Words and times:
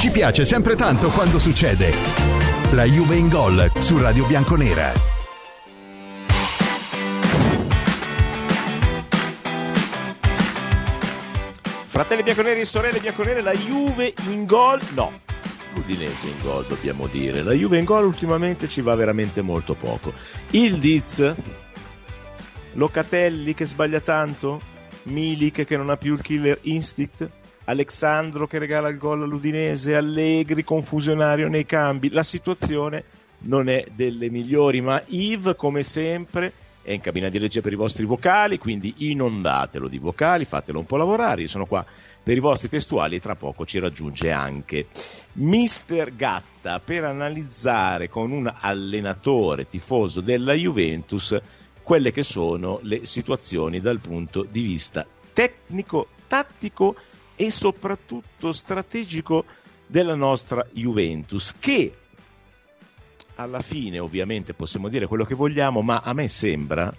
Ci 0.00 0.10
piace 0.10 0.46
sempre 0.46 0.76
tanto 0.76 1.10
quando 1.10 1.38
succede. 1.38 1.92
La 2.70 2.84
Juve 2.84 3.16
in 3.16 3.28
gol 3.28 3.70
su 3.80 3.98
Radio 3.98 4.24
Bianconera. 4.24 4.94
Fratelli 11.84 12.22
bianconeri 12.22 12.60
e 12.60 12.64
sorelle 12.64 12.98
bianconere, 12.98 13.42
la 13.42 13.52
Juve 13.52 14.14
in 14.28 14.46
gol? 14.46 14.80
No, 14.94 15.20
l'Udinese 15.74 16.28
in 16.28 16.40
gol 16.40 16.64
dobbiamo 16.64 17.06
dire. 17.06 17.42
La 17.42 17.52
Juve 17.52 17.78
in 17.78 17.84
gol 17.84 18.06
ultimamente 18.06 18.68
ci 18.68 18.80
va 18.80 18.94
veramente 18.94 19.42
molto 19.42 19.74
poco. 19.74 20.14
Il 20.52 20.78
Diz, 20.78 21.34
Locatelli 22.72 23.52
che 23.52 23.66
sbaglia 23.66 24.00
tanto, 24.00 24.62
Milik 25.02 25.66
che 25.66 25.76
non 25.76 25.90
ha 25.90 25.98
più 25.98 26.14
il 26.14 26.22
killer 26.22 26.58
instinct, 26.62 27.30
Alexandro 27.70 28.46
che 28.46 28.58
regala 28.58 28.88
il 28.88 28.98
gol 28.98 29.22
all'Udinese, 29.22 29.94
Allegri 29.94 30.64
confusionario 30.64 31.48
nei 31.48 31.64
cambi. 31.64 32.10
La 32.10 32.22
situazione 32.22 33.04
non 33.42 33.68
è 33.68 33.84
delle 33.94 34.28
migliori, 34.28 34.80
ma 34.80 35.02
Yves 35.06 35.54
come 35.56 35.82
sempre 35.82 36.52
è 36.82 36.92
in 36.92 37.00
cabina 37.00 37.28
di 37.28 37.38
regia 37.38 37.60
per 37.60 37.72
i 37.72 37.76
vostri 37.76 38.04
vocali, 38.06 38.58
quindi 38.58 38.92
inondatelo 38.98 39.86
di 39.86 39.98
vocali, 39.98 40.44
fatelo 40.44 40.78
un 40.78 40.86
po' 40.86 40.96
lavorare, 40.96 41.42
io 41.42 41.48
sono 41.48 41.66
qua 41.66 41.84
per 42.22 42.36
i 42.36 42.40
vostri 42.40 42.68
testuali 42.68 43.16
e 43.16 43.20
tra 43.20 43.36
poco 43.36 43.64
ci 43.64 43.78
raggiunge 43.78 44.30
anche 44.32 44.86
Mister 45.34 46.14
Gatta 46.14 46.80
per 46.80 47.04
analizzare 47.04 48.08
con 48.08 48.32
un 48.32 48.52
allenatore 48.52 49.66
tifoso 49.66 50.20
della 50.20 50.54
Juventus 50.54 51.38
quelle 51.82 52.12
che 52.12 52.22
sono 52.22 52.78
le 52.82 53.04
situazioni 53.04 53.78
dal 53.78 54.00
punto 54.00 54.44
di 54.48 54.60
vista 54.60 55.06
tecnico, 55.32 56.08
tattico 56.26 56.94
e 56.96 57.09
soprattutto 57.48 58.52
strategico 58.52 59.46
della 59.86 60.14
nostra 60.14 60.66
Juventus 60.72 61.54
che 61.58 61.92
alla 63.36 63.62
fine 63.62 63.98
ovviamente 63.98 64.52
possiamo 64.52 64.88
dire 64.88 65.06
quello 65.06 65.24
che 65.24 65.34
vogliamo, 65.34 65.80
ma 65.80 66.02
a 66.04 66.12
me 66.12 66.28
sembra 66.28 66.94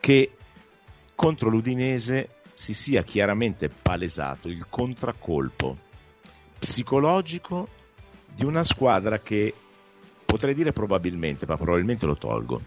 che 0.00 0.32
contro 1.14 1.48
l'Udinese 1.48 2.30
si 2.52 2.74
sia 2.74 3.02
chiaramente 3.02 3.68
palesato 3.68 4.48
il 4.48 4.66
contraccolpo 4.68 5.78
psicologico 6.58 7.68
di 8.34 8.44
una 8.44 8.64
squadra 8.64 9.20
che 9.20 9.54
potrei 10.24 10.54
dire 10.54 10.72
probabilmente, 10.72 11.46
ma 11.46 11.56
probabilmente 11.56 12.06
lo 12.06 12.16
tolgo, 12.16 12.62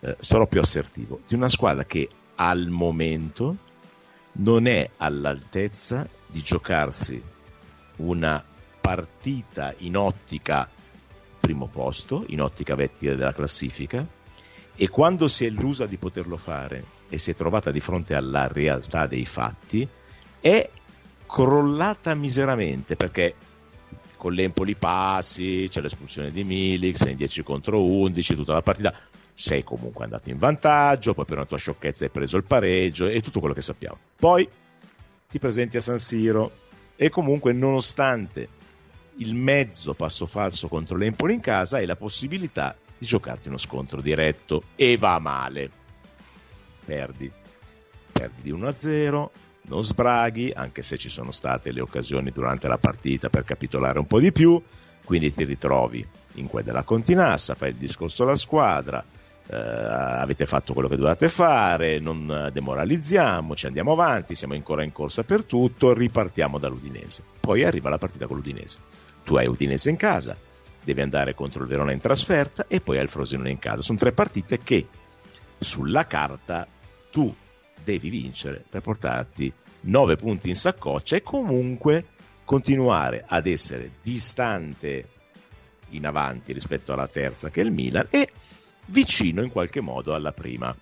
eh, 0.00 0.16
sarò 0.18 0.46
più 0.46 0.60
assertivo, 0.60 1.20
di 1.26 1.34
una 1.34 1.48
squadra 1.48 1.84
che 1.84 2.08
al 2.36 2.68
momento 2.68 3.56
non 4.34 4.66
è 4.66 4.88
all'altezza 4.96 6.08
di 6.32 6.40
giocarsi 6.40 7.22
una 7.96 8.42
partita 8.80 9.74
in 9.78 9.96
ottica 9.96 10.68
primo 11.38 11.66
posto 11.66 12.24
in 12.28 12.40
ottica 12.40 12.74
vettiva 12.74 13.14
della 13.14 13.34
classifica 13.34 14.06
e 14.74 14.88
quando 14.88 15.28
si 15.28 15.44
è 15.44 15.48
illusa 15.48 15.86
di 15.86 15.98
poterlo 15.98 16.36
fare 16.36 16.84
e 17.10 17.18
si 17.18 17.30
è 17.30 17.34
trovata 17.34 17.70
di 17.70 17.80
fronte 17.80 18.14
alla 18.14 18.48
realtà 18.48 19.06
dei 19.06 19.26
fatti 19.26 19.86
è 20.40 20.70
crollata 21.26 22.14
miseramente 22.14 22.96
perché 22.96 23.34
con 24.16 24.34
l'Empoli 24.34 24.76
passi, 24.76 25.66
c'è 25.68 25.80
l'espulsione 25.80 26.30
di 26.30 26.44
Milik, 26.44 26.96
sei 26.96 27.10
in 27.10 27.16
10 27.16 27.42
contro 27.42 27.84
11, 27.84 28.36
tutta 28.36 28.52
la 28.52 28.62
partita, 28.62 28.96
sei 29.34 29.64
comunque 29.64 30.04
andato 30.04 30.30
in 30.30 30.38
vantaggio, 30.38 31.12
poi 31.12 31.24
per 31.24 31.38
una 31.38 31.46
tua 31.46 31.58
sciocchezza 31.58 32.04
hai 32.04 32.10
preso 32.10 32.36
il 32.36 32.44
pareggio 32.44 33.08
e 33.08 33.20
tutto 33.20 33.40
quello 33.40 33.52
che 33.52 33.62
sappiamo. 33.62 33.98
Poi 34.16 34.48
ti 35.32 35.38
presenti 35.38 35.78
a 35.78 35.80
San 35.80 35.98
Siro 35.98 36.52
e 36.94 37.08
comunque 37.08 37.54
nonostante 37.54 38.48
il 39.16 39.34
mezzo 39.34 39.94
passo 39.94 40.26
falso 40.26 40.68
contro 40.68 40.98
l'Empoli 40.98 41.32
in 41.32 41.40
casa 41.40 41.78
e 41.78 41.86
la 41.86 41.96
possibilità 41.96 42.76
di 42.98 43.06
giocarti 43.06 43.48
uno 43.48 43.56
scontro 43.56 44.02
diretto 44.02 44.64
e 44.76 44.98
va 44.98 45.18
male. 45.20 45.70
Perdi. 46.84 47.32
Perdi 48.12 48.42
di 48.42 48.52
1-0, 48.52 49.28
non 49.68 49.82
sbraghi, 49.82 50.52
anche 50.54 50.82
se 50.82 50.98
ci 50.98 51.08
sono 51.08 51.30
state 51.30 51.72
le 51.72 51.80
occasioni 51.80 52.30
durante 52.30 52.68
la 52.68 52.76
partita 52.76 53.30
per 53.30 53.44
capitolare 53.44 53.98
un 53.98 54.06
po' 54.06 54.20
di 54.20 54.32
più, 54.32 54.60
quindi 55.02 55.32
ti 55.32 55.44
ritrovi 55.44 56.06
in 56.34 56.46
quella 56.46 56.66
della 56.66 56.84
continassa, 56.84 57.54
fai 57.54 57.70
il 57.70 57.76
discorso 57.76 58.24
alla 58.24 58.34
squadra, 58.34 59.02
eh, 59.46 59.56
avete 59.56 60.46
fatto 60.46 60.72
quello 60.72 60.88
che 60.88 60.96
dovevate 60.96 61.28
fare, 61.28 61.98
non 61.98 62.50
demoralizziamoci, 62.52 63.66
andiamo 63.66 63.92
avanti, 63.92 64.34
siamo 64.34 64.54
ancora 64.54 64.82
in 64.82 64.92
corsa 64.92 65.24
per 65.24 65.44
tutto, 65.44 65.92
ripartiamo 65.92 66.58
dall'Udinese. 66.58 67.24
Poi 67.40 67.64
arriva 67.64 67.90
la 67.90 67.98
partita 67.98 68.26
con 68.26 68.36
l'Udinese. 68.36 68.78
Tu 69.24 69.36
hai 69.36 69.46
Udinese 69.46 69.90
in 69.90 69.96
casa, 69.96 70.36
devi 70.82 71.00
andare 71.00 71.34
contro 71.34 71.62
il 71.62 71.68
Verona 71.68 71.92
in 71.92 71.98
trasferta 71.98 72.66
e 72.68 72.80
poi 72.80 72.96
hai 72.96 73.02
il 73.02 73.08
Frosinone 73.08 73.50
in 73.50 73.58
casa. 73.58 73.82
Sono 73.82 73.98
tre 73.98 74.12
partite 74.12 74.58
che 74.62 74.86
sulla 75.58 76.06
carta 76.06 76.66
tu 77.10 77.34
devi 77.82 78.10
vincere 78.10 78.64
per 78.68 78.80
portarti 78.80 79.52
9 79.82 80.16
punti 80.16 80.48
in 80.48 80.54
saccoccia 80.54 81.16
e 81.16 81.22
comunque 81.22 82.06
continuare 82.44 83.24
ad 83.26 83.46
essere 83.46 83.92
distante 84.02 85.08
in 85.90 86.06
avanti 86.06 86.52
rispetto 86.52 86.92
alla 86.92 87.06
terza 87.06 87.50
che 87.50 87.60
è 87.60 87.64
il 87.64 87.72
Milan 87.72 88.06
e 88.10 88.28
vicino 88.86 89.42
in 89.42 89.50
qualche 89.50 89.80
modo 89.80 90.14
alla 90.14 90.32
prima. 90.32 90.74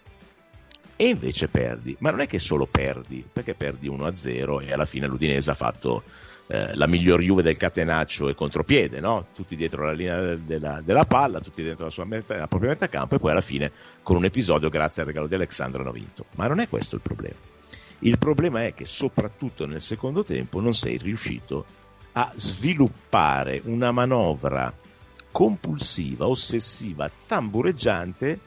E 0.97 1.09
invece 1.09 1.49
perdi, 1.49 1.97
ma 2.01 2.11
non 2.11 2.21
è 2.21 2.27
che 2.27 2.39
solo 2.39 2.67
perdi, 2.67 3.27
perché 3.31 3.55
perdi 3.55 3.89
1-0 3.89 4.67
e 4.67 4.73
alla 4.73 4.85
fine 4.85 5.07
l'Udinese 5.07 5.51
ha 5.51 5.55
fatto 5.55 6.03
eh, 6.49 6.75
la 6.75 6.87
miglior 6.87 7.21
Juve 7.21 7.43
del 7.43 7.57
catenaccio 7.57 8.29
e 8.29 8.35
contropiede, 8.35 9.01
no? 9.01 9.29
tutti 9.33 9.57
dietro 9.57 9.85
la 9.85 9.93
linea 9.93 10.35
della, 10.35 10.83
della 10.85 11.05
palla, 11.05 11.41
tutti 11.41 11.63
dentro 11.63 11.89
la, 11.95 12.05
metà, 12.05 12.37
la 12.37 12.49
propria 12.49 12.71
metà 12.71 12.89
campo 12.89 13.15
e 13.15 13.19
poi 13.19 13.31
alla 13.31 13.41
fine 13.41 13.73
con 14.03 14.17
un 14.17 14.25
episodio 14.25 14.69
grazie 14.69 15.01
al 15.01 15.09
regalo 15.09 15.27
di 15.27 15.35
Alexandro 15.35 15.81
hanno 15.81 15.93
vinto. 15.93 16.27
Ma 16.35 16.49
non 16.49 16.59
è 16.59 16.69
questo 16.69 16.97
il 16.97 17.03
problema. 17.03 17.39
Il 18.01 18.19
problema 18.19 18.65
è 18.65 18.75
che 18.75 18.85
soprattutto 18.85 19.67
nel 19.67 19.81
secondo 19.81 20.23
tempo 20.23 20.61
non 20.61 20.75
sei 20.75 20.99
riuscito 20.99 21.65
a 22.13 22.33
sviluppare 22.35 23.63
una 23.65 23.91
manovra 23.91 24.75
compulsiva, 25.31 26.27
ossessiva, 26.27 27.11
tambureggiante 27.27 28.41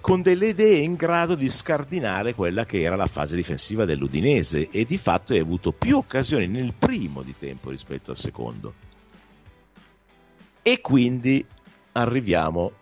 con 0.00 0.22
delle 0.22 0.48
idee 0.48 0.78
in 0.78 0.94
grado 0.94 1.34
di 1.34 1.48
scardinare 1.48 2.34
quella 2.34 2.64
che 2.64 2.80
era 2.80 2.96
la 2.96 3.06
fase 3.06 3.36
difensiva 3.36 3.84
dell'Udinese 3.84 4.68
e 4.70 4.84
di 4.84 4.96
fatto 4.96 5.34
hai 5.34 5.40
avuto 5.40 5.72
più 5.72 5.98
occasioni 5.98 6.46
nel 6.48 6.72
primo 6.72 7.22
di 7.22 7.34
tempo 7.36 7.70
rispetto 7.70 8.10
al 8.10 8.16
secondo. 8.16 8.74
E 10.62 10.80
quindi 10.80 11.44
arriviamo 11.92 12.72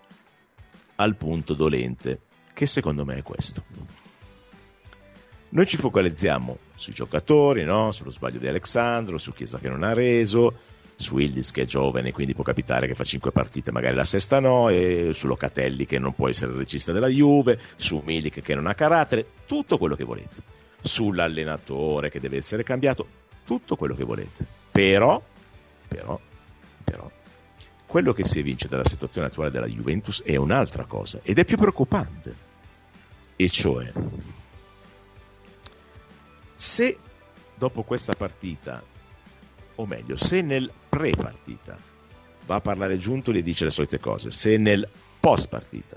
al 0.97 1.16
punto 1.16 1.54
dolente, 1.54 2.21
che 2.53 2.66
secondo 2.66 3.04
me 3.04 3.16
è 3.16 3.22
questo. 3.22 3.65
Noi 5.50 5.66
ci 5.66 5.77
focalizziamo 5.77 6.59
sui 6.75 6.93
giocatori, 6.93 7.65
no? 7.65 7.91
sullo 7.91 8.10
sbaglio 8.10 8.38
di 8.38 8.48
Alexandro, 8.48 9.16
su 9.16 9.32
Chiesa 9.32 9.59
che 9.59 9.69
non 9.69 9.82
ha 9.82 9.94
reso, 9.94 10.54
su 11.00 11.16
Ildis 11.19 11.53
che 11.53 11.62
è 11.62 11.64
giovane, 11.64 12.10
quindi 12.10 12.34
può 12.34 12.42
capitare 12.42 12.88
che 12.88 12.94
fa 12.94 13.04
5 13.04 13.31
partite, 13.31 13.70
magari 13.70 13.94
la 13.94 14.03
sesta 14.03 14.41
no, 14.41 14.69
e 14.69 15.10
su 15.12 15.28
Locatelli 15.28 15.86
che 15.86 16.00
non 16.00 16.12
può 16.12 16.28
essere 16.28 16.50
il 16.50 16.59
regista 16.59 16.91
della 16.91 17.06
Juve, 17.06 17.56
su 17.76 18.03
Milik 18.04 18.41
che 18.41 18.54
non 18.56 18.66
ha 18.66 18.75
carattere, 18.75 19.25
tutto 19.47 19.78
quello 19.78 19.94
che 19.94 20.03
volete, 20.03 20.42
sull'allenatore 20.81 22.10
che 22.10 22.19
deve 22.19 22.38
essere 22.38 22.64
cambiato, 22.64 23.06
tutto 23.44 23.76
quello 23.76 23.94
che 23.94 24.03
volete. 24.03 24.44
Però, 24.72 25.22
però, 25.86 26.20
però, 26.82 27.09
quello 27.86 28.12
che 28.12 28.25
si 28.25 28.41
evince 28.41 28.66
dalla 28.66 28.84
situazione 28.84 29.28
attuale 29.28 29.53
della 29.53 29.66
Juventus 29.66 30.22
è 30.25 30.34
un'altra 30.34 30.84
cosa 30.84 31.20
ed 31.22 31.38
è 31.38 31.44
più 31.44 31.56
preoccupante, 31.56 32.36
e 33.36 33.48
cioè 33.48 33.92
se 36.56 36.98
dopo 37.56 37.84
questa 37.84 38.15
partita 38.15 38.82
o 39.76 39.86
meglio, 39.86 40.16
se 40.16 40.42
nel 40.42 40.69
pre-partita 40.98 41.78
va 42.47 42.56
a 42.56 42.60
parlare 42.60 42.98
Giuntoli 42.98 43.39
e 43.39 43.42
dice 43.42 43.62
le 43.62 43.71
solite 43.71 44.00
cose, 44.00 44.33
se 44.33 44.56
nel 44.56 44.89
post-partita 45.21 45.97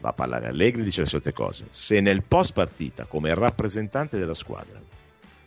va 0.00 0.08
a 0.08 0.12
parlare 0.14 0.46
Allegri 0.46 0.80
e 0.80 0.84
dice 0.84 1.02
le 1.02 1.06
solite 1.06 1.34
cose, 1.34 1.66
se 1.68 2.00
nel 2.00 2.24
post-partita 2.24 3.04
come 3.04 3.34
rappresentante 3.34 4.16
della 4.16 4.32
squadra 4.32 4.80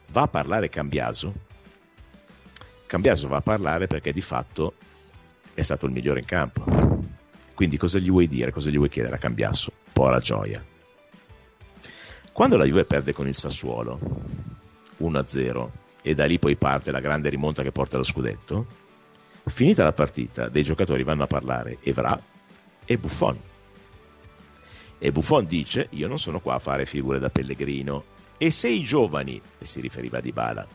va 0.09 0.21
a 0.21 0.27
parlare 0.27 0.69
Cambiaso, 0.69 1.33
Cambiaso 2.85 3.27
va 3.27 3.37
a 3.37 3.41
parlare 3.41 3.87
perché 3.87 4.13
di 4.13 4.21
fatto 4.21 4.75
è 5.55 5.63
stato 5.63 5.87
il 5.87 5.91
migliore 5.91 6.19
in 6.19 6.25
campo. 6.27 6.63
Quindi 7.55 7.77
cosa 7.77 7.97
gli 7.97 8.11
vuoi 8.11 8.27
dire, 8.27 8.51
cosa 8.51 8.69
gli 8.69 8.77
vuoi 8.77 8.89
chiedere 8.89 9.15
a 9.15 9.17
Cambiaso? 9.17 9.71
Pora 9.91 10.19
gioia. 10.19 10.63
Quando 12.31 12.55
la 12.55 12.65
Juve 12.65 12.85
perde 12.85 13.13
con 13.13 13.25
il 13.25 13.33
Sassuolo 13.33 13.99
1-0 14.99 15.69
e 16.07 16.13
da 16.13 16.27
lì 16.27 16.37
poi 16.37 16.55
parte 16.55 16.91
la 16.91 16.99
grande 16.99 17.29
rimonta 17.29 17.63
che 17.63 17.71
porta 17.71 17.95
allo 17.95 18.05
scudetto, 18.05 18.67
finita 19.45 19.83
la 19.83 19.91
partita, 19.91 20.49
dei 20.49 20.61
giocatori 20.61 21.01
vanno 21.01 21.23
a 21.23 21.27
parlare 21.27 21.79
Evra 21.81 22.21
e 22.85 22.97
Buffon. 22.99 23.39
E 24.99 25.11
Buffon 25.11 25.45
dice: 25.47 25.87
Io 25.93 26.07
non 26.07 26.19
sono 26.19 26.39
qua 26.41 26.53
a 26.53 26.59
fare 26.59 26.85
figure 26.85 27.17
da 27.17 27.31
pellegrino. 27.31 28.03
E 28.37 28.51
se 28.51 28.69
i 28.69 28.83
giovani, 28.83 29.41
e 29.57 29.65
si 29.65 29.81
riferiva 29.81 30.19
a 30.19 30.21
Dybala, 30.21 30.67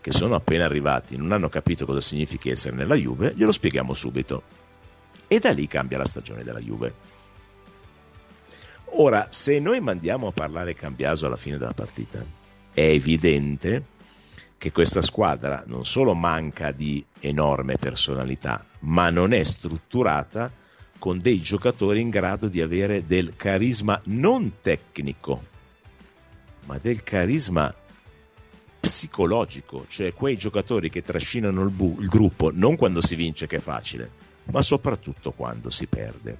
che 0.00 0.10
sono 0.12 0.34
appena 0.34 0.64
arrivati, 0.64 1.18
non 1.18 1.32
hanno 1.32 1.50
capito 1.50 1.84
cosa 1.84 2.00
significa 2.00 2.48
essere 2.48 2.74
nella 2.74 2.94
Juve, 2.94 3.34
glielo 3.36 3.52
spieghiamo 3.52 3.92
subito. 3.92 4.42
E 5.28 5.40
da 5.40 5.52
lì 5.52 5.66
cambia 5.66 5.98
la 5.98 6.06
stagione 6.06 6.42
della 6.42 6.58
Juve. 6.58 6.94
Ora, 8.92 9.26
se 9.28 9.58
noi 9.60 9.80
mandiamo 9.80 10.28
a 10.28 10.32
parlare 10.32 10.72
Cambiaso 10.72 11.26
alla 11.26 11.36
fine 11.36 11.58
della 11.58 11.74
partita, 11.74 12.24
è 12.72 12.80
evidente 12.80 13.98
che 14.60 14.72
questa 14.72 15.00
squadra 15.00 15.64
non 15.68 15.86
solo 15.86 16.12
manca 16.12 16.70
di 16.70 17.02
enorme 17.20 17.78
personalità, 17.78 18.62
ma 18.80 19.08
non 19.08 19.32
è 19.32 19.42
strutturata 19.42 20.52
con 20.98 21.18
dei 21.18 21.40
giocatori 21.40 22.02
in 22.02 22.10
grado 22.10 22.46
di 22.46 22.60
avere 22.60 23.06
del 23.06 23.32
carisma 23.36 23.98
non 24.04 24.60
tecnico, 24.60 25.46
ma 26.66 26.76
del 26.76 27.02
carisma 27.02 27.74
psicologico, 28.78 29.86
cioè 29.88 30.12
quei 30.12 30.36
giocatori 30.36 30.90
che 30.90 31.00
trascinano 31.00 31.62
il, 31.62 31.70
bu- 31.70 31.98
il 31.98 32.08
gruppo 32.08 32.50
non 32.52 32.76
quando 32.76 33.00
si 33.00 33.14
vince 33.14 33.46
che 33.46 33.56
è 33.56 33.60
facile, 33.60 34.12
ma 34.52 34.60
soprattutto 34.60 35.32
quando 35.32 35.70
si 35.70 35.86
perde. 35.86 36.36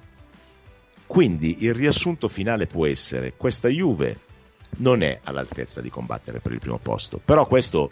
Quindi 1.06 1.64
il 1.64 1.72
riassunto 1.72 2.28
finale 2.28 2.66
può 2.66 2.84
essere 2.84 3.32
questa 3.34 3.68
Juve 3.68 4.28
non 4.76 5.02
è 5.02 5.18
all'altezza 5.24 5.80
di 5.80 5.88
combattere 5.88 6.40
per 6.40 6.52
il 6.52 6.58
primo 6.58 6.78
posto, 6.78 7.18
però 7.18 7.46
questo 7.46 7.90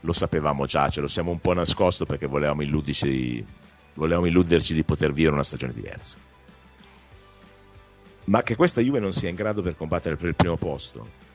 lo 0.00 0.12
sapevamo 0.12 0.64
già, 0.66 0.88
ce 0.88 1.00
lo 1.00 1.06
siamo 1.06 1.30
un 1.30 1.40
po' 1.40 1.52
nascosto 1.52 2.06
perché 2.06 2.26
volevamo, 2.26 2.62
volevamo 3.94 4.26
illuderci 4.26 4.74
di 4.74 4.84
poter 4.84 5.12
vivere 5.12 5.34
una 5.34 5.42
stagione 5.42 5.72
diversa. 5.72 6.18
Ma 8.24 8.42
che 8.42 8.56
questa 8.56 8.80
Juve 8.80 9.00
non 9.00 9.12
sia 9.12 9.28
in 9.28 9.34
grado 9.34 9.62
per 9.62 9.74
combattere 9.74 10.16
per 10.16 10.28
il 10.28 10.36
primo 10.36 10.56
posto 10.56 11.28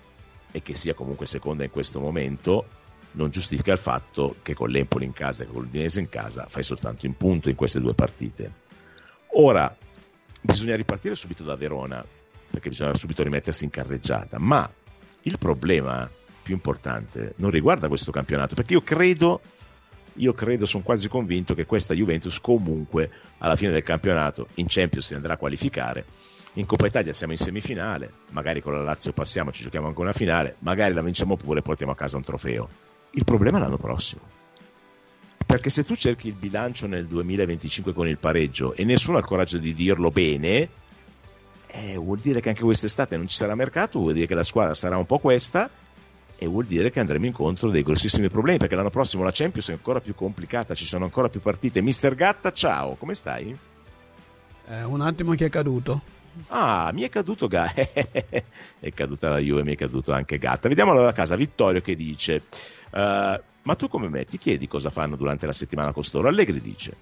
e 0.51 0.61
che 0.61 0.73
sia 0.73 0.93
comunque 0.93 1.25
seconda 1.25 1.63
in 1.63 1.69
questo 1.69 1.99
momento 1.99 2.65
non 3.11 3.29
giustifica 3.29 3.71
il 3.71 3.77
fatto 3.77 4.37
che 4.41 4.53
con 4.53 4.69
l'Empoli 4.69 5.05
in 5.05 5.13
casa 5.13 5.43
e 5.43 5.47
con 5.47 5.63
l'Udinese 5.63 5.99
in 5.99 6.09
casa 6.09 6.47
fai 6.47 6.63
soltanto 6.63 7.05
in 7.05 7.15
punto 7.15 7.49
in 7.49 7.55
queste 7.55 7.81
due 7.81 7.93
partite. 7.93 8.63
Ora 9.33 9.75
bisogna 10.41 10.75
ripartire 10.75 11.15
subito 11.15 11.43
da 11.43 11.55
Verona 11.55 12.05
perché 12.49 12.69
bisogna 12.69 12.93
subito 12.93 13.23
rimettersi 13.23 13.65
in 13.65 13.69
carreggiata, 13.69 14.39
ma 14.39 14.71
il 15.23 15.37
problema 15.37 16.09
più 16.45 16.53
importante 16.53 17.33
non 17.37 17.49
riguarda 17.49 17.87
questo 17.87 18.11
campionato, 18.11 18.53
perché 18.53 18.73
io 18.73 18.83
credo, 18.83 19.41
io 20.17 20.31
credo, 20.33 20.67
sono 20.67 20.83
quasi 20.83 21.07
convinto 21.07 21.55
che 21.55 21.65
questa 21.65 21.95
Juventus 21.95 22.39
comunque 22.39 23.09
alla 23.39 23.55
fine 23.55 23.71
del 23.71 23.81
campionato 23.81 24.49
in 24.55 24.67
Champions 24.69 25.07
si 25.07 25.15
andrà 25.15 25.33
a 25.33 25.37
qualificare. 25.37 26.05
In 26.53 26.67
Coppa 26.67 26.85
Italia 26.85 27.13
siamo 27.13 27.33
in 27.33 27.39
semifinale, 27.39 28.11
magari 28.29 28.61
con 28.61 28.73
la 28.73 28.83
Lazio 28.83 29.11
passiamo, 29.11 29.51
ci 29.51 29.63
giochiamo 29.63 29.87
anche 29.87 29.99
una 29.99 30.11
finale, 30.11 30.57
magari 30.59 30.93
la 30.93 31.01
vinciamo 31.01 31.35
pure 31.35 31.59
e 31.59 31.63
portiamo 31.63 31.93
a 31.93 31.95
casa 31.95 32.15
un 32.15 32.23
trofeo. 32.23 32.69
Il 33.09 33.25
problema 33.25 33.57
è 33.57 33.61
l'anno 33.61 33.77
prossimo. 33.77 34.21
Perché 35.43 35.71
se 35.71 35.83
tu 35.83 35.95
cerchi 35.95 36.27
il 36.27 36.35
bilancio 36.35 36.85
nel 36.85 37.07
2025 37.07 37.91
con 37.91 38.07
il 38.07 38.19
pareggio 38.19 38.75
e 38.75 38.85
nessuno 38.85 39.17
ha 39.17 39.21
il 39.21 39.25
coraggio 39.25 39.57
di 39.57 39.73
dirlo 39.73 40.11
bene, 40.11 40.69
eh, 41.67 41.95
vuol 41.97 42.19
dire 42.19 42.39
che 42.39 42.49
anche 42.49 42.61
quest'estate 42.61 43.17
non 43.17 43.27
ci 43.27 43.35
sarà 43.35 43.55
mercato, 43.55 43.99
vuol 43.99 44.13
dire 44.13 44.27
che 44.27 44.35
la 44.35 44.43
squadra 44.43 44.75
sarà 44.75 44.97
un 44.97 45.07
po' 45.07 45.17
questa 45.17 45.69
e 46.37 46.47
vuol 46.47 46.65
dire 46.65 46.91
che 46.91 46.99
andremo 46.99 47.25
incontro 47.25 47.69
dei 47.69 47.83
grossissimi 47.83 48.27
problemi 48.27 48.57
perché 48.57 48.75
l'anno 48.75 48.89
prossimo 48.89 49.23
la 49.23 49.31
Champions 49.31 49.69
è 49.69 49.73
ancora 49.73 50.01
più 50.01 50.15
complicata, 50.15 50.73
ci 50.73 50.85
sono 50.85 51.05
ancora 51.05 51.29
più 51.29 51.39
partite. 51.39 51.81
Mister 51.81 52.15
Gatta, 52.15 52.51
ciao, 52.51 52.95
come 52.95 53.13
stai? 53.13 53.57
Eh, 54.67 54.83
un 54.83 55.01
attimo 55.01 55.33
che 55.33 55.45
è 55.45 55.49
caduto. 55.49 56.13
Ah, 56.47 56.91
mi 56.93 57.03
è 57.03 57.09
caduto 57.09 57.47
Gatta. 57.47 57.81
è 58.79 58.91
caduta 58.93 59.29
la 59.29 59.39
Juve, 59.39 59.63
mi 59.63 59.73
è 59.73 59.75
caduto 59.75 60.11
anche 60.11 60.37
Gatta. 60.37 60.67
Vediamo 60.67 60.91
allora 60.91 61.09
a 61.09 61.13
casa 61.13 61.35
Vittorio 61.35 61.81
che 61.81 61.95
dice: 61.95 62.43
uh, 62.91 62.97
Ma 63.63 63.75
tu 63.77 63.87
come 63.87 64.09
me 64.09 64.25
ti 64.25 64.37
chiedi 64.37 64.67
cosa 64.67 64.89
fanno 64.89 65.15
durante 65.15 65.45
la 65.45 65.53
settimana 65.53 65.93
costoro? 65.93 66.27
Allegri 66.27 66.59
dice: 66.59 66.97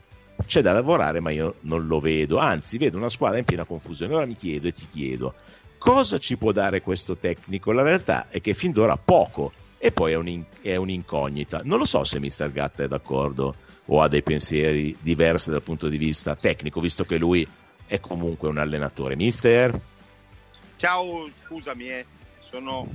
C'è 0.46 0.62
da 0.62 0.74
lavorare, 0.74 1.20
ma 1.20 1.32
io 1.32 1.56
non 1.62 1.88
lo 1.88 2.00
vedo. 2.00 2.38
Anzi, 2.38 2.78
vedo 2.78 2.98
una 2.98 3.10
squadra 3.10 3.40
in 3.40 3.46
piena 3.46 3.64
confusione. 3.64 4.14
Ora 4.14 4.26
mi 4.26 4.36
chiedo 4.36 4.68
e 4.68 4.72
ti 4.72 4.86
chiedo: 4.88 5.34
Cosa 5.84 6.18
ci 6.18 6.38
può 6.38 6.54
dare 6.54 6.82
questo 6.82 7.18
tecnico? 7.18 7.74
La 7.74 7.82
realtà 7.82 8.30
è 8.30 8.40
che 8.40 8.54
fin 8.54 8.72
d'ora 8.72 8.96
poco 8.96 9.52
e 9.78 9.92
poi 9.92 10.14
è, 10.14 10.16
un, 10.16 10.42
è, 10.62 10.78
un'incognita. 10.78 11.60
Non 11.66 11.78
lo 11.78 11.84
so 11.84 12.06
se 12.06 12.22
Mr. 12.22 12.54
Gatta 12.54 12.84
è 12.84 12.88
d'accordo 12.88 13.54
o 13.88 14.02
ha 14.02 14.08
dei 14.08 14.24
pensieri 14.24 14.96
diversi 15.02 15.52
dal 15.52 15.62
punto 15.62 15.90
di 15.90 15.98
vista 15.98 16.38
tecnico, 16.38 16.80
visto 16.80 17.04
che 17.04 17.18
lui 17.18 17.46
è 17.86 18.00
comunque 18.00 18.48
un 18.48 18.60
allenatore. 18.60 19.18
Mister? 19.18 19.78
Ciao, 20.78 21.30
scusami, 21.46 21.90
eh. 21.90 22.06
sono 22.40 22.72
ho 22.78 22.88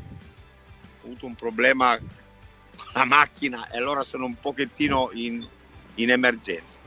avuto 1.05 1.27
un 1.27 1.35
problema 1.35 1.99
con 1.99 2.87
la 2.95 3.05
macchina 3.05 3.69
e 3.69 3.77
allora 3.77 4.03
sono 4.03 4.25
un 4.25 4.41
pochettino 4.41 5.11
in, 5.13 5.47
in 5.97 6.11
emergenza. 6.11 6.79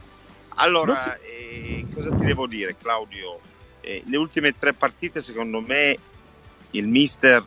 Allora, 0.56 0.95
ti... 0.95 1.27
eh, 1.27 1.86
cosa 1.94 2.09
ti 2.15 2.25
devo 2.25 2.48
dire, 2.48 2.75
Claudio? 2.75 3.39
Eh, 3.81 4.04
le 4.06 4.18
ultime 4.18 4.56
tre 4.57 4.74
partite 4.74 5.22
secondo 5.22 5.62
me 5.62 5.98
il 6.72 6.88
mister 6.88 7.45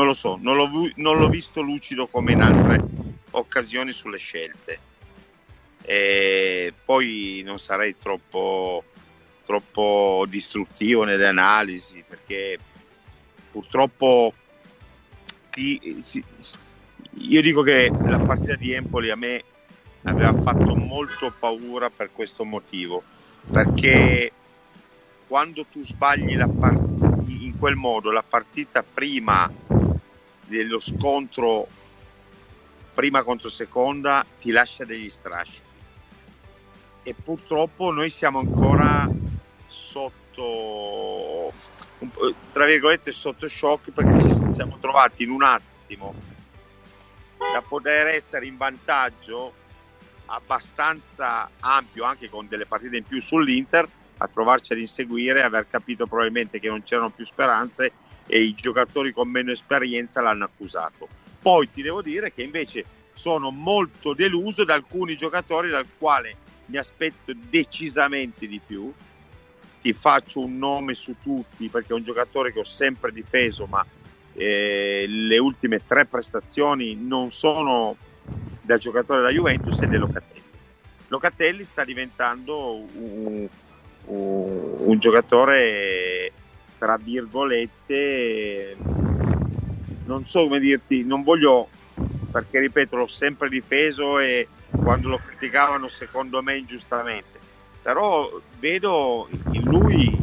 non 0.00 0.06
lo 0.06 0.14
so, 0.14 0.38
non 0.40 0.56
l'ho, 0.56 0.68
non 0.96 1.18
l'ho 1.18 1.28
visto 1.28 1.60
lucido 1.60 2.06
come 2.06 2.32
in 2.32 2.40
altre 2.40 2.82
occasioni 3.32 3.92
sulle 3.92 4.18
scelte. 4.18 4.78
E 5.82 6.72
poi 6.84 7.42
non 7.44 7.58
sarei 7.58 7.96
troppo, 7.96 8.84
troppo 9.44 10.24
distruttivo 10.28 11.04
nelle 11.04 11.26
analisi 11.26 12.02
perché 12.06 12.58
purtroppo 13.50 14.32
ti, 15.50 15.98
si, 16.00 16.22
io 17.18 17.42
dico 17.42 17.62
che 17.62 17.90
la 18.04 18.18
partita 18.18 18.54
di 18.56 18.72
Empoli 18.72 19.10
a 19.10 19.16
me 19.16 19.42
aveva 20.04 20.32
fatto 20.40 20.76
molto 20.76 21.32
paura 21.36 21.90
per 21.90 22.10
questo 22.12 22.44
motivo 22.44 23.02
perché 23.50 24.32
quando 25.30 25.64
tu 25.64 25.84
sbagli 25.84 26.36
part- 26.58 26.80
in 27.26 27.56
quel 27.56 27.76
modo 27.76 28.10
la 28.10 28.24
partita 28.24 28.82
prima 28.82 29.48
dello 30.44 30.80
scontro 30.80 31.68
prima 32.92 33.22
contro 33.22 33.48
seconda 33.48 34.26
ti 34.40 34.50
lascia 34.50 34.84
degli 34.84 35.08
strascichi. 35.08 35.68
E 37.04 37.14
purtroppo 37.14 37.92
noi 37.92 38.10
siamo 38.10 38.40
ancora 38.40 39.08
sotto 39.68 41.52
tra 42.52 42.66
virgolette 42.66 43.12
sotto 43.12 43.46
shock 43.46 43.92
perché 43.92 44.16
ci 44.16 44.32
siamo 44.50 44.78
trovati 44.80 45.22
in 45.22 45.30
un 45.30 45.44
attimo 45.44 46.12
da 47.38 47.62
poter 47.62 48.08
essere 48.08 48.46
in 48.46 48.56
vantaggio 48.56 49.52
abbastanza 50.26 51.48
ampio 51.60 52.02
anche 52.02 52.28
con 52.28 52.48
delle 52.48 52.66
partite 52.66 52.96
in 52.96 53.04
più 53.04 53.20
sull'Inter 53.22 53.88
a 54.22 54.28
trovarci 54.28 54.74
ad 54.74 54.80
inseguire, 54.80 55.42
aver 55.42 55.66
capito 55.68 56.06
probabilmente 56.06 56.60
che 56.60 56.68
non 56.68 56.82
c'erano 56.82 57.10
più 57.10 57.24
speranze 57.24 57.92
e 58.26 58.42
i 58.42 58.54
giocatori 58.54 59.12
con 59.12 59.28
meno 59.28 59.50
esperienza 59.50 60.20
l'hanno 60.20 60.44
accusato. 60.44 61.08
Poi 61.40 61.70
ti 61.70 61.80
devo 61.80 62.02
dire 62.02 62.30
che 62.32 62.42
invece 62.42 62.84
sono 63.14 63.50
molto 63.50 64.12
deluso 64.12 64.64
da 64.64 64.74
alcuni 64.74 65.16
giocatori 65.16 65.70
dal 65.70 65.86
quale 65.96 66.36
mi 66.66 66.76
aspetto 66.76 67.32
decisamente 67.34 68.46
di 68.46 68.60
più. 68.64 68.92
Ti 69.80 69.92
faccio 69.94 70.40
un 70.40 70.58
nome 70.58 70.92
su 70.94 71.16
tutti 71.22 71.68
perché 71.68 71.92
è 71.92 71.96
un 71.96 72.04
giocatore 72.04 72.52
che 72.52 72.58
ho 72.58 72.64
sempre 72.64 73.12
difeso, 73.12 73.64
ma 73.64 73.84
eh, 74.34 75.06
le 75.08 75.38
ultime 75.38 75.80
tre 75.86 76.04
prestazioni 76.04 76.94
non 76.94 77.32
sono 77.32 77.96
da 78.60 78.76
giocatore 78.76 79.20
della 79.20 79.32
Juventus 79.32 79.80
e 79.80 79.88
di 79.88 79.96
Locatelli. 79.96 80.42
Locatelli 81.08 81.64
sta 81.64 81.84
diventando 81.84 82.74
un, 82.74 83.48
un, 84.10 84.74
un 84.78 84.98
giocatore 84.98 86.32
tra 86.78 86.96
virgolette 86.96 88.76
non 90.04 90.24
so 90.24 90.44
come 90.44 90.60
dirti 90.60 91.04
non 91.04 91.22
voglio 91.22 91.68
perché 92.30 92.60
ripeto 92.60 92.96
l'ho 92.96 93.06
sempre 93.06 93.48
difeso 93.48 94.18
e 94.18 94.46
quando 94.82 95.08
lo 95.08 95.18
criticavano 95.18 95.88
secondo 95.88 96.42
me 96.42 96.56
ingiustamente. 96.56 97.38
Però 97.82 98.40
vedo 98.58 99.28
in 99.50 99.62
lui 99.64 100.22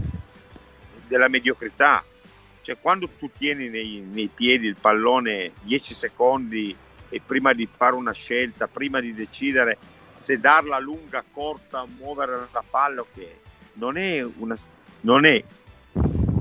della 1.07 1.27
mediocrità. 1.27 2.03
Cioè 2.61 2.77
quando 2.79 3.07
tu 3.17 3.29
tieni 3.35 3.69
nei, 3.69 4.03
nei 4.11 4.29
piedi 4.33 4.67
il 4.67 4.77
pallone 4.79 5.53
10 5.61 5.93
secondi 5.93 6.75
e 7.09 7.21
prima 7.25 7.53
di 7.53 7.67
fare 7.73 7.95
una 7.95 8.11
scelta 8.11 8.67
prima 8.67 8.99
di 8.99 9.13
decidere 9.13 9.77
se 10.13 10.39
darla 10.39 10.77
lunga, 10.79 11.23
corta, 11.31 11.85
muovere 11.85 12.47
la 12.51 12.63
palla 12.69 13.01
ok 13.01 13.45
non 13.77 13.97
è 13.97 14.23
una, 14.37 14.55
non 15.01 15.25
è, 15.25 15.43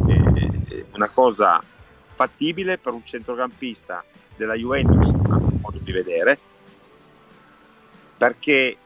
eh, 0.09 0.87
una 0.93 1.09
cosa 1.09 1.62
fattibile 2.14 2.78
per 2.78 2.93
un 2.93 3.05
centrocampista 3.05 4.05
della 4.37 4.55
Juventus, 4.55 5.09
a 5.09 5.38
mio 5.38 5.59
modo 5.61 5.78
di 5.78 5.93
vedere, 5.93 6.38
perché 8.16 8.76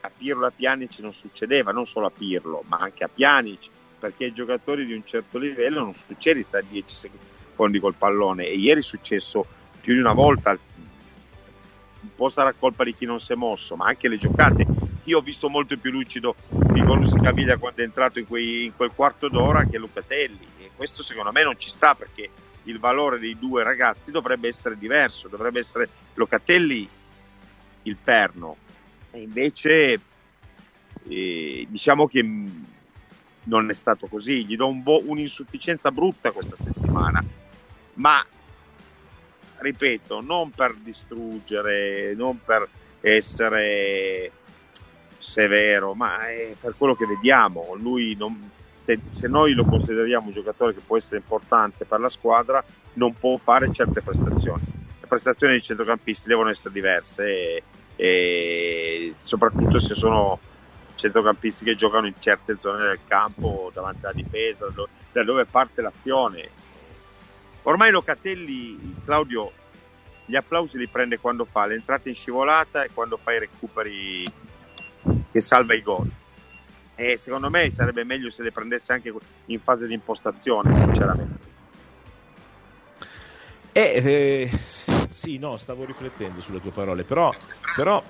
a 0.00 0.10
Pirlo 0.16 0.44
e 0.44 0.48
a 0.48 0.52
Pjanic 0.54 0.98
non 1.00 1.12
succedeva, 1.12 1.72
non 1.72 1.86
solo 1.86 2.06
a 2.06 2.10
Pirlo, 2.10 2.62
ma 2.66 2.78
anche 2.78 3.04
a 3.04 3.08
Pjanic, 3.08 3.68
perché 3.98 4.24
ai 4.24 4.32
giocatori 4.32 4.86
di 4.86 4.94
un 4.94 5.04
certo 5.04 5.38
livello 5.38 5.80
non 5.80 5.94
succede 5.94 6.42
stare 6.42 6.64
10 6.68 6.96
secondi 6.96 7.78
col 7.78 7.94
pallone 7.94 8.46
e 8.46 8.54
ieri 8.54 8.80
è 8.80 8.82
successo 8.82 9.44
più 9.80 9.94
di 9.94 10.00
una 10.00 10.14
volta 10.14 10.58
po' 12.20 12.28
sarà 12.28 12.52
colpa 12.52 12.84
di 12.84 12.94
chi 12.94 13.06
non 13.06 13.18
si 13.18 13.32
è 13.32 13.34
mosso, 13.34 13.76
ma 13.76 13.86
anche 13.86 14.06
le 14.06 14.18
giocate. 14.18 14.66
Io 15.04 15.18
ho 15.18 15.22
visto 15.22 15.48
molto 15.48 15.76
più 15.76 15.90
lucido 15.90 16.34
Nicolussi 16.72 17.18
Caviglia 17.20 17.56
quando 17.56 17.80
è 17.80 17.84
entrato 17.84 18.18
in, 18.18 18.26
quei, 18.26 18.64
in 18.66 18.76
quel 18.76 18.92
quarto 18.94 19.28
d'ora 19.28 19.64
che 19.64 19.78
Lucatelli 19.78 20.46
e 20.60 20.70
questo 20.76 21.02
secondo 21.02 21.32
me 21.32 21.42
non 21.42 21.58
ci 21.58 21.68
sta 21.68 21.94
perché 21.94 22.30
il 22.64 22.78
valore 22.78 23.18
dei 23.18 23.38
due 23.38 23.62
ragazzi 23.62 24.10
dovrebbe 24.10 24.48
essere 24.48 24.76
diverso, 24.76 25.28
dovrebbe 25.28 25.60
essere 25.60 25.88
Locatelli 26.14 26.88
il 27.82 27.96
perno. 27.96 28.56
E 29.10 29.22
invece 29.22 30.00
eh, 31.08 31.66
diciamo 31.68 32.06
che 32.06 32.22
non 33.42 33.70
è 33.70 33.74
stato 33.74 34.06
così, 34.06 34.44
gli 34.44 34.56
do 34.56 34.68
un 34.68 34.82
vo- 34.82 35.02
un'insufficienza 35.04 35.90
brutta 35.90 36.30
questa 36.30 36.56
settimana, 36.56 37.24
ma 37.94 38.24
ripeto, 39.58 40.20
non 40.20 40.50
per 40.50 40.74
distruggere, 40.74 42.14
non 42.14 42.42
per 42.44 42.68
essere 43.00 44.30
severo, 45.20 45.94
ma 45.94 46.18
per 46.58 46.74
quello 46.76 46.94
che 46.94 47.06
vediamo. 47.06 47.74
Lui 47.76 48.16
non, 48.16 48.50
se, 48.74 49.00
se, 49.08 49.28
noi 49.28 49.52
lo 49.52 49.64
consideriamo 49.64 50.26
un 50.26 50.32
giocatore 50.32 50.74
che 50.74 50.80
può 50.84 50.96
essere 50.96 51.18
importante 51.18 51.84
per 51.84 52.00
la 52.00 52.08
squadra, 52.08 52.64
non 52.94 53.14
può 53.14 53.36
fare 53.36 53.72
certe 53.72 54.02
prestazioni. 54.02 54.62
Le 55.00 55.06
prestazioni 55.06 55.52
dei 55.52 55.62
centrocampisti 55.62 56.28
devono 56.28 56.48
essere 56.48 56.74
diverse 56.74 57.26
e, 57.26 57.62
e 57.96 59.12
soprattutto 59.14 59.78
se 59.78 59.94
sono 59.94 60.38
centrocampisti 60.94 61.64
che 61.64 61.76
giocano 61.76 62.06
in 62.06 62.14
certe 62.18 62.58
zone 62.58 62.82
del 62.82 63.00
campo 63.06 63.70
davanti 63.72 64.04
alla 64.04 64.14
difesa, 64.14 64.66
da 64.66 64.72
dove, 64.72 64.90
da 65.12 65.24
dove 65.24 65.44
parte 65.46 65.82
l'azione. 65.82 66.48
Ormai 67.62 67.90
Locatelli, 67.90 68.96
Claudio, 69.04 69.52
gli 70.24 70.36
applausi 70.36 70.78
li 70.78 70.86
prende 70.86 71.18
quando 71.18 71.44
fa 71.44 71.66
l'entrata 71.66 72.08
in 72.08 72.14
scivolata 72.14 72.84
e 72.84 72.90
quando 72.94 73.16
fa 73.16 73.32
i 73.32 73.38
recuperi 73.38 74.24
che 75.30 75.40
salva 75.40 75.74
i 75.74 75.82
gol. 75.82 76.10
E 76.94 77.16
secondo 77.16 77.48
me 77.48 77.70
sarebbe 77.70 78.04
meglio 78.04 78.30
se 78.30 78.42
le 78.42 78.52
prendesse 78.52 78.92
anche 78.92 79.12
in 79.46 79.60
fase 79.60 79.86
di 79.86 79.94
impostazione, 79.94 80.72
sinceramente. 80.72 81.48
Eh, 83.72 84.02
eh, 84.04 84.50
sì, 84.56 85.38
no, 85.38 85.56
stavo 85.56 85.84
riflettendo 85.84 86.40
sulle 86.40 86.60
tue 86.60 86.72
parole, 86.72 87.04
però, 87.04 87.34
però 87.74 88.02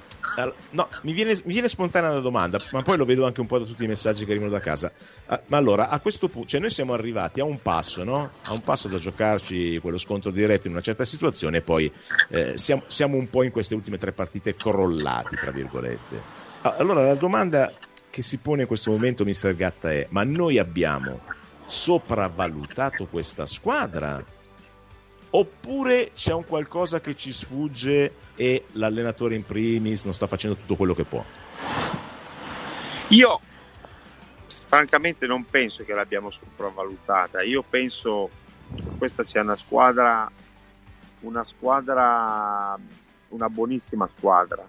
no, 0.70 0.88
mi, 1.02 1.12
viene, 1.12 1.34
mi 1.44 1.52
viene 1.52 1.68
spontanea 1.68 2.10
la 2.10 2.20
domanda, 2.20 2.60
ma 2.70 2.82
poi 2.82 2.96
lo 2.96 3.04
vedo 3.04 3.26
anche 3.26 3.40
un 3.40 3.46
po' 3.46 3.58
da 3.58 3.64
tutti 3.64 3.84
i 3.84 3.86
messaggi 3.86 4.24
che 4.24 4.30
arrivano 4.30 4.50
da 4.50 4.60
casa. 4.60 4.90
Ah, 5.26 5.40
ma 5.48 5.58
allora, 5.58 5.88
a 5.88 6.00
questo 6.00 6.28
punto, 6.28 6.48
cioè 6.48 6.60
noi 6.60 6.70
siamo 6.70 6.94
arrivati 6.94 7.40
a 7.40 7.44
un 7.44 7.60
passo, 7.60 8.04
no? 8.04 8.30
A 8.44 8.52
un 8.52 8.62
passo 8.62 8.88
da 8.88 8.96
giocarci 8.96 9.78
quello 9.78 9.98
scontro 9.98 10.30
diretto 10.30 10.66
in 10.66 10.72
una 10.72 10.82
certa 10.82 11.04
situazione 11.04 11.58
e 11.58 11.62
poi 11.62 11.92
eh, 12.30 12.56
siamo, 12.56 12.82
siamo 12.86 13.16
un 13.16 13.28
po' 13.28 13.42
in 13.42 13.50
queste 13.50 13.74
ultime 13.74 13.98
tre 13.98 14.12
partite 14.12 14.56
crollati, 14.56 15.36
tra 15.36 15.50
virgolette. 15.50 16.48
Ah, 16.62 16.74
allora 16.76 17.02
la 17.02 17.14
domanda 17.14 17.72
che 18.10 18.20
si 18.20 18.36
pone 18.36 18.62
in 18.62 18.66
questo 18.66 18.90
momento, 18.90 19.24
mister 19.24 19.56
Gatta, 19.56 19.92
è: 19.92 20.06
ma 20.10 20.24
noi 20.24 20.58
abbiamo 20.58 21.20
sopravvalutato 21.64 23.06
questa 23.06 23.46
squadra? 23.46 24.22
Oppure 25.32 26.10
c'è 26.12 26.34
un 26.34 26.44
qualcosa 26.44 27.00
che 27.00 27.14
ci 27.14 27.32
sfugge 27.32 28.12
e 28.34 28.66
l'allenatore 28.72 29.36
in 29.36 29.44
primis 29.44 30.04
non 30.04 30.12
sta 30.12 30.26
facendo 30.26 30.56
tutto 30.56 30.74
quello 30.74 30.92
che 30.92 31.04
può? 31.04 31.24
Io 33.08 33.40
francamente 34.66 35.26
non 35.26 35.46
penso 35.46 35.84
che 35.84 35.94
l'abbiamo 35.94 36.30
sopravvalutata. 36.30 37.42
Io 37.42 37.62
penso 37.62 38.28
che 38.74 38.90
questa 38.98 39.22
sia 39.22 39.40
una 39.40 39.56
squadra, 39.56 40.30
una 41.20 41.44
squadra, 41.44 42.76
una 43.28 43.48
buonissima 43.48 44.08
squadra. 44.08 44.66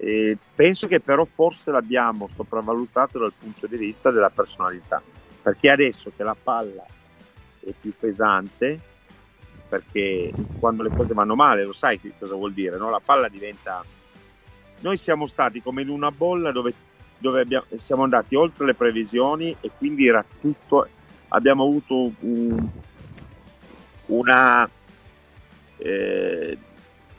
E 0.00 0.38
penso 0.54 0.86
che 0.86 1.00
però 1.00 1.24
forse 1.24 1.72
l'abbiamo 1.72 2.30
sopravvalutato 2.34 3.18
dal 3.18 3.32
punto 3.36 3.66
di 3.66 3.76
vista 3.76 4.12
della 4.12 4.30
personalità, 4.30 5.02
perché 5.42 5.70
adesso 5.70 6.12
che 6.16 6.22
la 6.22 6.36
palla 6.40 6.84
è 7.60 7.72
più 7.78 7.92
pesante, 7.98 8.78
perché 9.68 10.32
quando 10.58 10.84
le 10.84 10.92
cose 10.94 11.14
vanno 11.14 11.34
male 11.34 11.64
lo 11.64 11.72
sai 11.72 12.00
cosa 12.18 12.34
vuol 12.34 12.52
dire, 12.52 12.76
no? 12.76 12.90
la 12.90 13.02
palla 13.04 13.28
diventa... 13.28 13.84
Noi 14.80 14.96
siamo 14.96 15.26
stati 15.26 15.60
come 15.60 15.82
in 15.82 15.88
una 15.88 16.12
bolla 16.12 16.52
dove, 16.52 16.72
dove 17.18 17.40
abbiamo, 17.40 17.66
siamo 17.74 18.04
andati 18.04 18.36
oltre 18.36 18.64
le 18.66 18.74
previsioni 18.74 19.54
e 19.60 19.70
quindi 19.76 20.06
era 20.06 20.24
tutto... 20.40 20.88
Abbiamo 21.30 21.64
avuto 21.64 22.12
un, 22.20 22.66
una, 24.06 24.70
eh, 25.76 26.58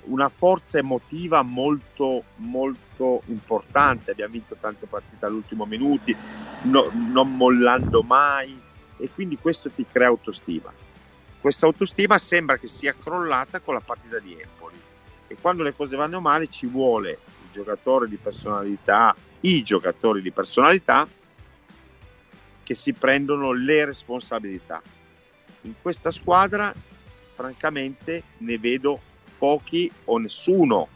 una 0.04 0.30
forza 0.30 0.78
emotiva 0.78 1.42
molto, 1.42 2.24
molto 2.36 3.22
importante. 3.26 4.12
Abbiamo 4.12 4.34
vinto 4.34 4.56
tante 4.60 4.86
partite 4.86 5.26
all'ultimo 5.26 5.66
minuto, 5.66 6.12
no, 6.64 6.90
non 6.94 7.36
mollando 7.36 8.04
mai 8.04 8.60
e 8.98 9.10
quindi 9.14 9.38
questo 9.38 9.70
ti 9.70 9.86
crea 9.90 10.08
autostima 10.08 10.72
questa 11.40 11.66
autostima 11.68 12.18
sembra 12.18 12.58
che 12.58 12.68
sia 12.68 12.94
crollata 12.94 13.62
con 13.62 13.74
la 13.74 13.80
partita 13.80 14.20
di 14.20 14.34
Empoli 14.34 14.78
e 15.28 15.38
quando 15.40 15.64
le 15.64 15.74
cose 15.74 15.96
vanno 15.96 16.20
male 16.20 16.48
ci 16.48 16.66
vuole 16.66 17.12
il 17.44 17.52
giocatore 17.52 18.10
di 18.10 18.18
personalità, 18.18 19.16
i 19.42 19.64
giocatori 19.64 20.22
di 20.22 20.32
personalità 20.32 21.08
che 22.62 22.76
si 22.76 22.92
prendono 22.92 23.54
le 23.54 23.86
responsabilità. 23.86 24.82
In 25.62 25.76
questa 25.82 26.12
squadra 26.12 26.74
francamente 27.36 28.24
ne 28.40 28.58
vedo 28.58 29.00
pochi 29.40 29.92
o 30.06 30.18
nessuno. 30.20 30.88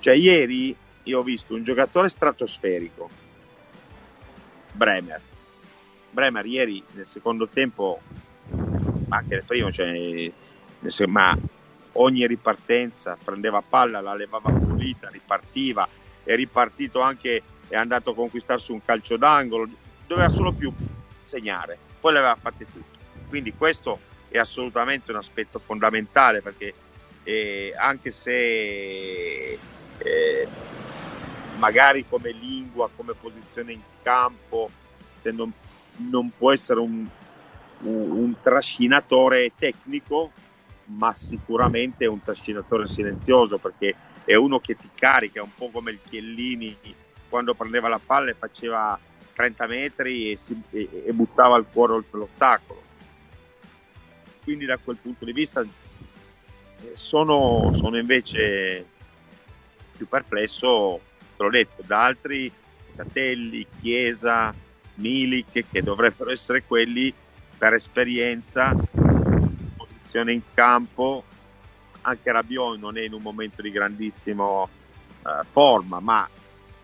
Cioè 0.00 0.14
ieri 0.14 0.76
io 1.04 1.18
ho 1.18 1.22
visto 1.22 1.54
un 1.54 1.64
giocatore 1.64 2.10
stratosferico, 2.10 3.08
Bremer. 4.72 5.20
Bremer 6.10 6.44
ieri 6.44 6.82
nel 6.92 7.06
secondo 7.06 7.48
tempo 7.48 8.00
ma 9.06 9.16
anche 9.16 9.34
nel 9.34 9.44
primo, 9.44 9.70
cioè, 9.70 10.32
ma 11.06 11.38
ogni 11.92 12.26
ripartenza 12.26 13.16
prendeva 13.22 13.62
palla, 13.62 14.00
la 14.00 14.14
levava 14.14 14.50
pulita, 14.50 15.08
ripartiva, 15.08 15.88
è 16.22 16.34
ripartito 16.34 17.00
anche, 17.00 17.42
è 17.68 17.76
andato 17.76 18.10
a 18.10 18.14
conquistarsi 18.14 18.72
un 18.72 18.84
calcio 18.84 19.16
d'angolo, 19.16 19.68
doveva 20.06 20.28
solo 20.28 20.52
più 20.52 20.72
segnare, 21.22 21.78
poi 22.00 22.12
le 22.12 22.18
aveva 22.18 22.36
fatte 22.36 22.66
tutte. 22.66 22.98
Quindi 23.28 23.54
questo 23.54 24.00
è 24.28 24.38
assolutamente 24.38 25.10
un 25.10 25.18
aspetto 25.18 25.58
fondamentale 25.58 26.42
perché 26.42 26.74
eh, 27.24 27.74
anche 27.76 28.10
se 28.10 29.58
eh, 29.98 30.48
magari 31.56 32.06
come 32.08 32.30
lingua, 32.30 32.90
come 32.94 33.14
posizione 33.14 33.72
in 33.72 33.80
campo, 34.02 34.70
se 35.14 35.30
non, 35.30 35.52
non 35.96 36.30
può 36.36 36.52
essere 36.52 36.80
un, 36.80 37.06
un, 37.80 38.10
un 38.10 38.34
trascinatore 38.42 39.52
tecnico, 39.58 40.30
ma 40.86 41.14
sicuramente 41.14 42.06
un 42.06 42.22
trascinatore 42.22 42.86
silenzioso 42.86 43.58
perché 43.58 43.94
è 44.24 44.34
uno 44.34 44.60
che 44.60 44.76
ti 44.76 44.90
carica, 44.94 45.42
un 45.42 45.54
po' 45.54 45.70
come 45.70 45.92
il 45.92 46.00
Chiellini 46.08 46.76
quando 47.28 47.54
prendeva 47.54 47.88
la 47.88 48.00
palla 48.04 48.30
e 48.30 48.34
faceva 48.34 48.98
30 49.32 49.66
metri 49.66 50.30
e, 50.30 50.36
si, 50.36 50.60
e, 50.70 50.88
e 51.06 51.12
buttava 51.12 51.56
il 51.56 51.66
cuore 51.70 51.94
oltre 51.94 52.18
l'ostacolo. 52.18 52.82
Quindi 54.42 54.66
da 54.66 54.76
quel 54.76 54.98
punto 54.98 55.24
di 55.24 55.32
vista 55.32 55.64
sono, 56.92 57.70
sono 57.72 57.98
invece 57.98 58.84
più 59.96 60.08
perplesso, 60.08 61.00
te 61.36 61.42
l'ho 61.42 61.50
detto, 61.50 61.82
da 61.86 62.04
altri 62.04 62.50
Catelli, 62.96 63.66
Chiesa, 63.80 64.54
Milik 64.94 65.64
che 65.70 65.82
dovrebbero 65.82 66.30
essere 66.30 66.62
quelli 66.64 67.12
per 67.56 67.74
esperienza, 67.74 68.74
posizione 69.76 70.32
in 70.32 70.42
campo, 70.54 71.24
anche 72.02 72.30
Rabiot 72.30 72.78
non 72.78 72.98
è 72.98 73.02
in 73.02 73.12
un 73.12 73.22
momento 73.22 73.62
di 73.62 73.70
grandissima 73.70 74.64
eh, 74.64 75.44
forma, 75.50 76.00
ma 76.00 76.28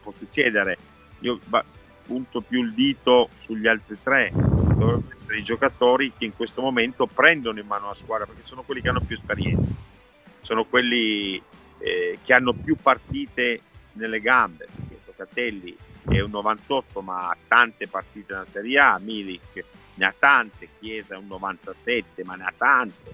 può 0.03 0.11
succedere. 0.13 0.77
Io 1.21 1.39
punto 2.11 2.41
più 2.41 2.63
il 2.63 2.73
dito 2.73 3.29
sugli 3.35 3.69
altri 3.69 3.97
tre, 4.03 4.31
dovrebbero 4.33 5.13
essere 5.13 5.39
i 5.39 5.43
giocatori 5.43 6.13
che 6.17 6.25
in 6.25 6.35
questo 6.35 6.61
momento 6.61 7.07
prendono 7.07 7.61
in 7.61 7.67
mano 7.67 7.87
la 7.87 7.95
squadra 7.95 8.27
perché 8.27 8.43
sono 8.45 8.63
quelli 8.63 8.81
che 8.81 8.89
hanno 8.89 9.01
più 9.01 9.15
esperienza, 9.15 9.77
sono 10.41 10.65
quelli 10.65 11.41
eh, 11.79 12.19
che 12.23 12.33
hanno 12.33 12.53
più 12.53 12.77
partite 12.77 13.61
nelle 13.95 14.21
gambe, 14.21 14.67
perché 14.75 15.01
Tocatelli 15.05 15.77
è 16.09 16.21
un 16.21 16.31
98 16.31 17.01
ma 17.03 17.29
ha 17.29 17.37
tante 17.47 17.89
partite 17.89 18.33
nella 18.33 18.45
Serie 18.45 18.79
A, 18.79 18.99
Milik 18.99 19.65
ne 20.01 20.07
ha 20.07 20.15
tante, 20.19 20.69
Chiesa 20.79 21.15
è 21.15 21.19
un 21.19 21.27
97, 21.27 22.25
ma 22.25 22.35
ne 22.35 22.45
ha 22.45 22.55
tante. 22.57 23.13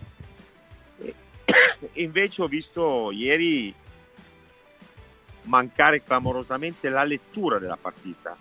E 0.98 1.14
invece 2.04 2.42
ho 2.42 2.46
visto 2.46 3.10
ieri 3.10 3.74
mancare 5.42 6.02
clamorosamente 6.02 6.88
la 6.88 7.04
lettura 7.04 7.58
della 7.58 7.76
partita, 7.76 8.36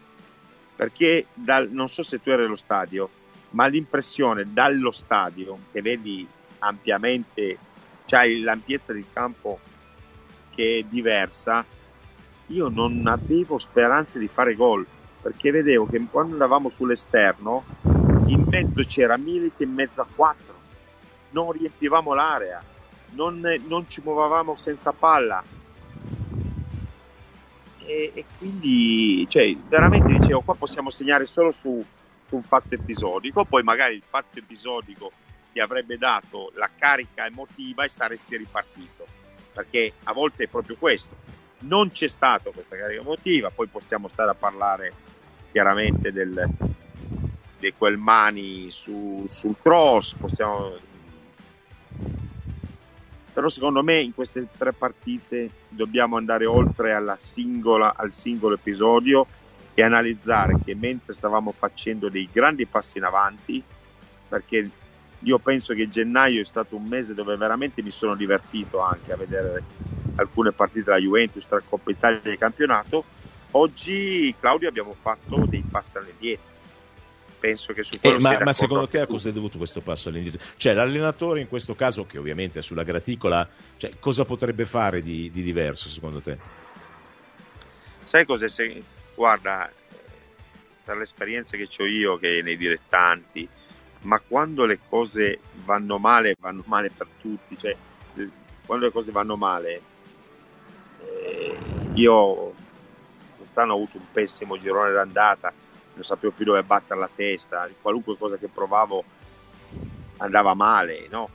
perché 0.75 1.25
dal, 1.33 1.69
non 1.71 1.89
so 1.89 2.03
se 2.03 2.21
tu 2.21 2.29
eri 2.29 2.43
allo 2.43 2.55
stadio, 2.55 3.09
ma 3.51 3.65
l'impressione 3.65 4.51
dallo 4.51 4.91
stadio 4.91 5.57
che 5.71 5.81
vedi 5.81 6.27
ampiamente, 6.59 7.57
c'hai 8.05 8.41
l'ampiezza 8.41 8.93
del 8.93 9.05
campo 9.11 9.59
che 10.53 10.79
è 10.79 10.83
diversa, 10.83 11.65
io 12.47 12.69
non 12.69 13.05
avevo 13.07 13.57
speranze 13.57 14.19
di 14.19 14.27
fare 14.27 14.55
gol 14.55 14.85
perché 15.21 15.51
vedevo 15.51 15.87
che 15.87 16.03
quando 16.09 16.33
andavamo 16.33 16.69
sull'esterno 16.69 17.63
in 18.25 18.45
mezzo 18.49 18.83
c'era 18.83 19.17
Milik 19.17 19.59
in 19.59 19.73
mezzo 19.73 20.01
a 20.01 20.07
quattro, 20.13 20.53
non 21.31 21.51
riempivamo 21.51 22.13
l'area, 22.13 22.63
non, 23.11 23.41
non 23.67 23.89
ci 23.89 24.01
muovevamo 24.03 24.55
senza 24.55 24.91
palla. 24.91 25.43
E, 27.85 28.11
e, 28.13 28.25
quindi, 28.37 29.27
cioè, 29.29 29.55
veramente 29.67 30.11
dicevo, 30.11 30.41
qua 30.41 30.55
possiamo 30.55 30.89
segnare 30.89 31.25
solo 31.25 31.51
su, 31.51 31.83
su 32.27 32.35
un 32.35 32.43
fatto 32.43 32.73
episodico, 32.73 33.45
poi 33.45 33.63
magari 33.63 33.95
il 33.95 34.03
fatto 34.07 34.39
episodico 34.39 35.11
ti 35.55 35.61
avrebbe 35.61 35.97
dato 35.97 36.51
la 36.55 36.69
carica 36.77 37.25
emotiva 37.25 37.85
e 37.85 37.87
saresti 37.87 38.35
ripartito, 38.35 39.07
perché 39.53 39.93
a 40.03 40.11
volte 40.11 40.43
è 40.43 40.47
proprio 40.47 40.75
questo. 40.77 41.15
Non 41.59 41.91
c'è 41.91 42.09
stata 42.09 42.49
questa 42.49 42.75
carica 42.75 42.99
emotiva, 42.99 43.51
poi 43.51 43.67
possiamo 43.67 44.09
stare 44.09 44.31
a 44.31 44.33
parlare 44.33 44.91
chiaramente 45.53 46.11
del, 46.11 46.49
di 47.57 47.73
quel 47.77 47.97
mani 47.97 48.69
su, 48.69 49.23
sul 49.29 49.55
cross, 49.61 50.15
possiamo... 50.15 50.73
però 53.31 53.47
secondo 53.47 53.81
me 53.81 54.01
in 54.01 54.13
queste 54.13 54.49
tre 54.57 54.73
partite 54.73 55.49
dobbiamo 55.69 56.17
andare 56.17 56.45
oltre 56.45 57.01
singola, 57.15 57.95
al 57.95 58.11
singolo 58.11 58.55
episodio 58.55 59.25
e 59.73 59.81
analizzare 59.81 60.57
che 60.65 60.75
mentre 60.75 61.13
stavamo 61.13 61.53
facendo 61.53 62.09
dei 62.09 62.27
grandi 62.29 62.65
passi 62.65 62.97
in 62.97 63.05
avanti, 63.05 63.63
perché 64.27 64.69
io 65.25 65.39
penso 65.39 65.73
che 65.73 65.89
gennaio 65.89 66.41
è 66.41 66.45
stato 66.45 66.75
un 66.75 66.85
mese 66.85 67.15
dove 67.15 67.35
veramente 67.35 67.81
mi 67.81 67.89
sono 67.89 68.15
divertito 68.15 68.79
anche 68.79 69.11
a 69.11 69.17
vedere 69.17 69.63
alcune 70.15 70.51
partite 70.51 70.85
della 70.85 70.99
Juventus 70.99 71.47
tra 71.47 71.59
Coppa 71.67 71.89
Italia 71.89 72.21
e 72.31 72.37
campionato. 72.37 73.03
Oggi, 73.51 74.33
Claudio, 74.39 74.69
abbiamo 74.69 74.95
fatto 74.99 75.47
dei 75.49 75.63
passi 75.69 75.97
all'indietro. 75.97 76.53
Penso 77.39 77.73
che 77.73 77.83
su 77.83 77.99
quello 77.99 78.17
eh, 78.17 78.21
ma, 78.21 78.39
ma 78.39 78.53
secondo 78.53 78.87
te 78.87 78.99
a 78.99 79.07
cosa 79.07 79.29
è 79.29 79.31
dovuto 79.31 79.57
questo 79.57 79.81
passo 79.81 80.09
all'indietro? 80.09 80.41
Cioè, 80.57 80.73
l'allenatore 80.73 81.41
in 81.41 81.47
questo 81.47 81.73
caso, 81.73 82.05
che 82.05 82.17
ovviamente 82.17 82.59
è 82.59 82.61
sulla 82.61 82.83
graticola, 82.83 83.47
cioè, 83.77 83.91
cosa 83.99 84.25
potrebbe 84.25 84.65
fare 84.65 85.01
di, 85.01 85.29
di 85.31 85.41
diverso 85.41 85.89
secondo 85.89 86.21
te? 86.21 86.37
Sai 88.03 88.25
cosa? 88.25 88.47
Se, 88.47 88.83
guarda, 89.15 89.71
per 90.83 90.97
l'esperienza 90.97 91.57
che 91.57 91.67
ho 91.77 91.85
io, 91.85 92.17
che 92.17 92.41
nei 92.43 92.57
dilettanti, 92.57 93.47
ma 94.05 94.19
quando 94.19 94.65
le 94.65 94.79
cose 94.87 95.39
vanno 95.65 95.97
male, 95.97 96.35
vanno 96.39 96.63
male 96.65 96.91
per 96.95 97.07
tutti, 97.19 97.57
cioè 97.57 97.75
quando 98.65 98.85
le 98.85 98.91
cose 98.91 99.11
vanno 99.11 99.35
male, 99.35 99.81
eh, 101.01 101.59
io 101.93 102.53
quest'anno 103.37 103.73
ho 103.73 103.75
avuto 103.75 103.97
un 103.97 104.05
pessimo 104.11 104.57
girone 104.57 104.91
d'andata, 104.91 105.51
non 105.93 106.03
sapevo 106.03 106.33
più 106.33 106.45
dove 106.45 106.63
battere 106.63 106.99
la 106.99 107.09
testa, 107.13 107.67
qualunque 107.81 108.17
cosa 108.17 108.37
che 108.37 108.47
provavo 108.47 109.03
andava 110.17 110.53
male, 110.53 111.07
no? 111.09 111.29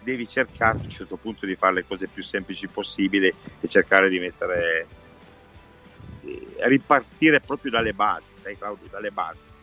Devi 0.00 0.26
cercare 0.26 0.78
a 0.78 0.82
un 0.82 0.88
certo 0.88 1.16
punto 1.16 1.44
di 1.44 1.56
fare 1.56 1.74
le 1.74 1.86
cose 1.86 2.08
più 2.08 2.22
semplici 2.22 2.66
possibili 2.66 3.32
e 3.60 3.68
cercare 3.68 4.08
di 4.08 4.18
mettere, 4.18 4.86
ripartire 6.60 7.40
proprio 7.40 7.72
dalle 7.72 7.92
basi, 7.92 8.32
sai 8.32 8.56
Claudio, 8.56 8.86
dalle 8.90 9.10
basi 9.10 9.54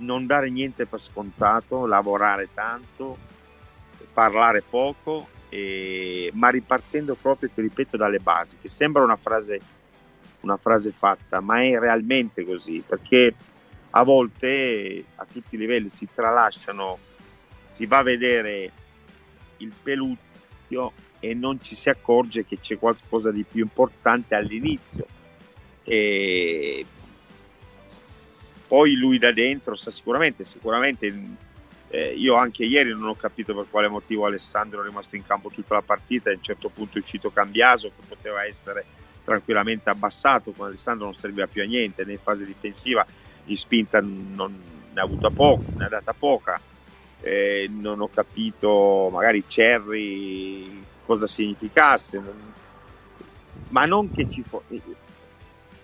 non 0.00 0.26
dare 0.26 0.50
niente 0.50 0.86
per 0.86 1.00
scontato, 1.00 1.86
lavorare 1.86 2.48
tanto, 2.52 3.16
parlare 4.12 4.62
poco, 4.62 5.28
e, 5.48 6.30
ma 6.34 6.48
ripartendo 6.48 7.14
proprio, 7.14 7.50
ti 7.52 7.60
ripeto, 7.60 7.96
dalle 7.96 8.18
basi, 8.18 8.58
che 8.60 8.68
sembra 8.68 9.02
una 9.02 9.16
frase, 9.16 9.60
una 10.40 10.56
frase 10.56 10.92
fatta, 10.92 11.40
ma 11.40 11.62
è 11.62 11.78
realmente 11.78 12.44
così, 12.44 12.82
perché 12.86 13.34
a 13.90 14.02
volte 14.04 15.04
a 15.16 15.26
tutti 15.30 15.54
i 15.56 15.58
livelli 15.58 15.88
si 15.88 16.06
tralasciano, 16.12 16.98
si 17.68 17.86
va 17.86 17.98
a 17.98 18.02
vedere 18.02 18.72
il 19.58 19.72
pelucchio 19.82 20.92
e 21.18 21.34
non 21.34 21.60
ci 21.60 21.74
si 21.74 21.88
accorge 21.88 22.46
che 22.46 22.58
c'è 22.60 22.78
qualcosa 22.78 23.30
di 23.30 23.44
più 23.44 23.62
importante 23.62 24.34
all'inizio. 24.34 25.06
E 25.82 26.86
poi 28.70 28.94
lui 28.94 29.18
da 29.18 29.32
dentro 29.32 29.74
sa 29.74 29.90
sicuramente, 29.90 30.44
sicuramente 30.44 31.12
eh, 31.88 32.14
io 32.14 32.36
anche 32.36 32.64
ieri 32.64 32.90
non 32.90 33.08
ho 33.08 33.16
capito 33.16 33.52
per 33.52 33.66
quale 33.68 33.88
motivo 33.88 34.26
Alessandro 34.26 34.80
è 34.80 34.84
rimasto 34.84 35.16
in 35.16 35.26
campo 35.26 35.48
tutta 35.48 35.74
la 35.74 35.82
partita, 35.82 36.30
a 36.30 36.34
un 36.34 36.40
certo 36.40 36.68
punto 36.68 36.96
è 36.96 37.00
uscito 37.00 37.32
Cambiaso 37.32 37.88
che 37.88 38.06
poteva 38.06 38.44
essere 38.44 38.84
tranquillamente 39.24 39.90
abbassato, 39.90 40.52
con 40.52 40.68
Alessandro 40.68 41.06
non 41.06 41.16
serviva 41.16 41.48
più 41.48 41.62
a 41.62 41.64
niente, 41.64 42.04
né 42.04 42.12
in 42.12 42.20
fase 42.20 42.44
difensiva 42.44 43.04
di 43.42 43.56
spinta 43.56 43.98
non 44.00 44.56
ne 44.92 45.00
ha 45.00 45.02
avuta 45.02 45.30
poco, 45.30 45.64
ne 45.76 45.86
ha 45.86 45.88
data 45.88 46.12
poca, 46.12 46.60
eh, 47.22 47.68
non 47.68 48.00
ho 48.00 48.08
capito 48.08 49.08
magari 49.10 49.42
Cerri 49.48 50.84
cosa 51.04 51.26
significasse, 51.26 52.20
non, 52.20 52.54
ma 53.70 53.84
non 53.84 54.12
che 54.12 54.28
ci 54.28 54.44
fosse 54.44 54.80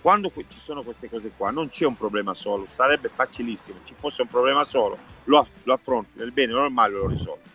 quando 0.06 0.30
ci 0.46 0.60
sono 0.60 0.84
queste 0.84 1.10
cose 1.10 1.32
qua 1.36 1.50
non 1.50 1.68
c'è 1.68 1.84
un 1.84 1.96
problema 1.96 2.32
solo, 2.32 2.66
sarebbe 2.68 3.10
facilissimo, 3.12 3.80
ci 3.82 3.96
fosse 3.98 4.22
un 4.22 4.28
problema 4.28 4.62
solo, 4.62 4.96
lo, 5.24 5.44
lo 5.64 5.72
affronti 5.72 6.10
nel 6.18 6.30
bene 6.30 6.52
o 6.52 6.60
nel 6.60 6.70
male 6.70 6.92
lo 6.92 7.08
risolvi. 7.08 7.50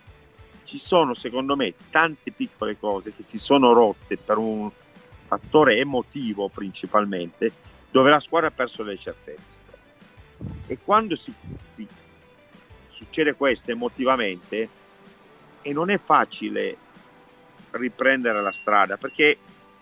Ci 0.62 0.78
sono 0.78 1.14
secondo 1.14 1.56
me 1.56 1.74
tante 1.92 2.32
piccole 2.32 2.78
cose 2.78 3.16
che 3.16 3.24
si 3.24 3.38
sono 3.38 3.72
rotte 3.72 4.18
per 4.18 4.36
un 4.36 4.70
fattore 5.28 5.78
emotivo 5.78 6.50
principalmente, 6.50 7.54
dove 7.90 8.10
la 8.10 8.20
squadra 8.20 8.50
ha 8.50 8.52
perso 8.52 8.84
le 8.84 8.98
certezze. 8.98 9.58
E 10.68 10.78
quando 10.84 11.16
si, 11.16 11.34
si 11.70 11.88
succede 12.90 13.34
questo 13.36 13.72
emotivamente, 13.72 14.68
e 15.62 15.72
non 15.72 15.90
è 15.90 15.98
facile 16.04 16.76
riprendere 17.72 18.42
la 18.42 18.52
strada, 18.52 18.98
perché 18.98 19.38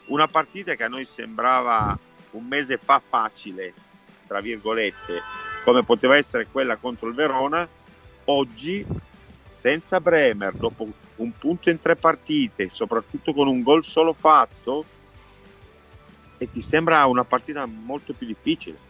una 0.09 0.27
partita 0.27 0.75
che 0.75 0.83
a 0.83 0.87
noi 0.87 1.05
sembrava 1.05 1.97
un 2.31 2.45
mese 2.45 2.77
fa 2.77 3.01
facile, 3.05 3.73
tra 4.27 4.41
virgolette, 4.41 5.21
come 5.63 5.83
poteva 5.83 6.15
essere 6.15 6.47
quella 6.47 6.77
contro 6.77 7.07
il 7.07 7.15
Verona, 7.15 7.67
oggi 8.25 8.85
senza 9.51 9.99
Bremer, 9.99 10.53
dopo 10.53 10.87
un 11.17 11.31
punto 11.37 11.69
in 11.69 11.81
tre 11.81 11.95
partite, 11.95 12.69
soprattutto 12.69 13.33
con 13.33 13.47
un 13.47 13.61
gol 13.61 13.83
solo 13.83 14.13
fatto, 14.13 14.85
e 16.37 16.49
ti 16.49 16.61
sembra 16.61 17.05
una 17.05 17.25
partita 17.25 17.65
molto 17.65 18.13
più 18.13 18.25
difficile. 18.25 18.87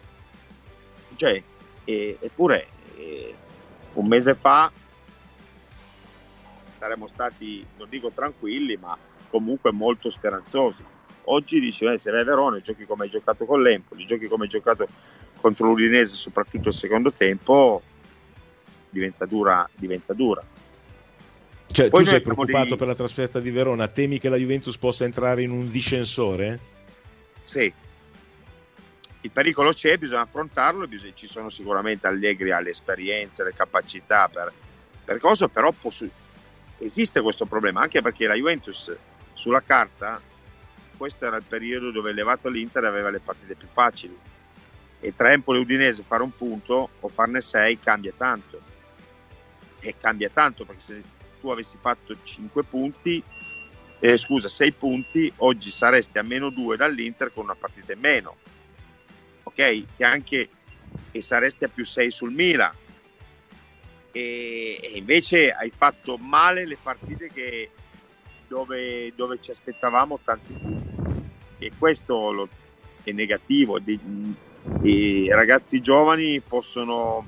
Cioè, 1.15 1.41
e, 1.83 2.17
eppure 2.19 2.67
e, 2.95 3.35
un 3.93 4.07
mese 4.07 4.35
fa 4.35 4.71
saremmo 6.77 7.07
stati, 7.07 7.65
non 7.77 7.89
dico 7.89 8.11
tranquilli, 8.11 8.77
ma 8.77 8.95
comunque 9.29 9.71
molto 9.71 10.09
speranzosi 10.09 10.97
Oggi 11.31 11.59
dici, 11.59 11.85
eh, 11.85 11.97
se 11.97 12.11
vai 12.11 12.21
a 12.21 12.23
Verona 12.23 12.59
giochi 12.59 12.85
come 12.85 13.05
hai 13.05 13.09
giocato 13.09 13.45
con 13.45 13.61
l'Empoli, 13.61 14.05
giochi 14.05 14.27
come 14.27 14.45
hai 14.45 14.49
giocato 14.49 14.87
contro 15.39 15.67
l'Udinese, 15.67 16.15
soprattutto 16.15 16.69
il 16.69 16.73
secondo 16.73 17.13
tempo, 17.13 17.81
diventa 18.89 19.25
dura. 19.25 19.67
Diventa 19.75 20.13
dura. 20.13 20.43
Cioè, 21.71 21.89
Poi 21.89 22.03
tu 22.03 22.09
sei 22.09 22.21
preoccupato 22.21 22.69
di... 22.69 22.75
per 22.75 22.87
la 22.87 22.95
trasferta 22.95 23.39
di 23.39 23.51
Verona, 23.51 23.87
temi 23.87 24.17
che 24.17 24.29
la 24.29 24.37
Juventus 24.37 24.77
possa 24.77 25.05
entrare 25.05 25.43
in 25.43 25.51
un 25.51 25.69
discensore? 25.69 26.59
Sì, 27.43 27.71
il 29.21 29.31
pericolo 29.31 29.71
c'è, 29.73 29.97
bisogna 29.97 30.21
affrontarlo, 30.21 30.87
bisogna, 30.87 31.13
ci 31.13 31.27
sono 31.27 31.49
sicuramente 31.49 32.07
Allegri 32.07 32.51
ha 32.51 32.59
le 32.59 32.71
esperienze, 32.71 33.43
le 33.43 33.53
capacità 33.53 34.29
per, 34.29 34.51
per 35.03 35.19
cosa, 35.19 35.47
però 35.47 35.71
posso, 35.71 36.07
esiste 36.79 37.21
questo 37.21 37.45
problema, 37.45 37.81
anche 37.81 38.01
perché 38.01 38.25
la 38.25 38.35
Juventus 38.35 38.95
sulla 39.33 39.61
carta 39.61 40.19
questo 40.99 41.25
era 41.25 41.37
il 41.37 41.45
periodo 41.47 41.91
dove 41.91 42.09
elevato 42.09 42.49
l'Inter 42.49 42.83
aveva 42.83 43.09
le 43.09 43.21
partite 43.21 43.55
più 43.55 43.69
facili. 43.71 44.15
E 44.99 45.15
tra 45.15 45.31
Empoli 45.31 45.59
e 45.59 45.61
Udinese 45.61 46.03
fare 46.03 46.23
un 46.23 46.35
punto 46.35 46.89
o 46.99 47.07
farne 47.07 47.39
sei 47.39 47.79
cambia 47.79 48.11
tanto. 48.11 48.59
E 49.79 49.95
cambia 49.97 50.29
tanto 50.29 50.65
perché 50.65 50.81
se 50.81 51.01
tu 51.39 51.47
avessi 51.47 51.77
fatto 51.79 52.13
5 52.21 52.63
punti 52.65 53.23
eh, 54.01 54.17
scusa 54.17 54.49
6 54.49 54.71
punti 54.73 55.31
oggi 55.37 55.71
saresti 55.71 56.17
a 56.17 56.23
meno 56.23 56.49
2 56.49 56.75
dall'Inter 56.75 57.31
con 57.33 57.45
una 57.45 57.55
partita 57.55 57.93
in 57.93 57.99
meno. 57.99 58.35
Ok? 59.43 59.59
E 59.59 59.85
anche 59.99 60.49
e 61.11 61.21
saresti 61.21 61.63
a 61.63 61.69
più 61.69 61.85
6 61.85 62.11
sul 62.11 62.33
Milan. 62.33 62.75
E, 64.11 64.79
e 64.81 64.97
invece 64.97 65.51
hai 65.51 65.71
fatto 65.73 66.17
male 66.17 66.65
le 66.65 66.77
partite 66.81 67.29
che 67.31 67.69
dove, 68.49 69.13
dove 69.15 69.39
ci 69.39 69.51
aspettavamo 69.51 70.19
tanti 70.23 70.53
punti. 70.53 70.88
E 71.59 71.71
questo 71.77 72.31
lo, 72.31 72.49
è 73.03 73.11
negativo. 73.11 73.77
I 74.81 75.29
ragazzi 75.29 75.81
giovani 75.81 76.39
possono, 76.39 77.25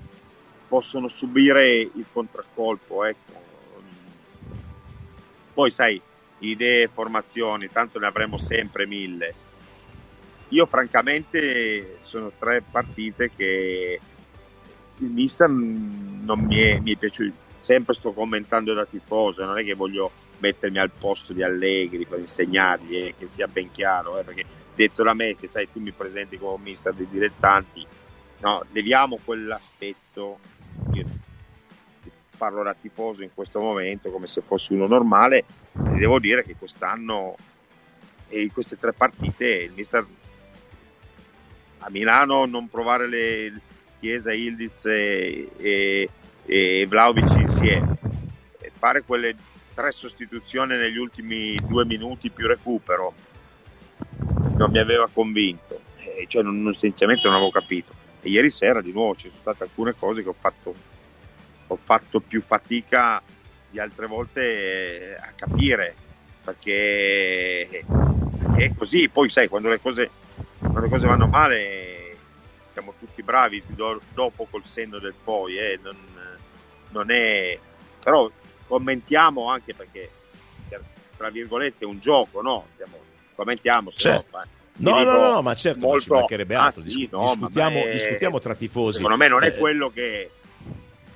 possono 0.68 1.08
subire 1.08 1.78
il 1.80 2.06
contraccolpo. 2.12 3.04
Ecco. 3.04 3.40
Poi 5.54 5.70
sai, 5.70 6.02
idee, 6.40 6.88
formazioni, 6.88 7.70
tanto 7.70 8.00
ne 8.00 8.08
avremo 8.08 8.38
sempre 8.38 8.88
mille. 8.88 9.34
Io 10.50 10.66
francamente 10.66 11.98
sono 12.02 12.32
tre 12.38 12.62
partite 12.62 13.32
che 13.36 14.00
il 14.98 15.08
mister 15.08 15.50
non 15.50 16.40
mi 16.42 16.58
è, 16.58 16.80
mi 16.80 16.94
è 16.94 16.98
piaciuto, 16.98 17.34
sempre 17.56 17.94
sto 17.94 18.12
commentando 18.12 18.74
da 18.74 18.86
tifoso, 18.86 19.46
non 19.46 19.58
è 19.58 19.64
che 19.64 19.74
voglio 19.74 20.12
mettermi 20.42 20.80
al 20.80 20.92
posto 20.92 21.32
di 21.32 21.44
Allegri 21.44 22.06
per 22.06 22.20
insegnargli 22.20 22.96
eh, 22.96 23.16
che 23.18 23.28
sia 23.28 23.48
ben 23.48 23.72
chiaro, 23.72 24.20
eh, 24.20 24.24
perché 24.24 24.44
detto 24.76 25.04
da 25.04 25.14
me 25.14 25.36
che 25.36 25.48
sai 25.50 25.72
tu 25.72 25.80
mi 25.80 25.92
presenti 25.92 26.38
come 26.38 26.62
mister 26.64 26.94
dei 26.94 27.08
dilettanti, 27.10 27.86
no, 28.40 28.66
leviamo 28.72 29.20
quell'aspetto, 29.24 30.40
io 30.94 31.06
parlo 32.36 32.64
da 32.64 32.74
tifoso 32.74 33.22
in 33.22 33.30
questo 33.34 33.60
momento 33.60 34.10
come 34.10 34.28
se 34.28 34.42
fossi 34.42 34.74
uno 34.74 34.88
normale, 34.88 35.46
e 35.74 35.98
devo 35.98 36.20
dire 36.20 36.44
che 36.44 36.56
quest'anno 36.58 37.36
e 38.28 38.42
in 38.42 38.52
queste 38.52 38.78
tre 38.80 38.94
partite 38.94 39.46
il 39.46 39.72
mister 39.76 40.06
a 41.80 41.90
Milano 41.90 42.46
non 42.46 42.68
provare 42.68 43.08
le 43.08 43.62
Chiesa, 44.00 44.34
Ildiz 44.34 44.86
e, 44.86 45.50
e, 45.58 46.10
e 46.46 46.86
Vlaovic 46.88 47.36
insieme 47.38 47.98
e 48.60 48.72
fare 48.76 49.04
quelle 49.04 49.36
tre 49.74 49.92
sostituzioni 49.92 50.76
negli 50.78 50.98
ultimi 50.98 51.56
due 51.56 51.86
minuti 51.86 52.30
più 52.30 52.48
recupero. 52.48 53.14
Non 54.58 54.72
mi 54.72 54.80
aveva 54.80 55.10
convinto. 55.12 55.82
Eh, 55.98 56.26
cioè 56.28 56.44
non, 56.44 56.62
non, 56.62 56.74
sinceramente 56.74 57.28
non 57.28 57.36
avevo 57.36 57.52
capito. 57.52 57.94
E 58.22 58.30
ieri 58.30 58.50
sera 58.50 58.82
di 58.82 58.92
nuovo 58.92 59.16
ci 59.16 59.30
sono 59.30 59.42
state 59.42 59.64
alcune 59.64 59.96
cose 59.96 60.24
che 60.24 60.30
ho 60.30 60.36
fatto 60.40 60.76
ho 61.68 61.80
fatto 61.82 62.20
più 62.20 62.42
fatica 62.42 63.22
di 63.70 63.80
altre 63.80 64.08
volte 64.08 64.42
eh, 64.42 65.14
a 65.16 65.32
capire. 65.36 65.96
Perché 66.44 67.86
è 68.56 68.74
così. 68.76 69.10
Poi 69.10 69.30
sai 69.30 69.48
quando 69.48 69.70
le 69.70 69.80
cose, 69.80 70.10
quando 70.58 70.80
le 70.80 70.90
cose 70.90 71.08
vanno 71.08 71.28
male 71.28 72.18
siamo 72.64 72.94
tutti 72.98 73.22
bravi 73.22 73.62
do, 73.68 74.00
dopo 74.14 74.48
col 74.50 74.64
senno 74.64 74.98
del 74.98 75.14
poi 75.22 75.58
eh, 75.58 75.78
non, 75.84 75.98
non 76.92 77.12
è 77.12 77.60
però 78.02 78.30
commentiamo 78.72 79.50
anche 79.50 79.74
perché 79.74 80.10
tra 81.18 81.30
virgolette 81.30 81.84
è 81.84 81.88
un 81.88 82.00
gioco 82.00 82.42
no 82.42 82.68
Stiamo, 82.76 82.98
commentiamo 83.36 83.92
certo. 83.94 84.38
no, 84.38 84.46
No, 84.78 85.04
no, 85.04 85.30
no, 85.34 85.42
ma 85.42 85.54
certo, 85.54 85.86
molto... 85.86 86.02
ci 86.02 86.12
mancherebbe 86.12 86.56
altro. 86.56 86.82
Ah, 86.82 86.86
sì, 86.88 87.08
no, 87.12 87.34
discutiamo, 87.36 87.84
è... 87.84 87.92
discutiamo, 87.92 88.40
tra 88.40 88.56
tifosi. 88.56 88.98
Secondo 88.98 89.18
me 89.18 89.28
non 89.28 89.44
è 89.44 89.50
eh, 89.50 89.58
quello 89.58 89.92
che 89.92 90.32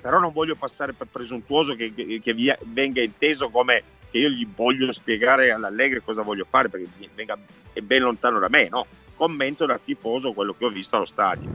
però 0.02 0.20
non 0.20 0.34
voglio 0.34 0.56
passare 0.56 0.94
per 0.94 1.08
presuntuoso 1.10 1.74
che, 1.74 1.92
che, 1.92 2.20
che 2.22 2.34
via, 2.34 2.56
venga 2.62 3.02
inteso 3.02 3.50
come 3.50 3.82
che 4.12 4.20
io 4.20 4.30
gli 4.30 4.46
voglio 4.54 4.92
spiegare 4.92 5.52
all'Allegri 5.52 6.04
cosa 6.04 6.22
voglio 6.22 6.46
fare 6.48 6.70
perché 6.70 6.88
venga, 7.16 7.36
è 7.74 7.80
ben 7.80 8.04
lontano 8.04 8.38
da 8.38 8.50
me, 8.50 8.68
no? 8.70 8.86
Commento 9.16 9.66
da 9.66 9.80
tifoso 9.84 10.34
quello 10.34 10.54
che 10.56 10.66
ho 10.66 10.70
visto 10.70 10.98
allo 10.98 11.06
stadio. 11.06 11.50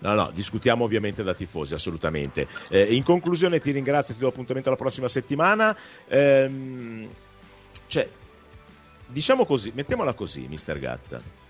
No, 0.00 0.14
no, 0.14 0.30
discutiamo 0.32 0.84
ovviamente 0.84 1.22
da 1.22 1.34
tifosi, 1.34 1.74
assolutamente. 1.74 2.46
Eh, 2.68 2.94
in 2.94 3.02
conclusione 3.02 3.58
ti 3.58 3.72
ringrazio, 3.72 4.14
ti 4.14 4.20
do 4.20 4.28
appuntamento 4.28 4.70
la 4.70 4.76
prossima 4.76 5.08
settimana. 5.08 5.76
Ehm, 6.08 7.08
cioè, 7.86 8.08
diciamo 9.06 9.44
così, 9.44 9.72
mettiamola 9.74 10.12
così, 10.14 10.46
mister 10.48 10.78
Gatta 10.78 11.46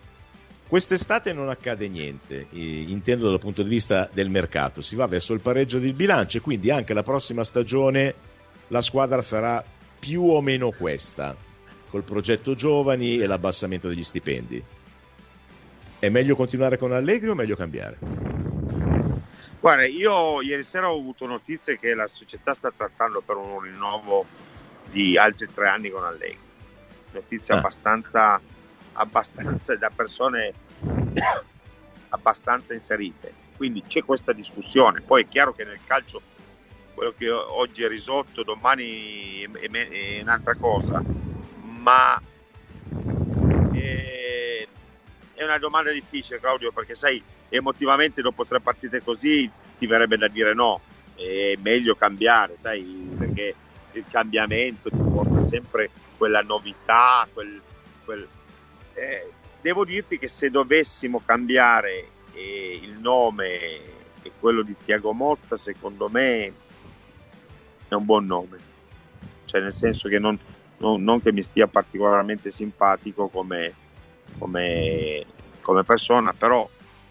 Quest'estate 0.69 1.33
non 1.33 1.49
accade 1.49 1.89
niente, 1.89 2.47
intendo 2.51 3.31
dal 3.31 3.39
punto 3.39 3.63
di 3.63 3.71
vista 3.71 4.07
del 4.13 4.29
mercato, 4.29 4.83
si 4.83 4.97
va 4.97 5.07
verso 5.07 5.33
il 5.33 5.41
pareggio 5.41 5.79
del 5.79 5.95
bilancio 5.95 6.37
e 6.37 6.41
quindi 6.43 6.71
anche 6.71 6.93
la 6.93 7.03
prossima 7.03 7.43
stagione 7.43 8.15
la 8.69 8.83
squadra 8.83 9.23
sarà 9.23 9.65
più 9.99 10.25
o 10.25 10.43
meno 10.43 10.71
questa, 10.73 11.35
col 11.89 12.03
progetto 12.03 12.55
giovani 12.55 13.19
e 13.19 13.27
l'abbassamento 13.27 13.89
degli 13.89 14.05
stipendi. 14.05 14.63
È 16.01 16.09
meglio 16.11 16.37
continuare 16.37 16.77
con 16.77 16.93
Allegri 16.93 17.31
o 17.31 17.35
meglio 17.35 17.57
cambiare? 17.57 18.38
Guarda, 19.69 19.85
io 19.85 20.41
ieri 20.41 20.63
sera 20.63 20.91
ho 20.91 20.99
avuto 20.99 21.27
notizie 21.27 21.79
che 21.79 21.93
la 21.93 22.07
società 22.07 22.55
sta 22.55 22.73
trattando 22.75 23.21
per 23.21 23.37
un 23.37 23.61
rinnovo 23.61 24.25
di 24.87 25.19
altri 25.19 25.47
tre 25.53 25.69
anni 25.69 25.91
con 25.91 26.05
Allegri. 26.05 26.39
Notizie 27.11 27.53
ah. 27.53 27.59
abbastanza 27.59 28.41
abbastanza 28.93 29.77
da 29.77 29.91
persone 29.95 30.55
abbastanza 32.09 32.73
inserite. 32.73 33.35
Quindi 33.59 33.83
c'è 33.87 34.03
questa 34.05 34.33
discussione. 34.33 35.03
Poi 35.03 35.25
è 35.25 35.29
chiaro 35.29 35.53
che 35.53 35.65
nel 35.65 35.81
calcio 35.87 36.23
quello 36.95 37.13
che 37.15 37.31
oggi 37.31 37.83
è 37.83 37.89
risotto, 37.89 38.43
domani 38.45 39.43
è, 39.43 40.21
un'altra 40.23 40.55
cosa. 40.55 41.05
Ma 41.61 42.19
è 43.71 45.45
una 45.45 45.59
domanda 45.59 45.93
difficile, 45.93 46.41
Claudio, 46.41 46.73
perché 46.73 46.95
sai, 46.95 47.23
emotivamente 47.49 48.23
dopo 48.23 48.45
tre 48.45 48.61
partite 48.61 49.03
così 49.03 49.51
ti 49.79 49.87
verrebbe 49.87 50.17
da 50.17 50.29
dire 50.29 50.55
no, 50.55 50.81
è 51.15 51.55
meglio 51.61 51.95
cambiare, 51.95 52.57
sai, 52.57 53.15
perché 53.17 53.55
il 53.93 54.05
cambiamento 54.11 54.91
ti 54.91 54.97
porta 54.97 55.47
sempre 55.47 55.91
quella 56.17 56.41
novità, 56.41 57.27
quel, 57.33 57.61
quel, 58.05 58.27
eh, 58.95 59.31
devo 59.61 59.85
dirti 59.85 60.19
che 60.19 60.29
se 60.29 60.51
dovessimo 60.51 61.23
cambiare 61.25 62.09
eh, 62.35 62.81
il 62.83 62.99
nome 62.99 63.47
e 64.23 64.33
quello 64.39 64.63
di 64.63 64.75
Tiago 64.85 65.13
Motta, 65.13 65.57
secondo 65.57 66.09
me 66.09 66.53
è 67.89 67.95
un 67.95 68.05
buon 68.05 68.27
nome. 68.27 68.59
Cioè, 69.45 69.61
nel 69.61 69.73
senso 69.73 70.09
che 70.09 70.19
non, 70.19 70.39
non, 70.79 71.03
non 71.03 71.23
che 71.23 71.33
mi 71.33 71.43
stia 71.43 71.67
particolarmente 71.67 72.51
simpatico 72.51 73.29
come, 73.29 73.73
come, 74.39 75.25
come 75.61 75.85
persona, 75.85 76.33
però 76.33 76.69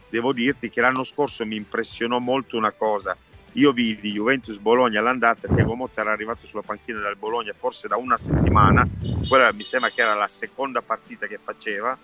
devo 0.10 0.34
dirti 0.34 0.70
che 0.70 0.82
l'anno 0.82 1.04
scorso 1.04 1.46
mi 1.46 1.56
impressionò 1.56 2.20
molto 2.20 2.58
una 2.58 2.72
cosa. 2.72 3.16
Io 3.54 3.72
vidi 3.72 4.12
Juventus 4.12 4.58
Bologna 4.60 5.00
all'andata, 5.00 5.48
Tiago 5.48 5.76
Motta 5.76 6.02
era 6.02 6.12
arrivato 6.12 6.46
sulla 6.46 6.62
panchina 6.62 7.00
del 7.00 7.16
Bologna 7.16 7.54
forse 7.58 7.88
da 7.88 7.98
una 7.98 8.18
settimana, 8.18 8.88
quella 9.28 9.52
mi 9.52 9.64
sembra 9.64 9.90
che 9.90 10.02
era 10.02 10.14
la 10.14 10.28
seconda 10.28 10.82
partita 10.82 11.26
che 11.26 11.40
faceva 11.42 11.98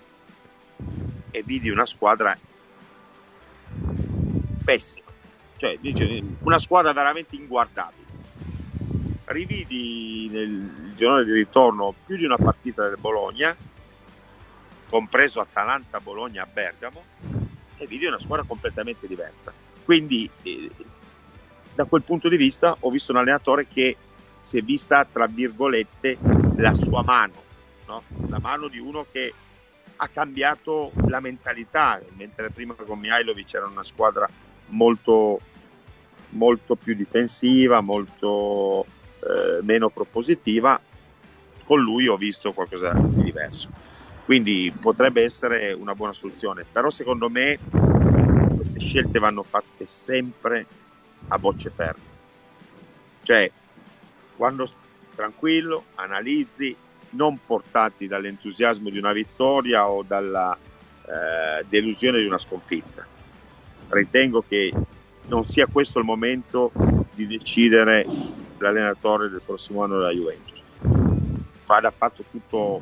e 1.29 1.43
vidi 1.43 1.69
una 1.69 1.85
squadra 1.85 2.35
pessima, 4.63 5.05
cioè 5.57 5.77
una 6.39 6.59
squadra 6.59 6.91
veramente 6.93 7.35
inguardabile. 7.35 8.01
Rividi 9.25 10.27
nel 10.31 10.93
giorno 10.95 11.23
di 11.23 11.33
ritorno 11.33 11.93
più 12.05 12.17
di 12.17 12.25
una 12.25 12.37
partita 12.37 12.87
del 12.87 12.97
Bologna, 12.99 13.55
compreso 14.89 15.39
Atalanta-Bologna 15.39 16.43
a 16.43 16.47
Bergamo, 16.51 17.03
e 17.83 17.87
vidi 17.87 18.05
una 18.05 18.19
squadra 18.19 18.45
completamente 18.45 19.07
diversa. 19.07 19.53
Quindi 19.83 20.29
eh, 20.43 20.69
da 21.73 21.85
quel 21.85 22.03
punto 22.03 22.29
di 22.29 22.37
vista 22.37 22.75
ho 22.79 22.89
visto 22.89 23.11
un 23.11 23.19
allenatore 23.19 23.67
che 23.67 23.97
si 24.39 24.57
è 24.57 24.61
vista, 24.61 25.05
tra 25.09 25.27
virgolette, 25.27 26.17
la 26.57 26.73
sua 26.73 27.03
mano, 27.03 27.33
no? 27.87 28.03
la 28.27 28.39
mano 28.39 28.67
di 28.67 28.77
uno 28.77 29.05
che 29.11 29.33
ha 29.95 30.07
cambiato 30.07 30.91
la 31.07 31.19
mentalità, 31.19 32.01
mentre 32.15 32.49
prima 32.49 32.73
con 32.73 32.99
Mihailovic 32.99 33.53
era 33.53 33.67
una 33.67 33.83
squadra 33.83 34.27
molto, 34.67 35.39
molto 36.29 36.75
più 36.75 36.93
difensiva, 36.93 37.79
molto 37.81 38.85
eh, 39.21 39.61
meno 39.61 39.89
propositiva, 39.89 40.79
con 41.63 41.79
lui 41.79 42.07
ho 42.07 42.17
visto 42.17 42.51
qualcosa 42.51 42.93
di 42.93 43.23
diverso. 43.23 43.69
Quindi 44.25 44.73
potrebbe 44.79 45.23
essere 45.23 45.73
una 45.73 45.93
buona 45.95 46.13
soluzione, 46.13 46.65
però 46.69 46.89
secondo 46.89 47.29
me 47.29 47.59
queste 48.55 48.79
scelte 48.79 49.19
vanno 49.19 49.43
fatte 49.43 49.85
sempre 49.85 50.65
a 51.27 51.37
bocce 51.37 51.69
ferme. 51.69 52.11
Cioè, 53.23 53.51
quando 54.37 54.69
tranquillo, 55.15 55.85
analizzi, 55.95 56.75
non 57.11 57.39
portati 57.45 58.07
dall'entusiasmo 58.07 58.89
di 58.89 58.97
una 58.97 59.13
vittoria 59.13 59.89
o 59.89 60.03
dalla 60.03 60.57
eh, 60.57 61.65
delusione 61.67 62.19
di 62.19 62.25
una 62.25 62.37
sconfitta. 62.37 63.05
Ritengo 63.89 64.43
che 64.47 64.73
non 65.27 65.45
sia 65.45 65.67
questo 65.67 65.99
il 65.99 66.05
momento 66.05 66.71
di 67.13 67.27
decidere 67.27 68.05
l'allenatore 68.57 69.29
del 69.29 69.41
prossimo 69.45 69.83
anno 69.83 69.97
della 69.97 70.11
Juventus. 70.11 70.61
Fada 71.65 71.89
ha 71.89 71.93
fatto 71.95 72.23
tutto 72.29 72.81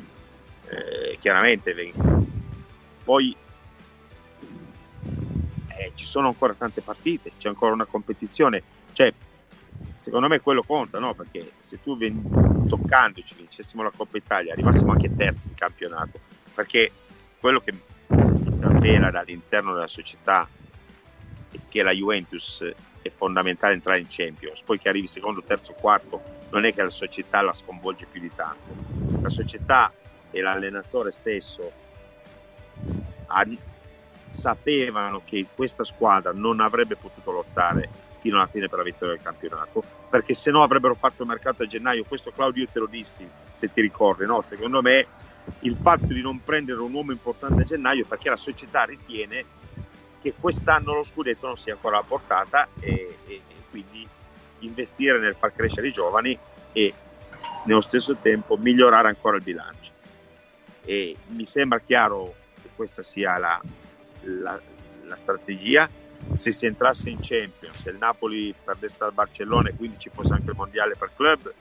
eh, 0.72 1.18
chiaramente, 1.20 1.92
poi 3.04 3.36
eh, 5.68 5.92
ci 5.94 6.06
sono 6.06 6.28
ancora 6.28 6.54
tante 6.54 6.80
partite, 6.80 7.32
c'è 7.38 7.48
ancora 7.48 7.72
una 7.72 7.84
competizione, 7.84 8.62
cioè 8.92 9.12
secondo 9.88 10.28
me 10.28 10.40
quello 10.40 10.62
conta, 10.62 10.98
no? 10.98 11.14
Perché 11.14 11.52
se 11.58 11.80
tu 11.82 11.96
ven- 11.96 12.26
toccandoci 12.66 13.34
vincessimo 13.34 13.82
la 13.82 13.92
Coppa 13.94 14.16
Italia, 14.16 14.52
arrivassimo 14.52 14.92
anche 14.92 15.14
terzi 15.14 15.48
in 15.48 15.54
campionato, 15.54 16.20
perché 16.54 16.90
quello 17.38 17.60
che 17.60 17.74
intravela 18.44 19.10
dall'interno 19.10 19.74
della 19.74 19.88
società 19.88 20.48
è 21.50 21.58
che 21.68 21.82
la 21.82 21.92
Juventus 21.92 22.64
è 23.02 23.10
fondamentale 23.10 23.74
entrare 23.74 23.98
in 23.98 24.06
Champions, 24.08 24.62
poi 24.62 24.78
che 24.78 24.88
arrivi 24.88 25.06
secondo, 25.06 25.42
terzo, 25.42 25.74
quarto, 25.74 26.22
non 26.50 26.64
è 26.64 26.72
che 26.72 26.82
la 26.82 26.90
società 26.90 27.42
la 27.42 27.52
sconvolge 27.52 28.06
più 28.06 28.20
di 28.20 28.30
tanto. 28.34 28.74
La 29.20 29.28
società 29.28 29.92
e 30.32 30.40
l'allenatore 30.40 31.12
stesso 31.12 31.70
sapevano 34.24 35.22
che 35.24 35.46
questa 35.54 35.84
squadra 35.84 36.32
non 36.32 36.60
avrebbe 36.60 36.96
potuto 36.96 37.30
lottare 37.30 37.88
fino 38.20 38.36
alla 38.36 38.46
fine 38.46 38.68
per 38.68 38.78
la 38.78 38.84
vittoria 38.84 39.14
del 39.14 39.22
campionato 39.22 39.82
perché 40.08 40.34
se 40.34 40.50
no 40.50 40.62
avrebbero 40.62 40.94
fatto 40.94 41.22
il 41.22 41.28
mercato 41.28 41.62
a 41.62 41.66
gennaio 41.66 42.04
questo 42.04 42.30
Claudio 42.30 42.66
te 42.70 42.78
lo 42.78 42.86
dissi 42.86 43.28
se 43.52 43.72
ti 43.72 43.80
ricordi 43.80 44.24
no? 44.24 44.42
secondo 44.42 44.80
me 44.80 45.06
il 45.60 45.76
fatto 45.80 46.06
di 46.06 46.22
non 46.22 46.42
prendere 46.42 46.80
un 46.80 46.92
uomo 46.92 47.12
importante 47.12 47.62
a 47.62 47.64
gennaio 47.64 48.06
perché 48.06 48.30
la 48.30 48.36
società 48.36 48.84
ritiene 48.84 49.44
che 50.20 50.34
quest'anno 50.38 50.94
lo 50.94 51.02
scudetto 51.02 51.46
non 51.46 51.56
sia 51.56 51.74
ancora 51.74 51.98
a 51.98 52.04
portata 52.04 52.68
e, 52.78 53.18
e, 53.26 53.34
e 53.34 53.54
quindi 53.70 54.06
investire 54.60 55.18
nel 55.18 55.34
far 55.34 55.52
crescere 55.52 55.88
i 55.88 55.92
giovani 55.92 56.38
e 56.72 56.94
nello 57.64 57.80
stesso 57.80 58.16
tempo 58.16 58.56
migliorare 58.56 59.08
ancora 59.08 59.36
il 59.36 59.42
bilancio 59.42 59.81
e 60.84 61.16
mi 61.28 61.44
sembra 61.44 61.80
chiaro 61.80 62.34
che 62.60 62.70
questa 62.74 63.02
sia 63.02 63.38
la, 63.38 63.60
la, 64.22 64.60
la 65.04 65.16
strategia 65.16 65.88
se 66.34 66.52
si 66.52 66.66
entrasse 66.66 67.10
in 67.10 67.18
Champions, 67.20 67.80
se 67.80 67.90
il 67.90 67.96
Napoli 67.96 68.54
perdesse 68.64 69.04
al 69.04 69.12
Barcellona 69.12 69.68
e 69.68 69.74
quindi 69.74 69.98
ci 69.98 70.10
fosse 70.12 70.32
anche 70.32 70.50
il 70.50 70.56
mondiale 70.56 70.94
per 70.96 71.10
club, 71.14 71.52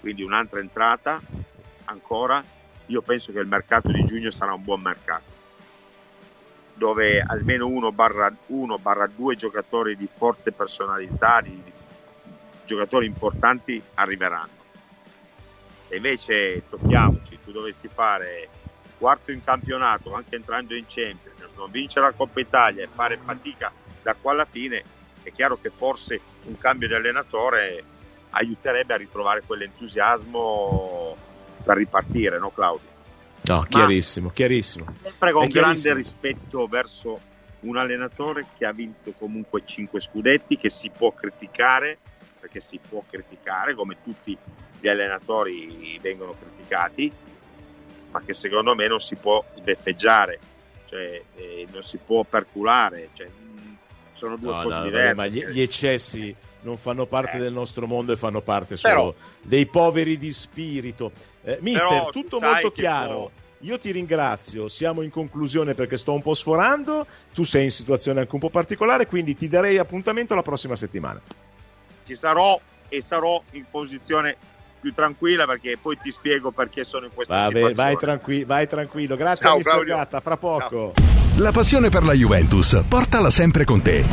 quindi 0.00 0.22
un'altra 0.22 0.60
entrata 0.60 1.20
ancora, 1.84 2.42
io 2.86 3.02
penso 3.02 3.32
che 3.32 3.38
il 3.38 3.46
mercato 3.46 3.92
di 3.92 4.04
giugno 4.04 4.30
sarà 4.30 4.54
un 4.54 4.62
buon 4.62 4.80
mercato 4.80 5.36
dove 6.78 7.20
almeno 7.20 7.66
uno 7.66 7.90
barra, 7.90 8.32
uno 8.46 8.78
barra 8.78 9.08
due 9.08 9.34
giocatori 9.34 9.96
di 9.96 10.08
forte 10.10 10.52
personalità, 10.52 11.40
di, 11.40 11.50
di 11.50 11.72
giocatori 12.64 13.04
importanti 13.04 13.82
arriveranno. 13.94 14.56
Se 15.82 15.96
invece 15.96 16.62
tocchiamoci, 16.68 17.40
tu 17.44 17.50
dovessi 17.50 17.88
fare 17.88 18.48
quarto 18.98 19.30
in 19.30 19.42
campionato, 19.42 20.12
anche 20.12 20.36
entrando 20.36 20.74
in 20.74 20.84
Champions, 20.86 21.38
non 21.56 21.70
vincere 21.70 22.06
la 22.06 22.12
Coppa 22.12 22.40
Italia 22.40 22.84
e 22.84 22.88
fare 22.92 23.18
fatica 23.22 23.72
da 24.02 24.14
qua 24.14 24.32
alla 24.32 24.46
fine, 24.48 24.82
è 25.22 25.32
chiaro 25.32 25.58
che 25.60 25.70
forse 25.74 26.20
un 26.44 26.58
cambio 26.58 26.88
di 26.88 26.94
allenatore 26.94 27.84
aiuterebbe 28.30 28.94
a 28.94 28.96
ritrovare 28.96 29.42
quell'entusiasmo 29.46 31.16
per 31.62 31.76
ripartire, 31.76 32.38
no 32.38 32.50
Claudio? 32.50 32.86
No, 33.42 33.62
chiarissimo, 33.62 34.28
Ma 34.28 34.32
chiarissimo. 34.32 34.84
Sempre 35.00 35.32
con 35.32 35.46
grande 35.46 35.94
rispetto 35.94 36.66
verso 36.66 37.20
un 37.60 37.76
allenatore 37.76 38.46
che 38.56 38.66
ha 38.66 38.72
vinto 38.72 39.12
comunque 39.12 39.62
5 39.64 40.00
scudetti, 40.00 40.56
che 40.56 40.68
si 40.68 40.90
può 40.90 41.12
criticare, 41.12 41.98
perché 42.38 42.60
si 42.60 42.78
può 42.78 43.02
criticare 43.08 43.74
come 43.74 43.96
tutti 44.02 44.36
gli 44.80 44.88
allenatori 44.88 45.98
vengono 46.00 46.34
criticati, 46.38 47.12
ma 48.10 48.20
che 48.20 48.34
secondo 48.34 48.74
me 48.74 48.86
non 48.86 49.00
si 49.00 49.16
può 49.16 49.44
sbeffeggiare, 49.56 50.38
cioè 50.88 51.22
eh, 51.36 51.66
non 51.70 51.82
si 51.82 51.98
può 51.98 52.24
perculare, 52.24 53.10
cioè, 53.12 53.28
sono 54.14 54.36
due 54.36 54.52
no, 54.52 54.62
cose 54.62 54.76
no, 54.76 54.84
diverse. 54.84 55.14
ma 55.14 55.26
gli, 55.26 55.44
gli, 55.46 55.60
eccessi 55.60 56.34
non 56.62 56.76
fanno 56.76 57.06
parte 57.06 57.36
eh. 57.36 57.40
del 57.40 57.52
nostro 57.52 57.86
mondo 57.86 58.12
e 58.12 58.16
fanno 58.16 58.40
parte 58.42 58.76
solo 58.76 58.94
Però, 58.94 59.14
dei 59.42 59.66
poveri 59.66 60.16
di 60.16 60.32
spirito. 60.32 61.12
Eh, 61.42 61.58
mister, 61.60 62.10
tutto 62.10 62.40
molto 62.40 62.72
chiaro. 62.72 63.14
Può... 63.14 63.30
Io 63.62 63.78
ti 63.78 63.90
ringrazio, 63.90 64.68
siamo 64.68 65.02
in 65.02 65.10
conclusione 65.10 65.74
perché 65.74 65.96
sto 65.96 66.12
un 66.12 66.22
po' 66.22 66.34
sforando, 66.34 67.06
tu 67.34 67.42
sei 67.42 67.64
in 67.64 67.70
situazione 67.72 68.20
anche 68.20 68.34
un 68.34 68.40
po' 68.40 68.50
particolare, 68.50 69.06
quindi 69.06 69.34
ti 69.34 69.48
darei 69.48 69.78
appuntamento 69.78 70.34
la 70.34 70.42
prossima 70.42 70.76
settimana. 70.76 71.20
Ci 72.04 72.14
sarò 72.14 72.60
e 72.88 73.02
sarò 73.02 73.42
in 73.52 73.64
posizione 73.68 74.36
più 74.80 74.92
tranquilla 74.94 75.46
perché 75.46 75.78
poi 75.80 75.98
ti 76.00 76.10
spiego 76.10 76.50
perché 76.50 76.84
sono 76.84 77.06
in 77.06 77.10
questa 77.14 77.34
Vabbè, 77.34 77.46
situazione. 77.46 77.74
Vai, 77.74 77.96
tranqui- 77.96 78.44
vai 78.44 78.66
tranquillo, 78.66 79.16
grazie 79.16 79.46
Ciao, 79.46 79.56
Mister 79.56 79.72
Claudio. 79.74 79.96
Gatta, 79.96 80.20
fra 80.20 80.36
poco. 80.36 80.92
Ciao. 80.94 81.16
La 81.36 81.52
passione 81.52 81.88
per 81.88 82.02
la 82.02 82.14
Juventus, 82.14 82.82
portala 82.88 83.30
sempre 83.30 83.64
con 83.64 83.80
te. 83.82 84.04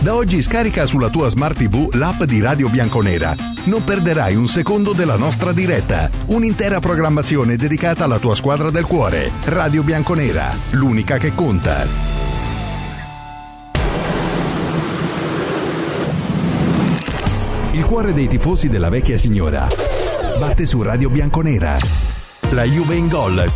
Da 0.00 0.14
oggi 0.14 0.40
scarica 0.40 0.86
sulla 0.86 1.10
tua 1.10 1.28
Smart 1.28 1.58
TV 1.58 1.92
l'app 1.94 2.22
di 2.22 2.40
Radio 2.40 2.68
Bianconera. 2.70 3.34
Non 3.64 3.84
perderai 3.84 4.34
un 4.34 4.46
secondo 4.46 4.94
della 4.94 5.16
nostra 5.16 5.52
diretta. 5.52 6.08
Un'intera 6.26 6.80
programmazione 6.80 7.56
dedicata 7.56 8.04
alla 8.04 8.18
tua 8.18 8.34
squadra 8.34 8.70
del 8.70 8.86
cuore. 8.86 9.30
Radio 9.44 9.82
Bianconera, 9.82 10.56
l'unica 10.70 11.18
che 11.18 11.34
conta. 11.34 12.19
Cuore 17.90 18.12
dei 18.12 18.28
tifosi 18.28 18.68
della 18.68 18.88
vecchia 18.88 19.18
signora 19.18 19.66
batte 20.38 20.64
su 20.64 20.80
Radio 20.80 21.10
Bianconera. 21.10 21.76
La 22.50 22.62
Juve 22.62 22.94
in 22.94 23.08
gol 23.08 23.52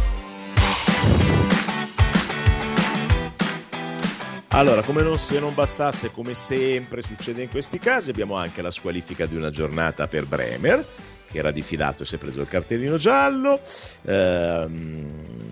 Allora, 4.49 4.83
come 4.83 5.03
non, 5.03 5.18
se 5.18 5.38
non 5.38 5.55
bastasse, 5.55 6.11
come 6.11 6.35
sempre 6.35 7.01
succede 7.01 7.42
in 7.42 7.49
questi 7.49 7.79
casi, 7.79 8.11
abbiamo 8.11 8.35
anche 8.35 8.61
la 8.61 8.73
squalifica 8.73 9.27
di 9.27 9.37
una 9.37 9.51
giornata 9.51 10.09
per 10.09 10.27
Bremer, 10.27 10.85
che 11.31 11.38
era 11.38 11.53
diffidato 11.53 12.03
e 12.03 12.07
si 12.07 12.16
è 12.16 12.18
preso 12.18 12.40
il 12.40 12.49
cartellino 12.49 12.97
giallo. 12.97 13.61
Ehm, 14.05 15.44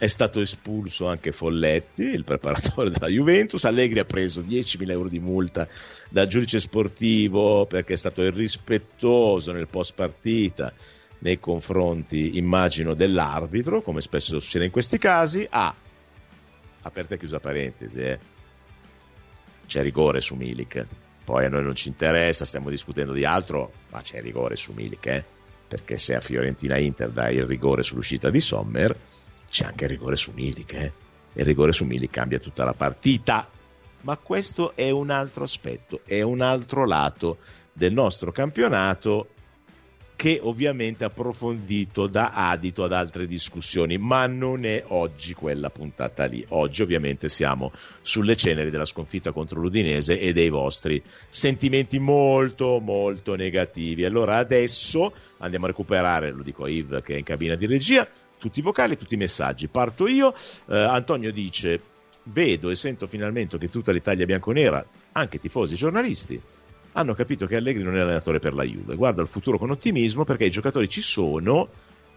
è 0.00 0.06
stato 0.06 0.40
espulso 0.40 1.06
anche 1.06 1.30
Folletti, 1.30 2.04
il 2.04 2.24
preparatore 2.24 2.88
della 2.90 3.08
Juventus. 3.08 3.64
Allegri 3.64 3.98
ha 3.98 4.06
preso 4.06 4.40
10.000 4.40 4.90
euro 4.90 5.08
di 5.10 5.20
multa 5.20 5.68
dal 6.10 6.26
giudice 6.26 6.60
sportivo 6.60 7.66
perché 7.66 7.94
è 7.94 7.96
stato 7.96 8.22
irrispettoso 8.22 9.52
nel 9.52 9.68
post 9.68 9.94
partita 9.94 10.72
nei 11.20 11.38
confronti, 11.38 12.36
immagino, 12.36 12.94
dell'arbitro, 12.94 13.82
come 13.82 14.00
spesso 14.00 14.38
succede 14.38 14.66
in 14.66 14.70
questi 14.70 14.98
casi. 14.98 15.46
Ha 15.48 15.74
aperta 16.82 17.14
e 17.14 17.18
chiusa 17.18 17.40
parentesi, 17.40 18.00
eh. 18.00 18.18
c'è 19.66 19.82
rigore 19.82 20.20
su 20.20 20.34
Milik. 20.34 20.86
Poi 21.24 21.44
a 21.44 21.48
noi 21.48 21.62
non 21.62 21.74
ci 21.74 21.88
interessa, 21.88 22.44
stiamo 22.44 22.70
discutendo 22.70 23.12
di 23.12 23.24
altro, 23.24 23.72
ma 23.90 24.00
c'è 24.00 24.20
rigore 24.20 24.56
su 24.56 24.72
Milik, 24.72 25.06
eh. 25.06 25.24
perché 25.68 25.96
se 25.96 26.14
a 26.14 26.20
Fiorentina 26.20 26.78
Inter 26.78 27.10
dà 27.10 27.30
il 27.30 27.44
rigore 27.44 27.82
sull'uscita 27.82 28.30
di 28.30 28.40
Sommer, 28.40 28.96
c'è 29.48 29.66
anche 29.66 29.84
il 29.84 29.90
rigore 29.90 30.16
su 30.16 30.32
Milik. 30.34 30.72
Eh. 30.72 30.92
Il 31.34 31.44
rigore 31.44 31.72
su 31.72 31.84
Milik 31.84 32.10
cambia 32.10 32.38
tutta 32.38 32.64
la 32.64 32.74
partita. 32.74 33.46
Ma 34.02 34.16
questo 34.16 34.74
è 34.74 34.90
un 34.90 35.10
altro 35.10 35.44
aspetto, 35.44 36.00
è 36.04 36.22
un 36.22 36.40
altro 36.40 36.86
lato 36.86 37.38
del 37.72 37.92
nostro 37.92 38.32
campionato 38.32 39.28
che 40.20 40.38
ovviamente 40.42 41.04
approfondito 41.04 42.06
dà 42.06 42.32
adito 42.34 42.84
ad 42.84 42.92
altre 42.92 43.24
discussioni, 43.24 43.96
ma 43.96 44.26
non 44.26 44.66
è 44.66 44.84
oggi 44.88 45.32
quella 45.32 45.70
puntata 45.70 46.26
lì. 46.26 46.44
Oggi 46.48 46.82
ovviamente 46.82 47.30
siamo 47.30 47.72
sulle 48.02 48.36
ceneri 48.36 48.68
della 48.68 48.84
sconfitta 48.84 49.32
contro 49.32 49.62
l'Udinese 49.62 50.20
e 50.20 50.34
dei 50.34 50.50
vostri 50.50 51.02
sentimenti 51.30 51.98
molto 51.98 52.80
molto 52.80 53.34
negativi. 53.34 54.04
Allora 54.04 54.36
adesso 54.36 55.10
andiamo 55.38 55.64
a 55.64 55.68
recuperare, 55.68 56.32
lo 56.32 56.42
dico 56.42 56.64
a 56.64 56.68
Yves 56.68 57.02
che 57.02 57.14
è 57.14 57.16
in 57.16 57.24
cabina 57.24 57.54
di 57.54 57.64
regia, 57.64 58.06
tutti 58.38 58.58
i 58.58 58.62
vocali, 58.62 58.98
tutti 58.98 59.14
i 59.14 59.16
messaggi. 59.16 59.68
Parto 59.68 60.06
io, 60.06 60.34
eh, 60.68 60.76
Antonio 60.76 61.32
dice 61.32 61.80
vedo 62.30 62.70
e 62.70 62.74
sento 62.74 63.06
finalmente 63.06 63.58
che 63.58 63.68
tutta 63.68 63.92
l'Italia 63.92 64.26
bianconera, 64.26 64.84
anche 65.12 65.38
tifosi 65.38 65.74
e 65.74 65.76
giornalisti, 65.76 66.40
hanno 66.92 67.14
capito 67.14 67.46
che 67.46 67.56
Allegri 67.56 67.82
non 67.82 67.96
è 67.96 68.00
allenatore 68.00 68.38
per 68.38 68.54
la 68.54 68.64
Juve. 68.64 68.96
Guarda 68.96 69.22
il 69.22 69.28
futuro 69.28 69.58
con 69.58 69.70
ottimismo 69.70 70.24
perché 70.24 70.44
i 70.44 70.50
giocatori 70.50 70.88
ci 70.88 71.00
sono 71.00 71.68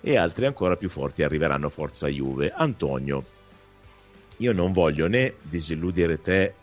e 0.01 0.17
altri 0.17 0.45
ancora 0.45 0.75
più 0.75 0.89
forti 0.89 1.23
arriveranno 1.23 1.69
forza 1.69 2.07
Juve. 2.07 2.51
Antonio, 2.51 3.25
io 4.37 4.53
non 4.53 4.71
voglio 4.71 5.07
né 5.07 5.35
disilludere 5.43 6.17
te 6.17 6.55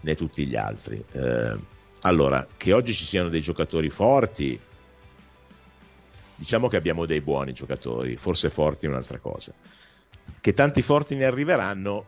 né 0.00 0.14
tutti 0.14 0.46
gli 0.46 0.56
altri. 0.56 1.02
Eh, 1.12 1.56
allora, 2.02 2.46
che 2.56 2.72
oggi 2.72 2.92
ci 2.92 3.04
siano 3.04 3.28
dei 3.28 3.40
giocatori 3.40 3.88
forti, 3.88 4.58
diciamo 6.36 6.68
che 6.68 6.76
abbiamo 6.76 7.06
dei 7.06 7.20
buoni 7.20 7.52
giocatori, 7.52 8.16
forse 8.16 8.50
forti 8.50 8.86
è 8.86 8.88
un'altra 8.88 9.18
cosa. 9.18 9.52
Che 10.40 10.52
tanti 10.52 10.82
forti 10.82 11.16
ne 11.16 11.24
arriveranno, 11.24 12.06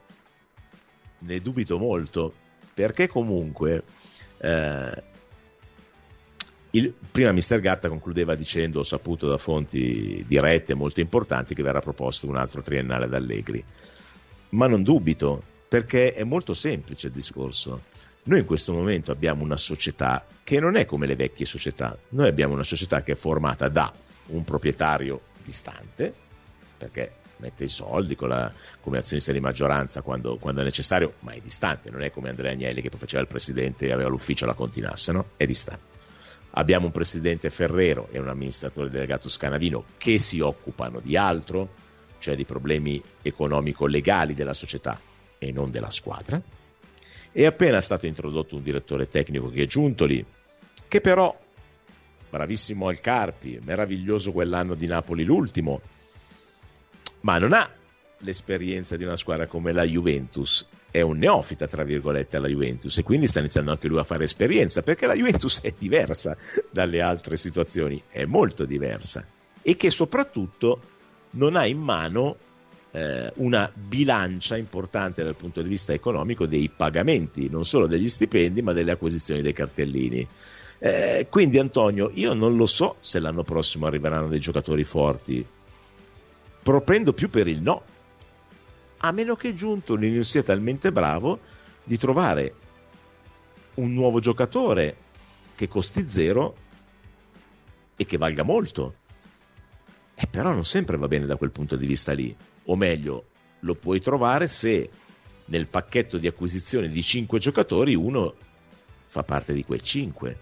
ne 1.21 1.41
dubito 1.41 1.79
molto, 1.79 2.33
perché 2.75 3.09
comunque 3.09 3.83
eh, 4.39 5.03
il, 6.71 6.95
prima 7.11 7.33
Mister 7.33 7.61
Gatta 7.61 7.89
concludeva 7.89 8.35
dicendo, 8.35 8.81
ho 8.81 8.85
saputo 8.85 9.29
da 9.29 9.39
fonti 9.39 10.25
dirette 10.27 10.75
molto 10.75 11.01
importanti, 11.01 11.55
che 11.55 11.63
verrà 11.63 11.81
proposto 11.81 12.29
un 12.29 12.37
altro 12.37 12.63
triennale 12.63 13.09
da 13.09 13.17
Allegri. 13.17 13.65
Ma 14.51 14.67
non 14.67 14.83
dubito, 14.83 15.43
perché 15.69 16.13
è 16.13 16.25
molto 16.25 16.55
semplice 16.55 17.09
il 17.09 17.13
discorso. 17.13 17.83
Noi 18.25 18.41
in 18.41 18.47
questo 18.47 18.73
momento 18.73 19.11
abbiamo 19.11 19.43
una 19.43 19.57
società 19.57 20.25
che 20.45 20.61
non 20.61 20.77
è 20.77 20.85
come 20.85 21.07
le 21.07 21.17
vecchie 21.17 21.47
società, 21.47 21.99
noi 22.11 22.29
abbiamo 22.29 22.55
una 22.55 22.65
società 22.65 23.03
che 23.03 23.13
è 23.13 23.17
formata 23.17 23.69
da 23.69 23.93
un 24.27 24.45
proprietario 24.45 25.23
distante, 25.43 26.13
perché 26.77 27.13
mette 27.39 27.65
i 27.65 27.69
soldi 27.69 28.17
la, 28.21 28.53
come 28.81 28.99
azionista 28.99 29.33
di 29.33 29.41
maggioranza 29.41 30.03
quando, 30.03 30.37
quando, 30.39 30.61
è 30.61 30.65
necessario, 30.65 31.15
ma 31.21 31.33
è 31.33 31.41
distante, 31.41 31.91
non 31.91 32.03
è 32.03 32.11
come 32.11 32.29
Andrea 32.29 32.53
Agnelli 32.53 32.81
che 32.83 32.91
faceva 32.97 33.23
il 33.23 33.29
presidente 33.29 33.87
e 33.87 33.93
aveva 33.93 34.09
l'ufficio 34.09 34.45
alla 34.45 34.55
Continassa, 34.55 35.13
no? 35.13 35.31
È 35.37 35.47
distante 35.47 35.97
Abbiamo 36.53 36.87
un 36.87 36.93
presidente 36.93 37.51
Ferrero 37.51 38.09
e 38.11 38.19
un 38.19 38.29
amministratore 38.29 38.89
delegato 38.89 39.29
Scanavino 39.29 39.85
che 39.99 40.19
si 40.19 40.41
occupano 40.41 40.99
di 41.01 41.17
altro, 41.17 41.69
cioè 42.19 42.35
di 42.35 42.45
problemi 42.45 43.03
economico-legali 43.23 44.35
della 44.35 44.55
società 44.55 45.01
e 45.39 45.53
non 45.53 45.71
della 45.71 45.91
squadra. 45.91 46.41
È 47.31 47.45
appena 47.45 47.81
stato 47.81 48.07
introdotto 48.07 48.57
un 48.57 48.63
direttore 48.63 49.07
tecnico 49.07 49.51
che 49.51 49.65
è 49.65 49.67
Giuntoli, 49.67 50.25
che 50.89 51.01
però, 51.03 51.39
bravissimo 52.31 52.89
al 52.89 52.99
Carpi, 52.99 53.61
meraviglioso 53.63 54.33
quell'anno 54.33 54.75
di 54.75 54.87
Napoli 54.87 55.25
l'ultimo, 55.25 55.83
ma 57.21 57.39
non 57.39 57.53
ha 57.53 57.71
l'esperienza 58.19 58.97
di 58.97 59.05
una 59.05 59.17
squadra 59.17 59.47
come 59.47 59.73
la 59.73 59.85
Juventus 59.85 60.67
è 60.91 61.03
un 61.03 61.19
neofita, 61.19 61.67
tra 61.67 61.85
virgolette, 61.85 62.37
alla 62.37 62.49
Juventus 62.49 62.97
e 62.99 63.03
quindi 63.03 63.27
sta 63.27 63.41
iniziando 63.41 63.71
anche 63.71 63.89
lui 63.89 63.99
a 63.99 64.05
fare 64.05 64.25
esperienza 64.25 64.83
perché 64.83 65.07
la 65.07 65.15
Juventus 65.15 65.61
è 65.61 65.73
diversa 65.77 66.37
dalle 66.71 67.01
altre 67.03 67.37
situazioni, 67.37 68.03
è 68.09 68.25
molto 68.25 68.65
diversa 68.65 69.27
e 69.63 69.77
che 69.77 69.91
soprattutto 69.91 70.81
non 71.33 71.57
ha 71.57 71.67
in 71.67 71.79
mano 71.79 72.37
eh, 72.93 73.31
una 73.37 73.71
bilancia 73.75 74.57
importante 74.57 75.23
dal 75.23 75.37
punto 75.37 75.61
di 75.61 75.69
vista 75.69 75.93
economico 75.93 76.47
dei 76.47 76.71
pagamenti, 76.75 77.51
non 77.51 77.67
solo 77.67 77.87
degli 77.87 78.09
stipendi 78.09 78.63
ma 78.63 78.73
delle 78.73 78.93
acquisizioni 78.93 79.43
dei 79.43 79.53
cartellini. 79.53 80.27
Eh, 80.81 81.27
quindi 81.29 81.59
Antonio, 81.59 82.11
io 82.15 82.33
non 82.33 82.57
lo 82.57 82.65
so 82.65 82.97
se 83.01 83.19
l'anno 83.19 83.43
prossimo 83.43 83.87
arriveranno 83.87 84.29
dei 84.29 84.41
giocatori 84.41 84.85
forti, 84.85 85.45
propendo 86.69 87.15
più 87.15 87.31
per 87.31 87.49
il 87.49 87.63
no 87.63 87.83
a 88.99 89.11
meno 89.11 89.37
che 89.37 89.55
Giuntoli 89.55 90.13
non 90.13 90.23
sia 90.23 90.43
talmente 90.43 90.93
bravo 90.93 91.41
di 91.83 91.97
trovare 91.97 92.55
un 93.77 93.95
nuovo 93.95 94.21
giocatore 94.21 94.95
che 95.55 95.67
costi 95.67 96.07
zero 96.07 96.57
e 97.97 98.05
che 98.05 98.19
valga 98.19 98.43
molto. 98.43 98.97
E 100.15 100.27
però 100.27 100.53
non 100.53 100.67
sempre 100.67 100.99
va 100.99 101.09
bene 101.09 101.25
da 101.25 101.37
quel 101.37 101.53
punto 101.53 101.75
di 101.75 101.87
vista 101.87 102.13
lì. 102.13 102.37
O 102.65 102.77
meglio, 102.77 103.29
lo 103.61 103.75
puoi 103.75 103.99
trovare 103.99 104.47
se 104.47 104.91
nel 105.47 105.69
pacchetto 105.69 106.19
di 106.19 106.27
acquisizione 106.27 106.91
di 106.91 107.03
5 107.03 107.39
giocatori 107.39 107.95
uno 107.95 108.35
fa 109.07 109.23
parte 109.23 109.55
di 109.55 109.65
quei 109.65 109.83
5. 109.83 110.41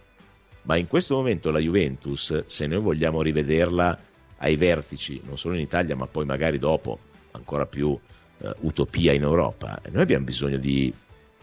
Ma 0.62 0.76
in 0.76 0.88
questo 0.88 1.14
momento 1.14 1.52
la 1.52 1.60
Juventus, 1.60 2.46
se 2.46 2.66
noi 2.66 2.80
vogliamo 2.80 3.22
rivederla 3.22 4.14
ai 4.38 4.56
vertici, 4.56 5.20
non 5.24 5.38
solo 5.38 5.54
in 5.54 5.60
Italia, 5.60 5.96
ma 5.96 6.06
poi 6.06 6.24
magari 6.24 6.58
dopo, 6.58 6.98
ancora 7.32 7.66
più 7.66 7.88
uh, 7.88 8.50
utopia 8.60 9.12
in 9.12 9.22
Europa. 9.22 9.80
Noi 9.90 10.02
abbiamo 10.02 10.24
bisogno 10.24 10.58
di 10.58 10.92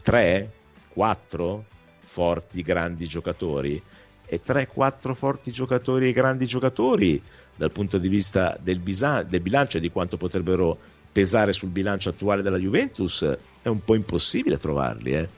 tre, 0.01 0.51
quattro 0.89 1.65
forti, 2.01 2.61
grandi 2.61 3.05
giocatori 3.05 3.81
e 4.25 4.39
3-4 4.41 5.13
forti 5.13 5.51
giocatori 5.51 6.07
e 6.07 6.13
grandi 6.13 6.45
giocatori 6.45 7.21
dal 7.55 7.71
punto 7.71 7.97
di 7.97 8.07
vista 8.07 8.57
del, 8.61 8.79
bisa- 8.79 9.23
del, 9.23 9.41
bilancio 9.41 9.77
e 9.77 9.81
di 9.81 9.91
quanto 9.91 10.17
potrebbero 10.17 10.77
pesare 11.11 11.53
sul 11.53 11.69
bilancio 11.69 12.09
attuale 12.09 12.41
della 12.41 12.57
Juventus 12.57 13.23
è 13.61 13.67
un 13.67 13.83
po' 13.83 13.95
impossibile 13.95 14.57
trovarli 14.57 15.13
eh? 15.13 15.29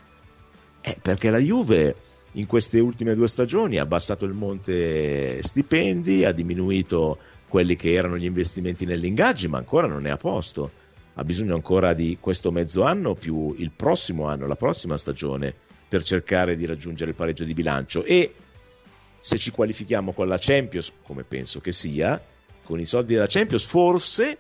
Eh, 0.82 0.98
perché 1.02 1.30
la 1.30 1.40
Juve 1.40 1.96
in 2.34 2.46
queste 2.46 2.80
ultime 2.80 3.16
due 3.16 3.28
stagioni 3.28 3.78
ha 3.78 3.82
abbassato 3.82 4.26
il 4.26 4.34
monte 4.34 5.42
stipendi 5.42 6.24
ha 6.24 6.32
diminuito 6.32 7.18
quelli 7.48 7.76
che 7.76 7.94
erano 7.94 8.18
gli 8.18 8.26
investimenti 8.26 8.86
negli 8.86 9.14
ma 9.48 9.58
ancora 9.58 9.88
non 9.88 10.06
è 10.06 10.10
a 10.10 10.18
posto 10.18 10.72
ha 11.18 11.24
bisogno 11.24 11.56
ancora 11.56 11.94
di 11.94 12.18
questo 12.20 12.52
mezzo 12.52 12.84
anno 12.84 13.16
più 13.16 13.54
il 13.58 13.72
prossimo 13.72 14.28
anno, 14.28 14.48
la 14.48 14.56
prossima 14.56 14.98
stagione, 14.98 15.54
per 15.88 16.04
cercare 16.04 16.56
di 16.56 16.66
raggiungere 16.66 17.12
il 17.12 17.16
pareggio 17.16 17.46
di 17.46 17.54
bilancio. 17.54 18.04
E 18.04 18.34
se 19.18 19.38
ci 19.38 19.52
qualifichiamo 19.52 20.12
con 20.12 20.28
la 20.28 20.38
Champions, 20.40 20.92
come 21.04 21.24
penso 21.24 21.62
che 21.62 21.72
sia, 21.72 22.22
con 22.64 22.80
i 22.80 22.86
soldi 22.86 23.14
della 23.14 23.28
Champions, 23.28 23.64
forse 23.64 24.38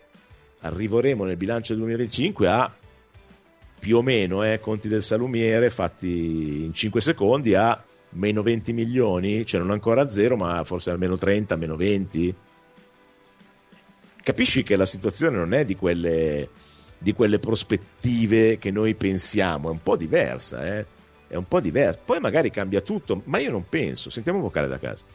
arriveremo 0.59 1.23
nel 1.23 1.37
bilancio 1.37 1.75
2025 1.75 2.47
a 2.47 2.75
più 3.79 3.97
o 3.97 4.01
meno, 4.01 4.43
eh, 4.43 4.59
conti 4.59 4.89
del 4.89 5.01
salumiere 5.01 5.69
fatti 5.69 6.65
in 6.65 6.73
5 6.73 6.99
secondi, 6.99 7.53
a 7.55 7.81
meno 8.11 8.41
20 8.41 8.73
milioni, 8.73 9.45
cioè 9.45 9.61
non 9.61 9.71
ancora 9.71 10.01
a 10.01 10.09
zero, 10.09 10.35
ma 10.35 10.61
forse 10.65 10.89
almeno 10.89 11.15
30, 11.15 11.55
meno 11.55 11.75
20 11.77 12.35
capisci 14.25 14.63
che 14.63 14.75
la 14.75 14.87
situazione 14.87 15.37
non 15.37 15.53
è 15.53 15.65
di 15.65 15.75
quelle, 15.75 16.49
di 16.97 17.13
quelle 17.13 17.37
prospettive 17.37 18.57
che 18.57 18.71
noi 18.71 18.95
pensiamo, 18.95 19.69
è 19.69 19.71
un 19.71 19.83
po' 19.83 19.95
diversa, 19.95 20.65
eh? 20.65 20.85
è 21.27 21.35
un 21.35 21.47
po' 21.47 21.59
diversa. 21.59 21.99
Poi 22.03 22.19
magari 22.19 22.49
cambia 22.49 22.81
tutto, 22.81 23.21
ma 23.25 23.37
io 23.37 23.51
non 23.51 23.69
penso. 23.69 24.09
Sentiamo 24.09 24.39
vocale 24.39 24.67
da 24.67 24.79
casa. 24.79 25.05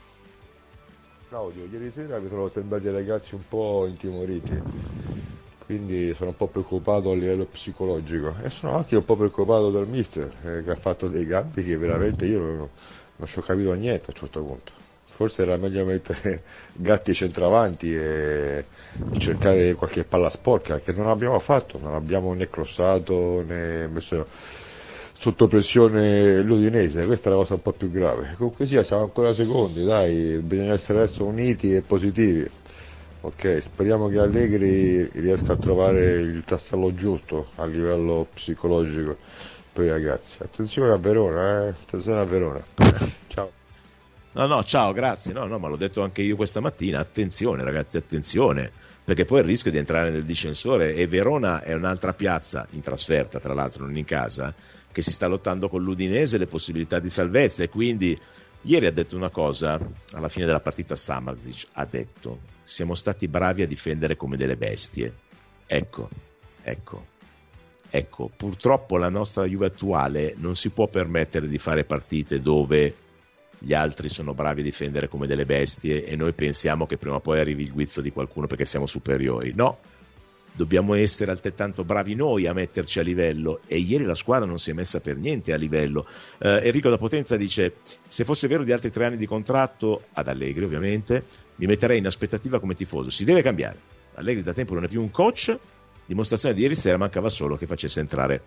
Claudio, 1.29 1.65
ieri 1.65 1.91
sera 1.91 2.21
mi 2.21 2.29
sono 2.29 2.49
sembrati 2.51 2.89
ragazzi 2.89 3.35
un 3.35 3.43
po' 3.49 3.87
intimoriti, 3.89 4.57
quindi 5.67 6.15
sono 6.15 6.31
un 6.31 6.37
po' 6.37 6.47
preoccupato 6.47 7.11
a 7.11 7.15
livello 7.15 7.47
psicologico 7.47 8.37
e 8.45 8.51
sono 8.51 8.77
anche 8.77 8.95
un 8.95 9.05
po' 9.05 9.17
preoccupato 9.17 9.71
dal 9.71 9.89
mister 9.89 10.33
eh, 10.45 10.63
che 10.63 10.71
ha 10.71 10.77
fatto 10.77 11.09
dei 11.09 11.27
gambi 11.27 11.65
che 11.65 11.77
veramente 11.77 12.27
io 12.27 12.39
non, 12.39 12.69
non 13.17 13.29
ci 13.29 13.39
ho 13.39 13.43
capito 13.43 13.73
niente 13.73 14.07
a 14.07 14.13
un 14.13 14.15
certo 14.15 14.43
punto 14.43 14.80
forse 15.21 15.43
era 15.43 15.59
meglio 15.59 15.85
mettere 15.85 16.41
Gatti 16.73 17.13
centravanti 17.13 17.95
e 17.95 18.65
cercare 19.19 19.75
qualche 19.75 20.05
palla 20.05 20.31
sporca 20.31 20.81
che 20.81 20.93
non 20.93 21.09
abbiamo 21.09 21.39
fatto, 21.41 21.79
non 21.79 21.93
abbiamo 21.93 22.33
né 22.33 22.49
crossato 22.49 23.43
né 23.43 23.87
messo 23.89 24.27
sotto 25.13 25.47
pressione 25.47 26.41
l'Udinese, 26.41 27.05
questa 27.05 27.29
è 27.29 27.33
la 27.33 27.39
cosa 27.39 27.53
un 27.53 27.61
po' 27.61 27.73
più 27.73 27.91
grave. 27.91 28.33
Comunque 28.39 28.65
sia, 28.65 28.83
siamo 28.83 29.03
ancora 29.03 29.35
secondi, 29.35 29.85
dai, 29.85 30.39
bisogna 30.39 30.73
essere 30.73 31.03
adesso 31.03 31.27
uniti 31.27 31.75
e 31.75 31.83
positivi. 31.83 32.49
Ok, 33.21 33.59
speriamo 33.61 34.09
che 34.09 34.19
Allegri 34.19 35.07
riesca 35.21 35.53
a 35.53 35.57
trovare 35.57 36.15
il 36.21 36.43
tassello 36.47 36.95
giusto 36.95 37.49
a 37.57 37.67
livello 37.67 38.27
psicologico 38.33 39.19
per 39.75 39.85
i 39.85 39.89
ragazzi. 39.91 40.37
Attenzione 40.39 40.91
a 40.95 40.97
Verona, 40.97 41.67
eh? 41.67 41.69
Attenzione 41.69 42.21
a 42.21 42.25
Verona. 42.25 42.63
Ciao. 43.29 43.60
No, 44.33 44.47
no, 44.47 44.63
ciao, 44.63 44.93
grazie. 44.93 45.33
No, 45.33 45.45
no, 45.47 45.59
ma 45.59 45.67
l'ho 45.67 45.77
detto 45.77 46.03
anche 46.03 46.23
io 46.23 46.37
questa 46.37 46.61
mattina. 46.61 47.01
Attenzione, 47.01 47.65
ragazzi, 47.65 47.97
attenzione, 47.97 48.71
perché 49.05 49.25
poi 49.25 49.41
il 49.41 49.47
rischio 49.47 49.73
di 49.73 49.79
entrare 49.79 50.11
nel 50.11 50.25
discensore 50.25 50.95
e 50.95 51.09
Verona 51.09 51.63
è 51.63 51.75
un'altra 51.75 52.13
piazza 52.13 52.65
in 52.71 52.81
trasferta, 52.81 53.41
tra 53.41 53.55
l'altro, 53.55 53.85
non 53.85 53.97
in 53.97 54.05
casa, 54.05 54.55
che 54.93 55.03
si 55.03 55.11
sta 55.11 55.27
lottando 55.27 55.69
con 55.69 55.83
l'Udinese 55.83 56.39
le 56.39 56.47
possibilità 56.47 57.01
di 57.01 57.11
salvezza 57.11 57.65
e 57.65 57.69
quindi 57.69 58.17
ieri 58.63 58.87
ha 58.87 58.93
detto 58.93 59.17
una 59.17 59.31
cosa, 59.31 59.81
alla 60.13 60.29
fine 60.29 60.47
della 60.47 60.61
partita 60.61 60.95
Samarzic 60.95 61.67
ha 61.73 61.85
detto 61.87 62.41
"Siamo 62.63 62.95
stati 62.95 63.27
bravi 63.27 63.63
a 63.63 63.67
difendere 63.67 64.17
come 64.17 64.37
delle 64.37 64.57
bestie". 64.57 65.13
Ecco, 65.67 66.09
ecco. 66.63 67.07
Ecco, 67.93 68.31
purtroppo 68.37 68.97
la 68.97 69.09
nostra 69.09 69.45
Juve 69.47 69.67
attuale 69.67 70.35
non 70.37 70.55
si 70.55 70.71
può 70.71 70.87
permettere 70.87 71.49
di 71.49 71.59
fare 71.59 71.83
partite 71.83 72.41
dove 72.41 72.95
gli 73.63 73.75
altri 73.75 74.09
sono 74.09 74.33
bravi 74.33 74.63
a 74.63 74.65
difendere 74.65 75.07
come 75.07 75.27
delle 75.27 75.45
bestie 75.45 76.05
e 76.05 76.17
noi 76.17 76.33
pensiamo 76.33 76.87
che 76.87 76.97
prima 76.97 77.17
o 77.17 77.21
poi 77.21 77.41
arrivi 77.41 77.63
il 77.63 77.73
guizzo 77.73 78.01
di 78.01 78.11
qualcuno 78.11 78.47
perché 78.47 78.65
siamo 78.65 78.87
superiori. 78.87 79.53
No, 79.55 79.79
dobbiamo 80.55 80.95
essere 80.95 81.31
altrettanto 81.31 81.85
bravi 81.85 82.15
noi 82.15 82.47
a 82.47 82.55
metterci 82.55 83.01
a 83.01 83.03
livello 83.03 83.61
e 83.67 83.77
ieri 83.77 84.05
la 84.05 84.15
squadra 84.15 84.47
non 84.47 84.59
si 84.59 84.71
è 84.71 84.73
messa 84.73 85.01
per 85.01 85.17
niente 85.17 85.53
a 85.53 85.57
livello. 85.57 86.07
Eh, 86.39 86.61
Enrico 86.65 86.89
da 86.89 86.97
Potenza 86.97 87.37
dice 87.37 87.75
se 88.07 88.25
fosse 88.25 88.49
vero 88.49 88.65
di 88.65 88.73
altri 88.73 88.91
tre 88.91 89.05
anni 89.05 89.17
di 89.19 89.27
contratto 89.27 90.05
ad 90.15 90.29
Allegri 90.29 90.65
ovviamente 90.65 91.25
mi 91.57 91.67
metterei 91.67 91.99
in 91.99 92.07
aspettativa 92.07 92.61
come 92.61 92.73
tifoso, 92.75 93.11
si 93.11 93.25
deve 93.25 93.43
cambiare. 93.43 93.79
Allegri 94.15 94.43
da 94.43 94.55
tempo 94.55 94.73
non 94.73 94.85
è 94.85 94.89
più 94.89 95.03
un 95.03 95.11
coach, 95.11 95.55
dimostrazione 96.07 96.55
di 96.55 96.63
ieri 96.63 96.75
sera 96.75 96.97
mancava 96.97 97.29
solo 97.29 97.57
che 97.57 97.67
facesse 97.67 98.01
entrare 98.01 98.43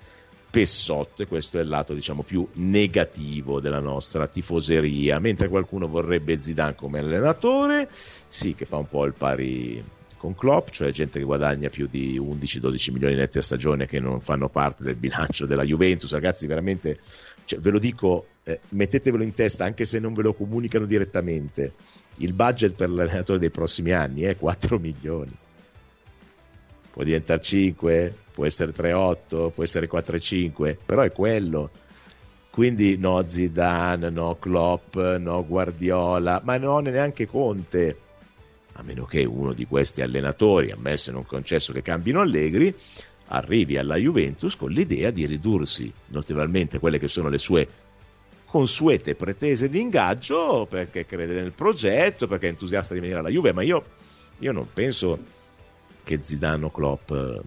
Pessotto 0.53 1.23
e 1.23 1.25
questo 1.25 1.57
è 1.57 1.61
il 1.61 1.67
lato 1.67 1.95
diciamo 1.95 2.21
più 2.21 2.47
negativo 2.57 3.59
della 3.59 3.79
nostra 3.79 4.27
tifoseria. 4.27 5.17
Mentre 5.17 5.47
qualcuno 5.47 5.87
vorrebbe 5.87 6.37
Zidane 6.37 6.75
come 6.75 6.99
allenatore 6.99 7.87
sì 7.89 8.53
che 8.53 8.65
fa 8.65 8.77
un 8.77 8.87
po' 8.87 9.05
il 9.05 9.15
pari 9.17 9.83
con 10.15 10.35
Klopp 10.35 10.69
cioè 10.69 10.91
gente 10.91 11.17
che 11.17 11.25
guadagna 11.25 11.69
più 11.69 11.87
di 11.87 12.19
11-12 12.19 12.91
milioni 12.91 13.15
netti 13.15 13.39
a 13.39 13.41
stagione 13.41 13.87
che 13.87 13.99
non 13.99 14.21
fanno 14.21 14.47
parte 14.47 14.83
del 14.83 14.95
bilancio 14.95 15.47
della 15.47 15.63
Juventus. 15.63 16.11
Ragazzi 16.11 16.45
veramente 16.45 16.99
cioè, 17.45 17.57
ve 17.57 17.71
lo 17.71 17.79
dico 17.79 18.27
eh, 18.43 18.59
mettetevelo 18.69 19.23
in 19.23 19.31
testa 19.31 19.65
anche 19.65 19.85
se 19.85 19.97
non 19.97 20.13
ve 20.13 20.21
lo 20.21 20.35
comunicano 20.35 20.85
direttamente. 20.85 21.73
Il 22.17 22.33
budget 22.33 22.75
per 22.75 22.91
l'allenatore 22.91 23.39
dei 23.39 23.49
prossimi 23.49 23.91
anni 23.91 24.21
è 24.21 24.37
4 24.37 24.77
milioni 24.77 25.35
può 26.93 27.01
diventare 27.01 27.41
5 27.41 28.17
può 28.33 28.45
essere 28.45 28.71
3-8, 28.71 29.51
può 29.51 29.63
essere 29.63 29.89
4-5, 29.89 30.77
però 30.85 31.01
è 31.01 31.11
quello. 31.11 31.71
Quindi 32.51 32.97
no 32.97 33.21
Zidane, 33.25 34.09
no 34.11 34.37
Klopp, 34.37 34.95
no 34.97 35.43
Guardiola, 35.43 36.39
ma 36.43 36.57
non 36.57 36.83
neanche 36.83 37.25
Conte, 37.25 37.97
a 38.73 38.83
meno 38.83 39.05
che 39.05 39.23
uno 39.25 39.53
di 39.53 39.65
questi 39.65 40.01
allenatori, 40.01 40.71
ammesso 40.71 41.09
e 41.09 41.13
non 41.13 41.25
concesso 41.25 41.73
che 41.73 41.81
cambino 41.81 42.21
Allegri, 42.21 42.73
arrivi 43.27 43.77
alla 43.77 43.95
Juventus 43.95 44.55
con 44.55 44.69
l'idea 44.69 45.09
di 45.09 45.25
ridursi 45.25 45.91
notevolmente 46.07 46.77
quelle 46.77 46.99
che 46.99 47.07
sono 47.07 47.29
le 47.29 47.39
sue 47.39 47.67
consuete 48.45 49.15
pretese 49.15 49.67
di 49.67 49.79
ingaggio 49.79 50.67
perché 50.69 51.05
crede 51.05 51.33
nel 51.33 51.53
progetto, 51.53 52.27
perché 52.27 52.45
è 52.45 52.49
entusiasta 52.49 52.93
di 52.93 52.99
venire 52.99 53.17
alla 53.17 53.29
Juve, 53.29 53.51
ma 53.51 53.63
io, 53.63 53.83
io 54.39 54.51
non 54.51 54.67
penso 54.71 55.41
che 56.03 56.21
Zidane 56.21 56.65
o 56.65 56.71
Klopp 56.71 57.11
eh, 57.11 57.41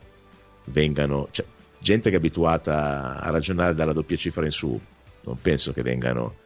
vengano, 0.66 1.28
cioè, 1.30 1.44
gente 1.78 2.08
che 2.10 2.16
è 2.16 2.18
abituata 2.18 3.20
a 3.20 3.30
ragionare 3.30 3.74
dalla 3.74 3.92
doppia 3.92 4.16
cifra 4.16 4.44
in 4.44 4.50
su, 4.50 4.78
non 5.24 5.40
penso 5.40 5.72
che 5.72 5.82
vengano 5.82 6.36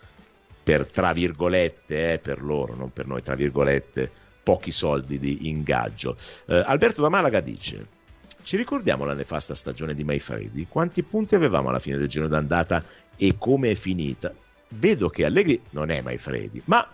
per, 0.63 0.89
tra 0.89 1.13
virgolette, 1.13 2.13
eh, 2.15 2.19
per 2.19 2.43
loro, 2.43 2.75
non 2.75 2.93
per 2.93 3.07
noi, 3.07 3.23
tra 3.23 3.35
virgolette, 3.35 4.11
pochi 4.43 4.71
soldi 4.71 5.19
di 5.19 5.49
ingaggio. 5.49 6.17
Eh, 6.47 6.63
Alberto 6.65 7.03
da 7.03 7.09
Malaga 7.09 7.41
dice 7.41 7.99
ci 8.43 8.57
ricordiamo 8.57 9.05
la 9.05 9.15
nefasta 9.15 9.55
stagione 9.55 9.95
di 9.95 10.03
Maifredi? 10.03 10.67
Quanti 10.67 11.03
punti 11.03 11.35
avevamo 11.35 11.69
alla 11.69 11.79
fine 11.79 11.99
del 11.99 12.09
giro 12.09 12.27
d'andata 12.27 12.83
e 13.17 13.37
come 13.39 13.73
è 13.73 13.75
finita? 13.75 14.33
Vedo 14.69 15.11
che 15.11 15.25
Allegri 15.25 15.61
non 15.71 15.91
è 15.91 16.01
Maifredi, 16.01 16.63
ma 16.65 16.87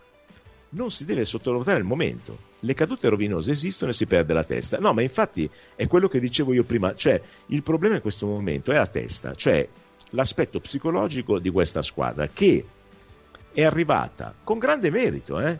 non 0.71 0.91
si 0.91 1.05
deve 1.05 1.25
sottovalutare 1.25 1.79
il 1.79 1.85
momento. 1.85 2.46
Le 2.61 2.75
cadute 2.75 3.09
rovinose 3.09 3.51
esistono 3.51 3.91
e 3.91 3.95
si 3.95 4.07
perde 4.07 4.33
la 4.33 4.45
testa. 4.45 4.79
No, 4.79 4.93
ma 4.93 5.03
infatti 5.03 5.49
è 5.75 5.87
quello 5.87 6.09
che 6.09 6.21
dicevo 6.21 6.53
io 6.53 6.65
prima, 6.65 6.95
cioè 6.95 7.21
il 7.49 7.63
problema 7.63 7.97
in 7.97 8.01
questo 8.01 8.27
momento 8.27 8.73
è 8.73 8.77
la 8.77 8.87
testa, 8.87 9.35
cioè 9.35 9.69
l'aspetto 10.11 10.61
psicologico 10.61 11.39
di 11.39 11.51
questa 11.51 11.83
squadra 11.83 12.29
che 12.29 12.65
è 13.53 13.63
arrivata 13.65 14.35
con 14.43 14.59
grande 14.59 14.91
merito, 14.91 15.41
eh? 15.41 15.59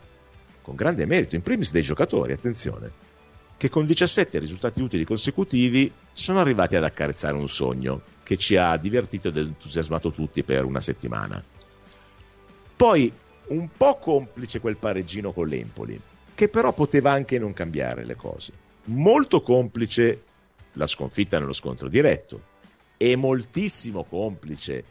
con 0.61 0.75
grande 0.75 1.05
merito, 1.05 1.35
in 1.35 1.41
primis 1.41 1.71
dei 1.71 1.81
giocatori, 1.81 2.33
attenzione, 2.33 2.91
che 3.57 3.69
con 3.69 3.85
17 3.85 4.37
risultati 4.37 4.81
utili 4.81 5.03
consecutivi 5.03 5.91
sono 6.11 6.39
arrivati 6.39 6.75
ad 6.75 6.83
accarezzare 6.83 7.35
un 7.35 7.49
sogno 7.49 8.01
che 8.23 8.37
ci 8.37 8.55
ha 8.55 8.75
divertito 8.77 9.29
ed 9.29 9.37
entusiasmato 9.37 10.11
tutti 10.11 10.43
per 10.43 10.65
una 10.65 10.81
settimana. 10.81 11.43
Poi 12.75 13.11
un 13.47 13.69
po' 13.75 13.95
complice 13.95 14.59
quel 14.59 14.77
pareggino 14.77 15.31
con 15.31 15.47
l'Empoli, 15.47 15.99
che 16.37 16.49
però 16.49 16.71
poteva 16.71 17.11
anche 17.11 17.39
non 17.39 17.51
cambiare 17.51 18.05
le 18.05 18.15
cose. 18.15 18.53
Molto 18.85 19.41
complice 19.41 20.21
la 20.73 20.85
sconfitta 20.85 21.39
nello 21.39 21.51
scontro 21.51 21.89
diretto 21.89 22.39
e 22.95 23.15
moltissimo 23.15 24.03
complice 24.03 24.83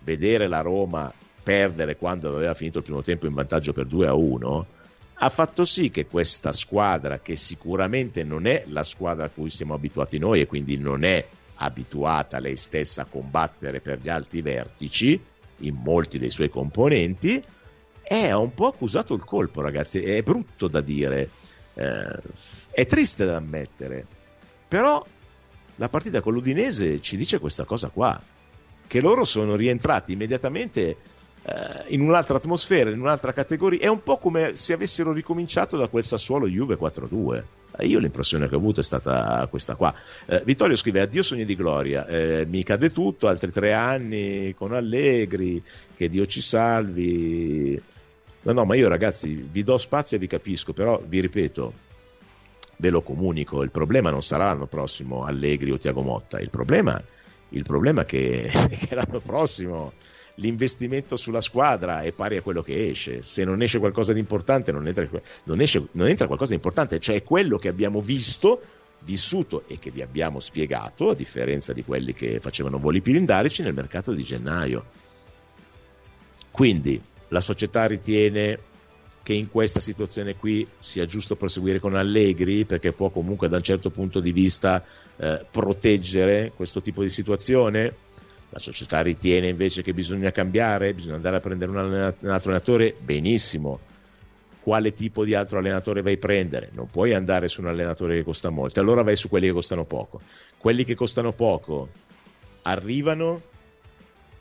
vedere 0.00 0.46
la 0.46 0.60
Roma 0.60 1.10
perdere 1.42 1.96
quando 1.96 2.36
aveva 2.36 2.52
finito 2.52 2.78
il 2.78 2.84
primo 2.84 3.00
tempo 3.00 3.26
in 3.26 3.32
vantaggio 3.32 3.72
per 3.72 3.86
2 3.86 4.06
a 4.08 4.12
1 4.12 4.66
ha 5.14 5.28
fatto 5.30 5.64
sì 5.64 5.88
che 5.88 6.06
questa 6.06 6.52
squadra, 6.52 7.20
che 7.20 7.34
sicuramente 7.34 8.22
non 8.22 8.44
è 8.44 8.64
la 8.66 8.82
squadra 8.82 9.24
a 9.24 9.30
cui 9.30 9.48
siamo 9.48 9.72
abituati 9.72 10.18
noi 10.18 10.42
e 10.42 10.46
quindi 10.46 10.76
non 10.76 11.02
è 11.02 11.26
abituata 11.54 12.40
lei 12.40 12.56
stessa 12.56 13.02
a 13.02 13.06
combattere 13.06 13.80
per 13.80 14.00
gli 14.00 14.10
alti 14.10 14.42
vertici 14.42 15.18
in 15.60 15.80
molti 15.82 16.18
dei 16.18 16.30
suoi 16.30 16.50
componenti, 16.50 17.42
è 18.10 18.32
un 18.32 18.52
po' 18.54 18.66
accusato 18.66 19.14
il 19.14 19.22
colpo, 19.22 19.60
ragazzi. 19.60 20.02
È 20.02 20.20
brutto 20.24 20.66
da 20.66 20.80
dire, 20.80 21.30
eh, 21.74 22.20
è 22.72 22.84
triste 22.84 23.24
da 23.24 23.36
ammettere, 23.36 24.04
però 24.66 25.06
la 25.76 25.88
partita 25.88 26.20
con 26.20 26.32
l'Udinese 26.32 27.00
ci 27.00 27.16
dice 27.16 27.38
questa 27.38 27.62
cosa 27.62 27.88
qua, 27.88 28.20
che 28.88 29.00
loro 29.00 29.22
sono 29.22 29.54
rientrati 29.54 30.10
immediatamente 30.10 30.96
eh, 31.42 31.84
in 31.94 32.00
un'altra 32.00 32.36
atmosfera, 32.36 32.90
in 32.90 33.00
un'altra 33.00 33.32
categoria. 33.32 33.78
È 33.78 33.86
un 33.86 34.02
po' 34.02 34.18
come 34.18 34.56
se 34.56 34.72
avessero 34.72 35.12
ricominciato 35.12 35.76
da 35.76 35.86
quel 35.86 36.02
Sassuolo 36.02 36.48
Juve 36.48 36.76
4-2. 36.76 37.44
Eh, 37.78 37.86
io 37.86 38.00
l'impressione 38.00 38.48
che 38.48 38.56
ho 38.56 38.58
avuto 38.58 38.80
è 38.80 38.82
stata 38.82 39.46
questa 39.48 39.76
qua. 39.76 39.94
Eh, 40.26 40.42
Vittorio 40.44 40.74
scrive: 40.74 41.00
Addio 41.00 41.22
sogni 41.22 41.44
di 41.44 41.54
gloria, 41.54 42.06
eh, 42.06 42.44
mi 42.48 42.62
cade 42.62 42.90
tutto, 42.90 43.28
altri 43.28 43.52
tre 43.52 43.72
anni 43.72 44.52
con 44.54 44.74
Allegri, 44.74 45.62
che 45.94 46.08
Dio 46.08 46.26
ci 46.26 46.40
salvi. 46.40 47.80
No, 48.42 48.52
no, 48.52 48.64
ma 48.64 48.74
io 48.74 48.88
ragazzi 48.88 49.46
vi 49.50 49.62
do 49.62 49.76
spazio 49.76 50.16
e 50.16 50.20
vi 50.20 50.26
capisco, 50.26 50.72
però 50.72 51.00
vi 51.06 51.20
ripeto, 51.20 51.72
ve 52.76 52.90
lo 52.90 53.02
comunico, 53.02 53.62
il 53.62 53.70
problema 53.70 54.10
non 54.10 54.22
sarà 54.22 54.46
l'anno 54.46 54.66
prossimo 54.66 55.24
Allegri 55.24 55.70
o 55.70 55.76
Tiago 55.76 56.00
Motta, 56.00 56.40
il 56.40 56.48
problema, 56.48 57.02
il 57.50 57.62
problema 57.62 58.02
è 58.02 58.04
che, 58.06 58.50
che 58.88 58.94
l'anno 58.94 59.20
prossimo 59.20 59.92
l'investimento 60.36 61.16
sulla 61.16 61.42
squadra 61.42 62.00
è 62.00 62.12
pari 62.12 62.36
a 62.36 62.42
quello 62.42 62.62
che 62.62 62.88
esce. 62.88 63.22
Se 63.22 63.44
non 63.44 63.60
esce 63.62 63.78
qualcosa 63.78 64.12
di 64.12 64.20
importante, 64.20 64.72
non 64.72 64.86
entra, 64.86 65.06
non 65.44 65.60
esce, 65.60 65.86
non 65.92 66.08
entra 66.08 66.26
qualcosa 66.26 66.50
di 66.50 66.56
importante, 66.56 66.98
cioè 66.98 67.22
quello 67.22 67.58
che 67.58 67.68
abbiamo 67.68 68.00
visto 68.00 68.60
vissuto 69.02 69.64
e 69.66 69.78
che 69.78 69.90
vi 69.90 70.02
abbiamo 70.02 70.40
spiegato, 70.40 71.10
a 71.10 71.14
differenza 71.14 71.72
di 71.72 71.84
quelli 71.84 72.12
che 72.12 72.38
facevano 72.38 72.78
voli 72.78 73.00
pilindarici 73.00 73.62
nel 73.62 73.74
mercato 73.74 74.12
di 74.12 74.22
gennaio. 74.22 74.86
Quindi 76.50 77.00
la 77.30 77.40
società 77.40 77.86
ritiene 77.86 78.58
che 79.22 79.32
in 79.32 79.50
questa 79.50 79.80
situazione 79.80 80.36
qui 80.36 80.66
sia 80.78 81.04
giusto 81.06 81.36
proseguire 81.36 81.80
con 81.80 81.94
Allegri 81.94 82.64
perché 82.64 82.92
può 82.92 83.10
comunque 83.10 83.48
da 83.48 83.56
un 83.56 83.62
certo 83.62 83.90
punto 83.90 84.20
di 84.20 84.32
vista 84.32 84.84
eh, 85.16 85.44
proteggere 85.50 86.52
questo 86.54 86.80
tipo 86.80 87.02
di 87.02 87.08
situazione 87.08 87.94
la 88.50 88.58
società 88.58 89.00
ritiene 89.00 89.48
invece 89.48 89.82
che 89.82 89.92
bisogna 89.92 90.32
cambiare, 90.32 90.92
bisogna 90.92 91.14
andare 91.14 91.36
a 91.36 91.40
prendere 91.40 91.70
un, 91.70 91.78
altro 91.94 92.50
allenatore, 92.50 92.96
benissimo. 92.98 93.78
Quale 94.60 94.92
tipo 94.92 95.24
di 95.24 95.34
altro 95.34 95.58
allenatore 95.58 96.02
vai 96.02 96.14
a 96.14 96.18
prendere? 96.18 96.70
Non 96.72 96.88
puoi 96.88 97.14
andare 97.14 97.46
su 97.46 97.60
un 97.60 97.68
allenatore 97.68 98.16
che 98.16 98.24
costa 98.24 98.50
molto, 98.50 98.80
allora 98.80 99.02
vai 99.02 99.14
su 99.14 99.28
quelli 99.28 99.46
che 99.46 99.52
costano 99.52 99.84
poco. 99.84 100.20
Quelli 100.58 100.82
che 100.82 100.96
costano 100.96 101.32
poco 101.32 101.88
arrivano 102.62 103.40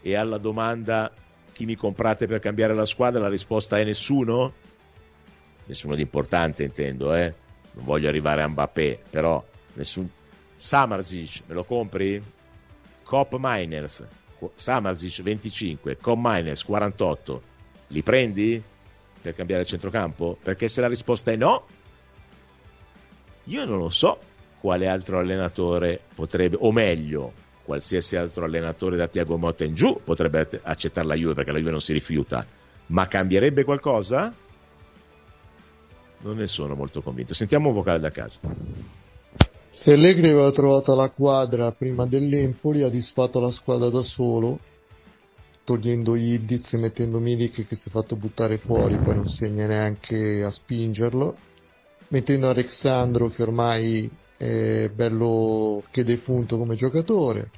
e 0.02 0.16
alla 0.16 0.40
domanda 0.40 1.14
chi 1.60 1.66
mi 1.66 1.76
comprate 1.76 2.26
per 2.26 2.40
cambiare 2.40 2.74
la 2.74 2.86
squadra, 2.86 3.20
la 3.20 3.28
risposta 3.28 3.78
è 3.78 3.84
nessuno? 3.84 4.54
Nessuno 5.66 5.94
di 5.94 6.02
importante 6.02 6.64
intendo, 6.64 7.14
eh? 7.14 7.34
Non 7.74 7.84
voglio 7.84 8.08
arrivare 8.08 8.44
a 8.44 8.48
Mbappé, 8.48 9.04
però 9.10 9.46
nessun... 9.74 10.10
Samarzic, 10.56 11.42
me 11.48 11.56
lo 11.56 11.66
compri? 11.66 12.24
Cop 13.04 13.36
Miners, 13.38 14.08
Samarzic 14.56 15.22
25, 15.22 15.98
Cop 15.98 16.18
Miners 16.22 16.64
48, 16.64 17.42
li 17.88 18.04
prendi 18.04 18.64
per 19.22 19.34
cambiare 19.34 19.64
il 19.64 19.68
centrocampo? 19.68 20.38
Perché 20.42 20.70
se 20.70 20.80
la 20.80 20.88
risposta 20.88 21.32
è 21.32 21.36
no, 21.36 21.66
io 23.44 23.66
non 23.66 23.80
lo 23.80 23.90
so 23.90 24.18
quale 24.62 24.88
altro 24.88 25.20
allenatore 25.20 26.00
potrebbe, 26.16 26.56
o 26.58 26.72
meglio, 26.72 27.34
qualsiasi 27.70 28.16
altro 28.16 28.46
allenatore 28.46 28.98
da 28.98 29.08
Tiago 29.08 29.38
Motta 29.38 29.64
in 29.64 29.76
giù 29.76 30.02
potrebbe 30.04 30.60
accettare 30.64 31.06
la 31.06 31.14
Juve 31.14 31.36
perché 31.36 31.52
la 31.52 31.60
Juve 31.60 31.70
non 31.70 31.82
si 31.82 31.94
rifiuta, 31.94 32.44
ma 32.88 33.06
cambierebbe 33.06 33.64
qualcosa? 33.64 34.34
Non 36.22 36.38
ne 36.38 36.48
sono 36.48 36.74
molto 36.74 37.04
convinto. 37.04 37.36
Sentiamo 37.36 37.68
un 37.68 37.76
vocale 37.76 38.00
da 38.00 38.10
casa. 38.10 38.40
Se 39.70 39.94
Allegri 39.94 40.30
aveva 40.30 40.52
trovato 40.52 40.96
la 40.96 41.12
quadra 41.12 41.72
prima 41.72 42.08
dell'Empoli, 42.08 42.82
ha 42.82 42.90
disfatto 42.90 43.40
la 43.40 43.52
squadra 43.52 43.90
da 43.90 44.02
solo, 44.02 44.60
togliendo 45.64 46.16
Ildiz 46.16 46.74
e 46.74 46.78
mettendo 46.78 47.20
Milik 47.20 47.68
che 47.68 47.76
si 47.76 47.90
è 47.90 47.92
fatto 47.92 48.16
buttare 48.16 48.58
fuori, 48.58 48.98
poi 48.98 49.14
non 49.14 49.28
segna 49.28 49.68
neanche 49.68 50.44
a 50.44 50.50
spingerlo, 50.50 51.38
mettendo 52.08 52.50
Alexandro 52.50 53.30
che 53.30 53.44
ormai 53.44 54.10
è 54.40 54.90
bello 54.96 55.84
che 55.92 56.06
defunto 56.06 56.58
come 56.58 56.78
giocatore. 56.78 57.52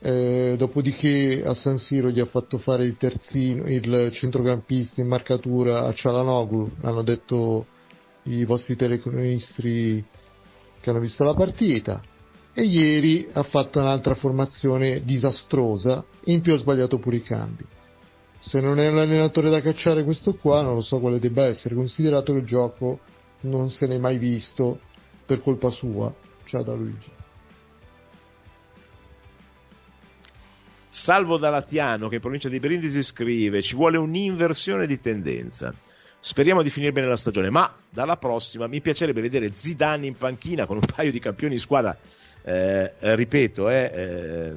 Eh, 0.00 0.56
dopodiché 0.58 1.44
a 1.44 1.54
San 1.54 1.78
Siro 1.78 2.10
gli 2.10 2.18
ha 2.18 2.26
fatto 2.26 2.58
fare 2.58 2.84
il 2.84 2.96
terzino, 2.96 3.62
il 3.68 4.10
centrocampista 4.12 5.00
in 5.00 5.06
marcatura 5.06 5.84
a 5.84 5.92
Cialanoglu, 5.92 6.70
hanno 6.82 7.02
detto 7.02 7.66
i 8.24 8.44
vostri 8.44 8.74
telecronisti 8.74 10.04
che 10.80 10.90
hanno 10.90 10.98
visto 10.98 11.22
la 11.22 11.34
partita 11.34 12.02
e 12.52 12.62
ieri 12.62 13.28
ha 13.32 13.44
fatto 13.44 13.78
un'altra 13.78 14.14
formazione 14.14 15.04
disastrosa 15.04 16.04
in 16.24 16.40
più 16.40 16.54
ha 16.54 16.56
sbagliato 16.56 16.98
pure 16.98 17.16
i 17.16 17.22
cambi. 17.22 17.64
Se 18.40 18.60
non 18.60 18.80
è 18.80 18.90
l'allenatore 18.90 19.48
da 19.48 19.60
cacciare 19.60 20.02
questo 20.02 20.34
qua, 20.34 20.60
non 20.62 20.74
lo 20.74 20.82
so 20.82 20.98
quale 20.98 21.20
debba 21.20 21.44
essere, 21.44 21.76
considerato 21.76 22.32
che 22.32 22.40
il 22.40 22.46
gioco 22.46 22.98
non 23.42 23.70
se 23.70 23.86
n'è 23.86 23.98
mai 23.98 24.18
visto 24.18 24.80
per 25.28 25.42
colpa 25.42 25.68
sua. 25.68 26.10
Ciao 26.44 26.62
da 26.62 26.72
Luigi. 26.72 27.10
Salvo 30.88 31.36
Dalatiano 31.36 32.08
che 32.08 32.14
in 32.14 32.20
provincia 32.22 32.48
di 32.48 32.58
Brindisi 32.58 33.02
scrive 33.02 33.60
ci 33.60 33.76
vuole 33.76 33.98
un'inversione 33.98 34.86
di 34.86 34.98
tendenza. 34.98 35.74
Speriamo 36.18 36.62
di 36.62 36.70
finire 36.70 36.92
bene 36.92 37.08
la 37.08 37.16
stagione, 37.16 37.50
ma 37.50 37.76
dalla 37.90 38.16
prossima 38.16 38.66
mi 38.68 38.80
piacerebbe 38.80 39.20
vedere 39.20 39.52
Zidane 39.52 40.06
in 40.06 40.16
panchina 40.16 40.64
con 40.64 40.76
un 40.76 40.86
paio 40.96 41.12
di 41.12 41.18
campioni 41.18 41.54
in 41.54 41.60
squadra. 41.60 41.94
Eh, 42.42 42.94
ripeto, 42.98 43.68
eh, 43.68 43.90
eh, 43.94 44.54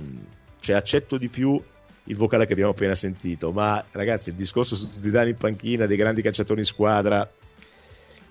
cioè 0.62 0.78
accetto 0.78 1.18
di 1.18 1.28
più 1.28 1.62
il 2.06 2.16
vocale 2.16 2.46
che 2.46 2.54
abbiamo 2.54 2.72
appena 2.72 2.96
sentito, 2.96 3.52
ma 3.52 3.84
ragazzi 3.92 4.30
il 4.30 4.36
discorso 4.36 4.78
su 4.78 4.86
Zidane 4.86 5.32
in 5.32 5.38
panchina, 5.38 5.86
dei 5.86 5.98
grandi 5.98 6.22
calciatori 6.22 6.62
in 6.62 6.66
squadra, 6.66 7.30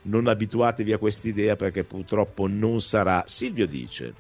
non 0.02 0.26
abituatevi 0.26 0.92
a 0.92 0.98
quest'idea 0.98 1.56
perché 1.56 1.84
purtroppo 1.84 2.46
non 2.46 2.80
sarà. 2.80 3.22
Silvio 3.26 3.66
dice, 3.66 4.14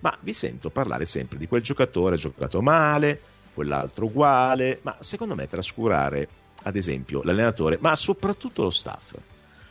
ma 0.00 0.16
vi 0.20 0.32
sento 0.32 0.70
parlare 0.70 1.06
sempre 1.06 1.38
di 1.38 1.48
quel 1.48 1.62
giocatore, 1.62 2.16
giocato 2.16 2.60
male, 2.60 3.20
quell'altro 3.54 4.06
uguale, 4.06 4.80
ma 4.82 4.96
secondo 5.00 5.34
me 5.34 5.46
trascurare, 5.46 6.28
ad 6.64 6.76
esempio, 6.76 7.22
l'allenatore, 7.22 7.78
ma 7.80 7.94
soprattutto 7.94 8.62
lo 8.62 8.70
staff. 8.70 9.14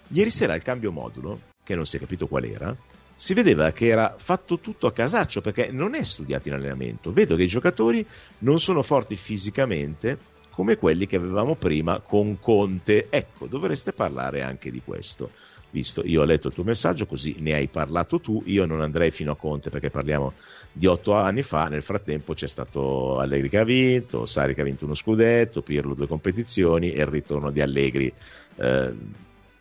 Ieri 0.09 0.29
sera 0.29 0.55
il 0.55 0.61
cambio 0.61 0.91
modulo, 0.91 1.51
che 1.63 1.75
non 1.75 1.85
si 1.85 1.97
è 1.97 1.99
capito 1.99 2.27
qual 2.27 2.45
era, 2.45 2.75
si 3.15 3.33
vedeva 3.33 3.71
che 3.71 3.87
era 3.87 4.15
fatto 4.17 4.59
tutto 4.59 4.87
a 4.87 4.91
casaccio 4.91 5.41
perché 5.41 5.71
non 5.71 5.95
è 5.95 6.03
studiato 6.03 6.47
in 6.47 6.55
allenamento. 6.55 7.11
Vedo 7.11 7.35
che 7.35 7.43
i 7.43 7.47
giocatori 7.47 8.05
non 8.39 8.59
sono 8.59 8.81
forti 8.81 9.15
fisicamente 9.15 10.31
come 10.49 10.77
quelli 10.77 11.05
che 11.05 11.15
avevamo 11.15 11.55
prima 11.55 11.99
con 11.99 12.39
Conte. 12.39 13.07
Ecco, 13.09 13.47
dovreste 13.47 13.93
parlare 13.93 14.41
anche 14.41 14.71
di 14.71 14.81
questo. 14.83 15.31
Visto, 15.73 16.03
io 16.05 16.21
ho 16.21 16.23
letto 16.23 16.49
il 16.49 16.53
tuo 16.53 16.63
messaggio, 16.63 17.07
così 17.07 17.37
ne 17.39 17.55
hai 17.55 17.67
parlato 17.67 18.19
tu. 18.19 18.43
Io 18.45 18.67
non 18.67 18.81
andrei 18.81 19.09
fino 19.09 19.31
a 19.31 19.35
Conte 19.35 19.71
perché 19.71 19.89
parliamo 19.89 20.33
di 20.71 20.85
otto 20.85 21.13
anni 21.13 21.41
fa. 21.41 21.63
Nel 21.63 21.81
frattempo 21.81 22.35
c'è 22.35 22.45
stato 22.45 23.17
Allegri 23.17 23.49
che 23.49 23.57
ha 23.57 23.63
vinto, 23.63 24.27
Sari 24.27 24.53
che 24.53 24.61
ha 24.61 24.65
vinto 24.65 24.85
uno 24.85 24.93
scudetto, 24.93 25.63
Pirlo 25.63 25.95
due 25.95 26.05
competizioni 26.05 26.91
e 26.91 26.99
il 26.99 27.07
ritorno 27.07 27.49
di 27.49 27.59
Allegri. 27.59 28.13
Eh, 28.57 28.93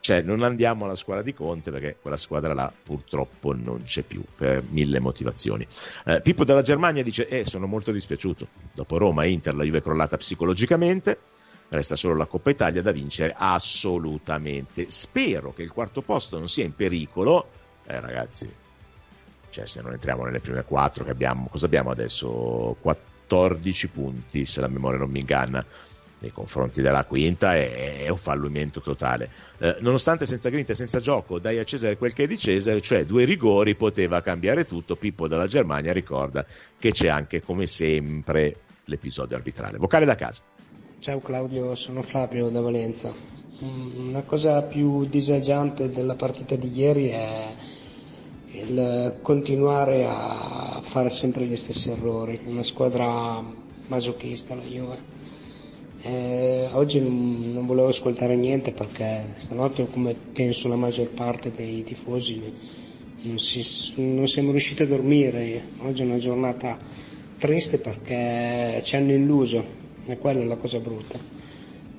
cioè 0.00 0.20
non 0.20 0.42
andiamo 0.42 0.84
alla 0.84 0.96
squadra 0.96 1.22
di 1.22 1.32
Conte 1.32 1.70
perché 1.70 1.96
quella 1.98 2.18
squadra 2.18 2.52
là 2.52 2.70
purtroppo 2.82 3.54
non 3.54 3.82
c'è 3.84 4.02
più 4.02 4.22
per 4.36 4.62
mille 4.68 4.98
motivazioni. 4.98 5.66
Eh, 6.04 6.20
Pippo 6.20 6.44
dalla 6.44 6.60
Germania 6.60 7.02
dice: 7.02 7.26
eh, 7.26 7.46
Sono 7.46 7.66
molto 7.66 7.90
dispiaciuto. 7.90 8.48
Dopo 8.74 8.98
Roma 8.98 9.24
Inter 9.24 9.54
la 9.54 9.64
Juve 9.64 9.78
è 9.78 9.82
crollata 9.82 10.18
psicologicamente. 10.18 11.20
Resta 11.72 11.96
solo 11.96 12.16
la 12.16 12.26
Coppa 12.26 12.50
Italia 12.50 12.82
da 12.82 12.92
vincere 12.92 13.34
assolutamente. 13.34 14.90
Spero 14.90 15.54
che 15.54 15.62
il 15.62 15.72
quarto 15.72 16.02
posto 16.02 16.38
non 16.38 16.46
sia 16.46 16.66
in 16.66 16.74
pericolo. 16.74 17.48
Eh, 17.86 17.98
ragazzi, 17.98 18.52
cioè, 19.48 19.64
se 19.64 19.80
non 19.80 19.92
entriamo 19.92 20.22
nelle 20.22 20.40
prime 20.40 20.64
quattro 20.64 21.02
che 21.02 21.12
abbiamo, 21.12 21.48
cosa 21.48 21.64
abbiamo 21.64 21.90
adesso? 21.90 22.76
14 22.78 23.88
punti, 23.88 24.44
se 24.44 24.60
la 24.60 24.68
memoria 24.68 24.98
non 24.98 25.08
mi 25.10 25.20
inganna 25.20 25.64
nei 26.18 26.30
confronti 26.30 26.82
della 26.82 27.06
quinta 27.06 27.56
è, 27.56 28.06
un 28.10 28.18
fallimento 28.18 28.82
totale. 28.82 29.30
Eh, 29.58 29.78
nonostante 29.80 30.26
senza 30.26 30.50
grinta 30.50 30.72
e 30.72 30.74
senza 30.74 31.00
gioco, 31.00 31.38
dai 31.38 31.58
a 31.58 31.64
Cesare 31.64 31.96
quel 31.96 32.12
che 32.12 32.24
è 32.24 32.26
di 32.26 32.36
Cesare, 32.36 32.82
cioè 32.82 33.06
due 33.06 33.24
rigori 33.24 33.76
poteva 33.76 34.20
cambiare 34.20 34.66
tutto. 34.66 34.94
Pippo 34.94 35.26
dalla 35.26 35.46
Germania 35.46 35.94
ricorda 35.94 36.44
che 36.78 36.90
c'è 36.90 37.08
anche, 37.08 37.40
come 37.40 37.64
sempre, 37.64 38.56
l'episodio 38.84 39.36
arbitrale. 39.36 39.78
Vocale 39.78 40.04
da 40.04 40.14
casa. 40.14 40.42
Ciao 41.03 41.18
Claudio, 41.18 41.74
sono 41.74 42.03
Flavio 42.03 42.48
da 42.48 42.61
Valenza. 42.61 43.12
Mm, 43.61 44.07
una 44.11 44.22
cosa 44.22 44.62
più 44.62 45.05
disagiante 45.07 45.90
della 45.90 46.14
partita 46.14 46.55
di 46.55 46.70
ieri 46.72 47.09
è 47.09 47.48
il 48.53 49.18
continuare 49.20 50.07
a 50.07 50.80
fare 50.92 51.11
sempre 51.11 51.44
gli 51.46 51.57
stessi 51.57 51.90
errori. 51.90 52.42
Una 52.44 52.62
squadra 52.62 53.44
masochista 53.88 54.55
la 54.55 54.62
Juve 54.62 54.98
eh, 56.03 56.68
oggi 56.70 57.00
non 57.00 57.66
volevo 57.66 57.88
ascoltare 57.88 58.36
niente 58.36 58.70
perché 58.70 59.34
stanotte, 59.38 59.88
come 59.88 60.14
penso 60.32 60.68
la 60.68 60.76
maggior 60.76 61.09
parte 61.14 61.50
dei 61.50 61.82
tifosi, 61.82 62.40
non, 63.22 63.40
si, 63.40 63.61
non 63.96 64.28
siamo 64.28 64.53
riusciti 64.53 64.82
a 64.82 64.86
dormire. 64.86 65.64
Oggi 65.80 66.03
è 66.03 66.05
una 66.05 66.18
giornata 66.18 66.78
triste 67.38 67.78
perché 67.78 68.80
ci 68.84 68.94
hanno 68.94 69.11
illuso, 69.11 69.82
e 70.07 70.18
quella 70.18 70.44
la 70.44 70.57
cosa 70.57 70.78
brutta. 70.78 71.18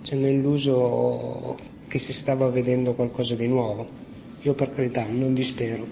Ci 0.02 0.14
hanno 0.14 0.28
illuso 0.28 1.58
che 1.88 2.00
si 2.00 2.14
stava 2.14 2.50
vedendo 2.50 2.94
qualcosa 2.94 3.36
di 3.36 3.48
nuovo. 3.48 3.88
Io 4.42 4.54
per 4.54 4.74
carità 4.74 5.06
non 5.06 5.34
dispero, 5.34 5.86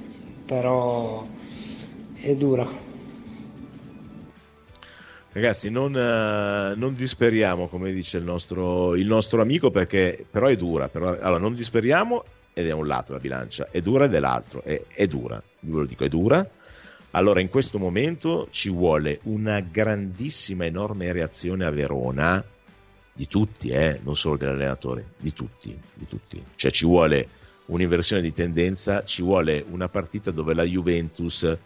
però 0.45 1.25
è 2.13 2.35
dura, 2.35 2.89
Ragazzi, 5.33 5.69
non, 5.69 5.93
uh, 5.93 6.77
non, 6.77 6.93
disperiamo, 6.93 7.69
come 7.69 7.93
dice 7.93 8.17
il 8.17 8.25
nostro, 8.25 8.97
il 8.97 9.07
nostro, 9.07 9.41
amico, 9.41 9.71
perché 9.71 10.25
però 10.29 10.47
è 10.47 10.57
dura. 10.57 10.89
Però, 10.89 11.07
allora, 11.07 11.37
non 11.37 11.53
disperiamo 11.53 12.25
ed 12.53 12.67
è 12.67 12.73
un 12.73 12.85
lato 12.85 13.13
la 13.13 13.19
bilancia, 13.19 13.69
è 13.71 13.79
dura 13.79 14.05
ed 14.05 14.13
è 14.13 14.19
l'altro, 14.19 14.61
è, 14.61 14.81
è 14.93 15.07
dura. 15.07 15.41
Ve 15.61 15.71
lo 15.71 15.85
dico, 15.85 16.03
è 16.03 16.09
dura. 16.09 16.45
Allora, 17.11 17.41
in 17.41 17.49
questo 17.49 17.77
momento 17.77 18.47
ci 18.51 18.69
vuole 18.69 19.19
una 19.23 19.59
grandissima, 19.59 20.65
enorme 20.65 21.11
reazione 21.11 21.65
a 21.65 21.69
Verona, 21.69 22.43
di 23.13 23.27
tutti, 23.27 23.69
eh, 23.69 23.99
non 24.03 24.15
solo 24.15 24.37
dell'allenatore, 24.37 25.13
di 25.17 25.33
tutti, 25.33 25.77
di 25.93 26.07
tutti. 26.07 26.43
Cioè 26.55 26.71
ci 26.71 26.85
vuole 26.85 27.27
un'inversione 27.65 28.21
di 28.21 28.31
tendenza, 28.31 29.03
ci 29.03 29.21
vuole 29.21 29.63
una 29.69 29.89
partita 29.89 30.31
dove 30.31 30.53
la 30.53 30.63
Juventus 30.63 31.57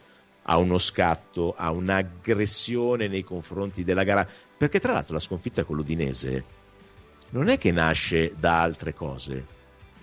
a 0.47 0.57
uno 0.57 0.77
scatto, 0.77 1.53
a 1.55 1.71
un'aggressione 1.71 3.07
nei 3.07 3.23
confronti 3.23 3.83
della 3.83 4.03
gara, 4.03 4.27
perché 4.57 4.79
tra 4.79 4.93
l'altro 4.93 5.13
la 5.13 5.19
sconfitta 5.19 5.63
con 5.63 5.75
l'Udinese 5.75 6.43
non 7.31 7.49
è 7.49 7.57
che 7.57 7.71
nasce 7.71 8.33
da 8.37 8.61
altre 8.61 8.93
cose, 8.93 9.45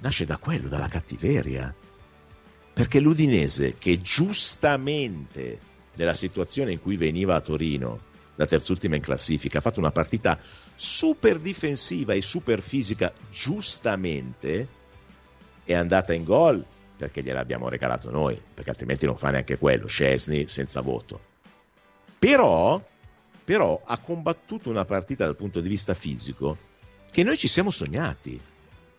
nasce 0.01 0.25
da 0.25 0.37
quello, 0.39 0.69
dalla 0.69 0.89
cattiveria. 0.89 1.75
Perché 2.73 3.01
l'Udinese, 3.01 3.77
che 3.77 4.01
giustamente 4.01 5.61
nella 5.95 6.15
situazione 6.15 6.73
in 6.73 6.81
cui 6.81 6.97
veniva 6.97 7.35
a 7.35 7.41
Torino, 7.41 8.11
la 8.37 8.47
terzultima 8.47 8.97
in 8.97 9.03
classifica, 9.03 9.59
ha 9.59 9.61
fatto 9.61 9.79
una 9.79 9.91
partita 9.91 10.39
super 10.75 11.39
difensiva 11.39 12.15
e 12.15 12.23
super 12.23 12.63
fisica, 12.63 13.13
giustamente 13.31 14.69
è 15.65 15.75
andata 15.75 16.13
in 16.13 16.25
gol 16.25 16.65
perché 16.97 17.23
gliel'abbiamo 17.23 17.69
regalato 17.69 18.11
noi, 18.11 18.41
perché 18.55 18.71
altrimenti 18.71 19.07
non 19.07 19.17
fa 19.17 19.31
neanche 19.31 19.59
quello, 19.59 19.87
Scesni 19.87 20.47
senza 20.47 20.81
voto. 20.81 21.21
Però, 22.19 22.83
però 23.45 23.83
ha 23.85 23.99
combattuto 23.99 24.71
una 24.71 24.85
partita 24.85 25.25
dal 25.25 25.35
punto 25.35 25.61
di 25.61 25.69
vista 25.69 25.95
fisico 25.95 26.57
che 27.11 27.25
noi 27.25 27.37
ci 27.37 27.49
siamo 27.49 27.71
sognati, 27.71 28.41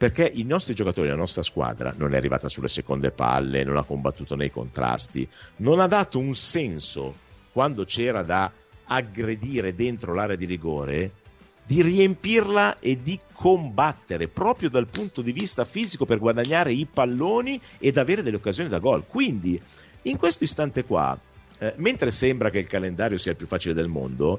perché 0.03 0.29
i 0.33 0.43
nostri 0.43 0.73
giocatori, 0.73 1.07
la 1.07 1.15
nostra 1.15 1.43
squadra 1.43 1.93
non 1.95 2.13
è 2.13 2.17
arrivata 2.17 2.49
sulle 2.49 2.67
seconde 2.67 3.11
palle, 3.11 3.63
non 3.63 3.77
ha 3.77 3.83
combattuto 3.83 4.35
nei 4.35 4.51
contrasti, 4.51 5.25
non 5.57 5.79
ha 5.79 5.87
dato 5.87 6.19
un 6.19 6.35
senso 6.35 7.15
quando 7.53 7.85
c'era 7.85 8.21
da 8.21 8.51
aggredire 8.87 9.73
dentro 9.73 10.13
l'area 10.13 10.35
di 10.35 10.43
rigore 10.43 11.11
di 11.65 11.81
riempirla 11.81 12.79
e 12.79 13.01
di 13.01 13.17
combattere 13.31 14.27
proprio 14.27 14.69
dal 14.69 14.89
punto 14.89 15.21
di 15.21 15.31
vista 15.31 15.63
fisico 15.63 16.03
per 16.03 16.19
guadagnare 16.19 16.73
i 16.73 16.85
palloni 16.85 17.57
ed 17.79 17.97
avere 17.97 18.23
delle 18.23 18.35
occasioni 18.35 18.67
da 18.67 18.79
gol. 18.79 19.05
Quindi, 19.05 19.57
in 20.01 20.17
questo 20.17 20.43
istante 20.43 20.83
qua, 20.83 21.17
eh, 21.59 21.75
mentre 21.77 22.11
sembra 22.11 22.49
che 22.49 22.59
il 22.59 22.67
calendario 22.67 23.17
sia 23.17 23.31
il 23.31 23.37
più 23.37 23.47
facile 23.47 23.73
del 23.73 23.87
mondo, 23.87 24.37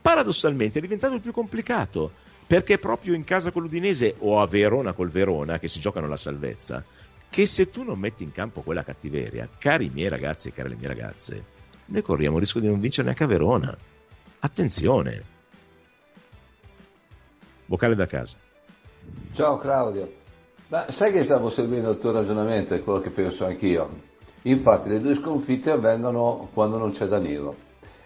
paradossalmente 0.00 0.78
è 0.78 0.80
diventato 0.80 1.14
il 1.14 1.20
più 1.20 1.32
complicato. 1.32 2.12
Perché 2.50 2.78
proprio 2.78 3.14
in 3.14 3.22
casa 3.22 3.52
con 3.52 3.62
l'Udinese 3.62 4.16
o 4.18 4.40
a 4.40 4.46
Verona 4.48 4.92
col 4.92 5.08
Verona, 5.08 5.60
che 5.60 5.68
si 5.68 5.78
giocano 5.78 6.08
la 6.08 6.16
salvezza, 6.16 6.84
che 7.28 7.46
se 7.46 7.70
tu 7.70 7.84
non 7.84 7.96
metti 7.96 8.24
in 8.24 8.32
campo 8.32 8.62
quella 8.62 8.82
cattiveria, 8.82 9.48
cari 9.56 9.88
miei 9.88 10.08
ragazzi 10.08 10.48
e 10.48 10.52
cari 10.52 10.70
le 10.70 10.74
mie 10.74 10.88
ragazze, 10.88 11.44
noi 11.84 12.02
corriamo 12.02 12.34
il 12.38 12.42
rischio 12.42 12.60
di 12.60 12.66
non 12.66 12.80
vincere 12.80 13.04
neanche 13.04 13.22
a 13.22 13.28
Verona. 13.28 13.78
Attenzione! 14.40 15.22
vocale 17.66 17.94
da 17.94 18.06
casa. 18.06 18.36
Ciao 19.32 19.58
Claudio, 19.58 20.12
ma 20.70 20.90
sai 20.90 21.12
che 21.12 21.22
stavo 21.22 21.50
seguendo 21.50 21.92
il 21.92 21.98
tuo 21.98 22.10
ragionamento, 22.10 22.74
è 22.74 22.82
quello 22.82 22.98
che 22.98 23.10
penso 23.10 23.46
anch'io. 23.46 23.88
Infatti 24.42 24.88
le 24.88 24.98
due 24.98 25.14
sconfitte 25.14 25.70
avvengono 25.70 26.48
quando 26.52 26.78
non 26.78 26.94
c'è 26.94 27.06
Danilo. 27.06 27.54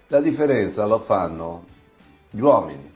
La 0.09 0.20
differenza 0.20 0.84
lo 0.84 0.99
fanno 0.99 1.64
gli 2.28 2.40
uomini 2.40 2.93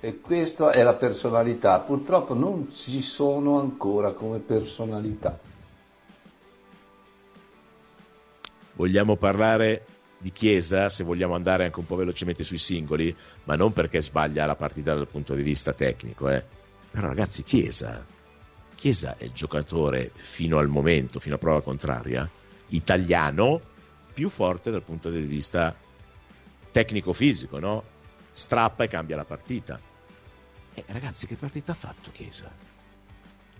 e 0.00 0.20
questa 0.20 0.72
è 0.72 0.82
la 0.82 0.94
personalità. 0.94 1.80
Purtroppo 1.80 2.34
non 2.34 2.70
ci 2.72 3.02
sono 3.02 3.58
ancora 3.60 4.12
come 4.12 4.38
personalità. 4.38 5.38
Vogliamo 8.74 9.16
parlare 9.16 9.86
di 10.18 10.32
Chiesa, 10.32 10.88
se 10.88 11.04
vogliamo 11.04 11.34
andare 11.34 11.64
anche 11.64 11.78
un 11.78 11.86
po' 11.86 11.96
velocemente 11.96 12.42
sui 12.42 12.58
singoli, 12.58 13.14
ma 13.44 13.56
non 13.56 13.72
perché 13.72 14.00
sbaglia 14.00 14.46
la 14.46 14.56
partita 14.56 14.94
dal 14.94 15.08
punto 15.08 15.34
di 15.34 15.42
vista 15.42 15.72
tecnico, 15.72 16.28
eh. 16.28 16.44
però 16.90 17.08
ragazzi 17.08 17.42
Chiesa, 17.42 18.04
Chiesa 18.74 19.16
è 19.16 19.24
il 19.24 19.32
giocatore 19.32 20.10
fino 20.14 20.58
al 20.58 20.68
momento, 20.68 21.20
fino 21.20 21.36
a 21.36 21.38
prova 21.38 21.62
contraria, 21.62 22.28
italiano 22.68 23.60
più 24.12 24.28
forte 24.28 24.70
dal 24.70 24.82
punto 24.82 25.10
di 25.10 25.20
vista 25.20 25.74
tecnico-fisico, 26.70 27.58
no? 27.58 27.84
Strappa 28.36 28.84
e 28.84 28.88
cambia 28.88 29.16
la 29.16 29.24
partita. 29.24 29.80
Eh, 30.74 30.84
ragazzi, 30.88 31.26
che 31.26 31.36
partita 31.36 31.72
ha 31.72 31.74
fatto 31.74 32.10
Chiesa? 32.10 32.52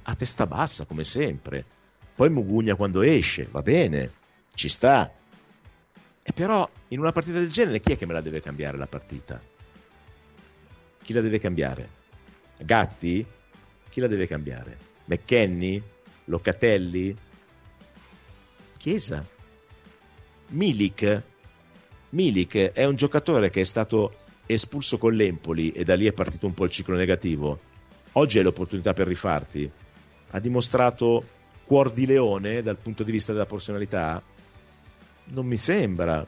A 0.02 0.14
testa 0.14 0.46
bassa, 0.46 0.84
come 0.84 1.02
sempre. 1.02 1.64
Poi 2.14 2.28
Mugugna 2.28 2.74
quando 2.74 3.00
esce, 3.00 3.48
va 3.50 3.62
bene, 3.62 4.12
ci 4.52 4.68
sta, 4.68 5.10
e 6.22 6.32
però 6.34 6.68
in 6.88 6.98
una 6.98 7.12
partita 7.12 7.38
del 7.38 7.50
genere 7.50 7.80
chi 7.80 7.92
è 7.92 7.96
che 7.96 8.04
me 8.04 8.12
la 8.12 8.20
deve 8.20 8.42
cambiare 8.42 8.76
la 8.76 8.86
partita? 8.86 9.40
Chi 11.02 11.12
la 11.14 11.22
deve 11.22 11.38
cambiare? 11.38 11.88
Gatti? 12.58 13.26
Chi 13.88 14.00
la 14.00 14.08
deve 14.08 14.26
cambiare? 14.26 14.76
McKenny? 15.06 15.82
Locatelli? 16.24 17.16
Chiesa? 18.76 19.24
Milik? 20.48 21.22
Milik 22.10 22.72
è 22.72 22.84
un 22.84 22.96
giocatore 22.96 23.48
che 23.48 23.62
è 23.62 23.64
stato 23.64 24.12
espulso 24.46 24.98
con 24.98 25.12
l'Empoli 25.12 25.70
e 25.70 25.84
da 25.84 25.94
lì 25.94 26.06
è 26.06 26.12
partito 26.12 26.46
un 26.46 26.54
po' 26.54 26.64
il 26.64 26.70
ciclo 26.70 26.96
negativo, 26.96 27.58
oggi 28.12 28.38
hai 28.38 28.44
l'opportunità 28.44 28.92
per 28.92 29.06
rifarti. 29.06 29.70
Ha 30.30 30.40
dimostrato 30.40 31.24
cuor 31.64 31.92
di 31.92 32.06
leone 32.06 32.62
dal 32.62 32.78
punto 32.78 33.02
di 33.02 33.12
vista 33.12 33.32
della 33.32 33.46
personalità? 33.46 34.22
Non 35.28 35.46
mi 35.46 35.56
sembra. 35.56 36.24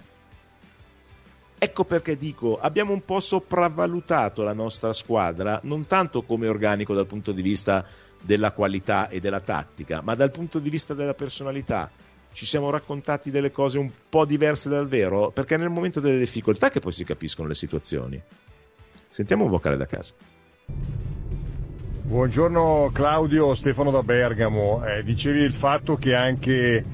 Ecco 1.61 1.85
perché 1.85 2.17
dico, 2.17 2.59
abbiamo 2.59 2.93
un 2.93 3.05
po' 3.05 3.19
sopravvalutato 3.19 4.43
la 4.43 4.53
nostra 4.53 4.93
squadra, 4.93 5.59
non 5.65 5.87
tanto 5.87 6.23
come 6.23 6.47
organico 6.47 6.95
dal 6.95 7.07
punto 7.07 7.33
di 7.33 7.43
vista 7.43 7.85
della 8.23 8.53
qualità 8.53 9.09
e 9.09 9.19
della 9.19 9.41
tattica, 9.41 10.01
ma 10.01 10.15
dal 10.15 10.31
punto 10.31 10.61
di 10.61 10.71
vista 10.71 10.95
della 10.95 11.15
personalità. 11.15 11.91
Ci 12.33 12.47
siamo 12.47 12.71
raccontati 12.71 13.31
delle 13.31 13.51
cose 13.51 13.79
un 13.79 13.91
po' 14.09 14.25
diverse 14.25 14.69
dal 14.69 14.87
vero, 14.87 15.31
perché 15.31 15.57
è 15.57 15.59
nel 15.59 15.71
momento 15.71 16.01
delle 16.01 16.19
difficoltà 16.19 16.71
che 16.71 16.81
poi 16.81 16.93
si 16.93 17.05
capiscono 17.05 17.49
le 17.49 17.55
situazioni. 17.55 18.23
Sentiamo 19.09 19.45
un 19.45 19.51
vocale 19.51 19.77
da 19.77 19.87
casa. 19.87 20.15
Buongiorno 22.09 22.91
Claudio, 22.93 23.55
Stefano 23.55 23.91
da 23.91 24.03
Bergamo. 24.03 24.83
Eh, 24.85 25.03
dicevi 25.03 25.41
il 25.41 25.55
fatto 25.55 25.97
che 25.97 26.15
anche 26.15 26.85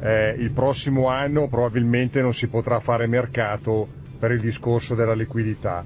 eh, 0.00 0.34
il 0.38 0.50
prossimo 0.52 1.08
anno 1.08 1.48
probabilmente 1.48 2.20
non 2.20 2.32
si 2.32 2.46
potrà 2.46 2.80
fare 2.80 3.06
mercato 3.06 3.86
per 4.18 4.30
il 4.30 4.40
discorso 4.40 4.94
della 4.94 5.14
liquidità. 5.14 5.84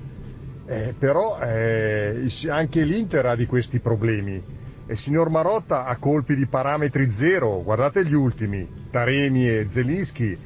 Eh, 0.67 0.95
però 0.99 1.39
eh, 1.41 2.29
anche 2.49 2.83
l'Inter 2.83 3.27
ha 3.27 3.37
di 3.37 3.47
questi 3.47 3.81
problemi. 3.81 4.43
Il 4.89 4.99
signor 4.99 5.31
Marotta 5.31 5.85
ha 5.85 5.97
colpi 5.97 6.37
di 6.37 6.47
parametri 6.47 7.11
zero, 7.11 7.61
guardate 7.63 8.05
gli 8.07 8.15
ultimi, 8.15 8.69
Taremi 8.93 9.49
e 9.49 9.67
Zelinski, 9.69 10.39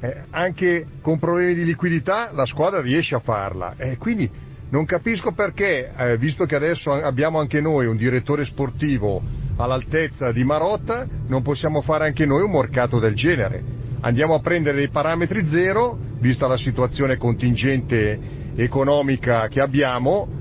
eh, 0.00 0.16
anche 0.30 0.86
con 1.00 1.18
problemi 1.18 1.54
di 1.54 1.64
liquidità 1.64 2.30
la 2.32 2.44
squadra 2.44 2.82
riesce 2.82 3.14
a 3.14 3.20
farla. 3.20 3.76
Eh, 3.78 3.96
quindi 3.96 4.30
non 4.68 4.84
capisco 4.84 5.32
perché, 5.32 5.92
eh, 5.96 6.18
visto 6.18 6.44
che 6.44 6.56
adesso 6.56 6.92
abbiamo 6.92 7.40
anche 7.40 7.62
noi 7.62 7.86
un 7.86 7.96
direttore 7.96 8.44
sportivo 8.44 9.22
all'altezza 9.56 10.30
di 10.30 10.44
Marotta, 10.44 11.06
non 11.26 11.40
possiamo 11.42 11.80
fare 11.80 12.04
anche 12.04 12.26
noi 12.26 12.42
un 12.42 12.50
mercato 12.50 12.98
del 12.98 13.14
genere. 13.14 13.62
Andiamo 14.00 14.34
a 14.34 14.40
prendere 14.40 14.76
dei 14.76 14.90
parametri 14.90 15.46
zero, 15.48 15.98
vista 16.18 16.46
la 16.46 16.58
situazione 16.58 17.16
contingente 17.16 18.18
economica 18.56 19.48
che 19.48 19.60
abbiamo, 19.60 20.39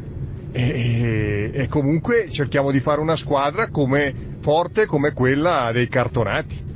e, 0.52 1.52
e 1.54 1.68
comunque 1.68 2.30
cerchiamo 2.32 2.72
di 2.72 2.80
fare 2.80 3.02
una 3.02 3.16
squadra 3.16 3.70
come, 3.70 4.38
forte 4.41 4.86
come 4.86 5.14
quella 5.14 5.72
dei 5.72 5.88
cartonati. 5.88 6.68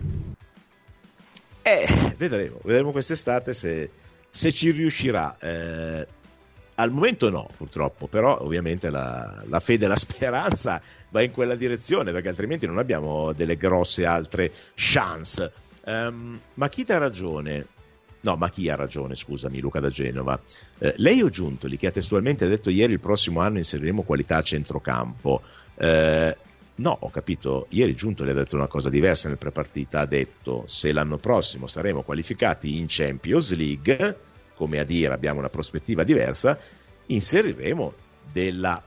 Eh, 1.61 2.13
vedremo, 2.17 2.59
vedremo 2.63 2.91
quest'estate 2.91 3.53
se, 3.53 3.89
se 4.30 4.51
ci 4.51 4.71
riuscirà. 4.71 5.38
Eh, 5.39 6.07
al 6.76 6.91
momento 6.91 7.30
no, 7.30 7.47
purtroppo, 7.55 8.07
però 8.07 8.39
ovviamente 8.41 8.89
la, 8.89 9.43
la, 9.47 9.59
fede 9.59 9.86
e 9.86 9.88
la 9.88 9.95
speranza 9.97 10.82
va 11.09 11.21
in 11.21 11.32
quella 11.32 11.55
direzione, 11.55 12.11
perché 12.11 12.30
altrimenti 12.30 12.65
non 12.65 12.78
abbiamo 12.78 13.32
delle 13.32 13.57
grosse 13.57 14.05
altre 14.05 14.51
chance. 14.76 15.51
Um, 15.86 16.39
ma 16.55 16.69
chi 16.69 16.86
ha 16.88 16.97
ragione? 16.97 17.67
No, 18.24 18.36
ma 18.36 18.49
chi 18.49 18.69
ha 18.69 18.76
ragione, 18.76 19.15
scusami, 19.15 19.59
Luca 19.59 19.80
da 19.80 19.89
Genova. 19.89 20.39
Eh, 20.80 20.93
lei 20.97 21.21
o 21.21 21.30
Giuntoli, 21.30 21.78
che 21.78 21.88
ha 21.88 21.91
testualmente 21.91 22.47
detto 22.47 22.69
ieri 22.69 22.93
il 22.93 22.99
prossimo 22.99 23.41
anno 23.41 23.57
inseriremo 23.57 24.03
qualità 24.03 24.38
a 24.38 24.41
centrocampo. 24.41 25.41
Eh, 25.76 26.38
no, 26.76 26.97
ho 27.01 27.09
capito, 27.09 27.67
ieri 27.69 27.95
Giuntoli 27.95 28.30
ha 28.30 28.34
detto 28.34 28.55
una 28.55 28.67
cosa 28.67 28.89
diversa 28.89 29.28
nel 29.28 29.38
prepartita, 29.38 29.99
ha 29.99 30.05
detto 30.05 30.63
se 30.67 30.91
l'anno 30.93 31.17
prossimo 31.17 31.67
saremo 31.67 32.03
qualificati 32.03 32.78
in 32.78 32.86
Champions 32.88 33.53
League 33.55 34.17
come 34.55 34.80
a 34.80 34.84
dire 34.84 35.13
abbiamo 35.13 35.39
una 35.39 35.49
prospettiva 35.49 36.03
diversa, 36.03 36.57
inseriremo 37.07 37.93
della, 38.32 38.82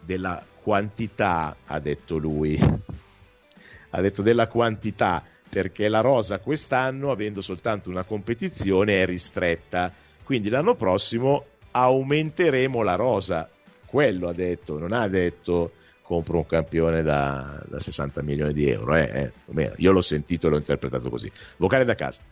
della 0.00 0.44
quantità, 0.60 1.56
ha 1.64 1.80
detto 1.80 2.18
lui, 2.18 2.58
ha 3.90 4.00
detto 4.00 4.22
della 4.22 4.48
quantità, 4.48 5.24
perché 5.52 5.90
la 5.90 6.00
rosa 6.00 6.38
quest'anno, 6.38 7.10
avendo 7.10 7.42
soltanto 7.42 7.90
una 7.90 8.04
competizione, 8.04 9.02
è 9.02 9.04
ristretta, 9.04 9.92
quindi 10.24 10.48
l'anno 10.48 10.76
prossimo 10.76 11.44
aumenteremo 11.72 12.80
la 12.80 12.94
rosa. 12.94 13.50
Quello 13.84 14.28
ha 14.28 14.32
detto, 14.32 14.78
non 14.78 14.92
ha 14.92 15.06
detto 15.08 15.72
compro 16.00 16.38
un 16.38 16.46
campione 16.46 17.02
da, 17.02 17.62
da 17.68 17.78
60 17.78 18.22
milioni 18.22 18.54
di 18.54 18.70
euro. 18.70 18.94
Eh, 18.94 19.30
eh. 19.54 19.72
Io 19.76 19.92
l'ho 19.92 20.00
sentito 20.00 20.46
e 20.46 20.50
l'ho 20.50 20.56
interpretato 20.56 21.10
così. 21.10 21.30
Vocale 21.58 21.84
da 21.84 21.96
casa. 21.96 22.22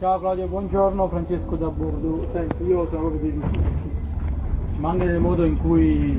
Ciao 0.00 0.18
Claudio, 0.18 0.46
buongiorno, 0.46 1.06
Francesco 1.08 1.56
da 1.56 1.68
Bordeaux. 1.68 2.32
Senti, 2.32 2.62
io 2.62 2.88
sono 2.88 3.08
proprio 3.08 3.30
delusissimo, 3.30 4.78
ma 4.78 4.88
anche 4.88 5.04
nel 5.04 5.20
modo 5.20 5.44
in 5.44 5.58
cui 5.58 6.18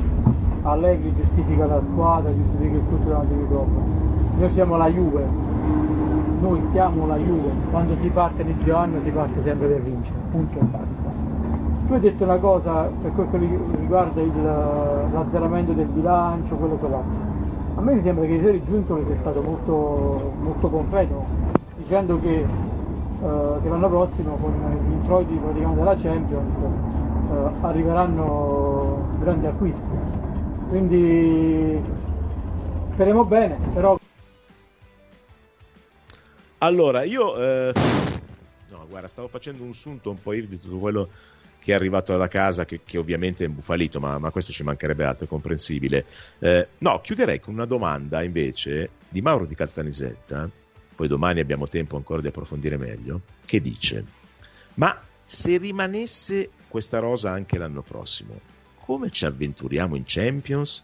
Allegri 0.62 1.12
giustifica 1.16 1.66
la 1.66 1.82
squadra, 1.92 2.32
giustifica 2.32 2.76
il 2.76 2.88
tutto 2.88 3.10
davanti 3.10 3.34
al 3.34 3.40
microfono. 3.40 4.36
Noi 4.38 4.54
siamo 4.54 4.78
la 4.78 4.90
Juve, 4.92 5.45
noi 6.46 6.62
siamo 6.72 7.08
la 7.08 7.18
Juve, 7.18 7.50
quando 7.72 7.96
si 8.02 8.10
parte 8.10 8.44
inizio 8.44 8.76
anno 8.76 9.02
si 9.02 9.10
parte 9.10 9.42
sempre 9.42 9.68
per 9.68 9.82
vincere, 9.82 10.18
punto 10.30 10.60
e 10.60 10.64
basta. 10.64 11.14
Tu 11.88 11.94
hai 11.94 12.00
detto 12.00 12.24
una 12.24 12.38
cosa 12.38 12.90
per 13.02 13.12
quel 13.14 13.28
che 13.30 13.60
riguarda 13.80 14.22
il, 14.22 14.44
l'azzeramento 15.12 15.74
del 15.74 15.88
bilancio, 15.88 16.56
quello 16.56 16.76
e 16.76 16.78
quell'altro. 16.78 17.34
A 17.76 17.82
me 17.82 17.96
mi 17.96 18.02
sembra 18.04 18.26
che 18.26 18.34
ieri 18.34 18.64
Giuntoli 18.64 19.04
sia 19.06 19.16
stato 19.18 19.42
molto, 19.42 20.34
molto 20.42 20.70
concreto, 20.70 21.26
dicendo 21.78 22.20
che 22.20 22.46
eh, 23.26 23.60
che 23.62 23.70
l'anno 23.70 23.90
prossimo 23.90 24.36
con 24.36 24.52
gli 24.88 24.92
introiti 24.92 25.34
praticamente 25.34 25.80
della 25.80 25.96
Champions 25.96 26.54
eh, 27.32 27.50
arriveranno 27.62 28.98
grandi 29.20 29.46
acquisti. 29.48 29.82
Quindi 30.70 31.82
speriamo 32.94 33.26
bene, 33.26 33.58
però... 33.74 33.98
Allora, 36.60 37.04
io... 37.04 37.36
Eh... 37.38 37.74
No, 38.70 38.86
guarda, 38.88 39.08
stavo 39.08 39.28
facendo 39.28 39.64
un 39.64 39.74
sunto 39.74 40.10
un 40.10 40.22
po' 40.22 40.34
di 40.34 40.60
tutto 40.60 40.78
quello 40.78 41.10
che 41.66 41.72
è 41.72 41.76
arrivato 41.76 42.16
da 42.16 42.28
casa, 42.28 42.64
che, 42.64 42.82
che 42.86 43.00
ovviamente 43.00 43.44
è 43.44 43.48
imbufalito, 43.48 44.00
ma, 44.00 44.20
ma, 44.20 44.30
questo 44.30 44.52
ci 44.52 44.64
mancherebbe 44.64 45.04
altro, 45.04 45.26
è 45.26 45.28
comprensibile. 45.28 46.06
Eh, 46.40 46.68
no, 46.78 47.02
chiuderei 47.02 47.40
con 47.40 47.56
una 47.56 47.66
domanda 47.66 48.22
invece 48.22 48.92
di 49.10 49.22
Mauro 49.22 49.46
di 49.46 49.56
Caltanissetta, 49.56 50.48
poi 50.96 51.08
domani 51.08 51.40
abbiamo 51.40 51.68
tempo 51.68 51.96
ancora 51.96 52.22
di 52.22 52.28
approfondire 52.28 52.78
meglio, 52.78 53.22
che 53.44 53.62
dice, 53.62 54.06
ma 54.76 55.02
se 55.24 55.58
rimanesse 55.58 56.52
questa 56.68 57.00
rosa 57.00 57.32
anche 57.32 57.58
l'anno 57.58 57.82
prossimo, 57.82 58.40
come 58.86 59.10
ci 59.10 59.26
avventuriamo 59.26 59.96
in 59.96 60.04
Champions? 60.06 60.84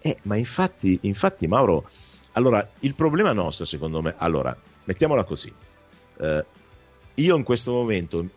Eh, 0.00 0.16
ma 0.22 0.36
infatti, 0.36 0.98
infatti 1.02 1.46
Mauro, 1.46 1.86
allora, 2.32 2.66
il 2.80 2.94
problema 2.94 3.32
nostro 3.32 3.66
secondo 3.66 4.00
me, 4.00 4.14
allora, 4.16 4.56
mettiamola 4.84 5.24
così, 5.24 5.52
eh, 6.20 6.44
io 7.14 7.36
in 7.36 7.42
questo 7.42 7.72
momento 7.72 8.28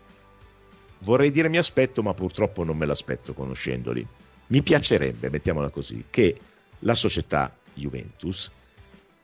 vorrei 1.00 1.30
dire 1.30 1.48
mi 1.48 1.58
aspetto, 1.58 2.02
ma 2.02 2.14
purtroppo 2.14 2.64
non 2.64 2.76
me 2.76 2.86
l'aspetto 2.86 3.34
conoscendoli. 3.34 4.06
Mi 4.48 4.62
piacerebbe, 4.62 5.30
mettiamola 5.30 5.70
così, 5.70 6.06
che 6.08 6.38
la 6.80 6.94
società 6.94 7.54
Juventus 7.74 8.50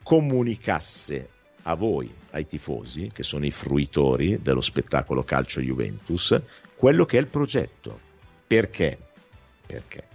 comunicasse 0.03 1.31
a 1.63 1.75
voi, 1.75 2.13
ai 2.33 2.47
tifosi, 2.47 3.11
che 3.13 3.23
sono 3.23 3.47
i 3.47 3.51
fruitori 3.51 4.41
dello 4.43 4.61
spettacolo 4.61 5.23
calcio 5.23 5.61
Juventus, 5.61 6.39
quello 6.77 7.07
che 7.07 7.17
è 7.17 7.21
il 7.21 7.29
progetto. 7.29 8.01
Perché? 8.47 8.99
Perché? 9.67 10.09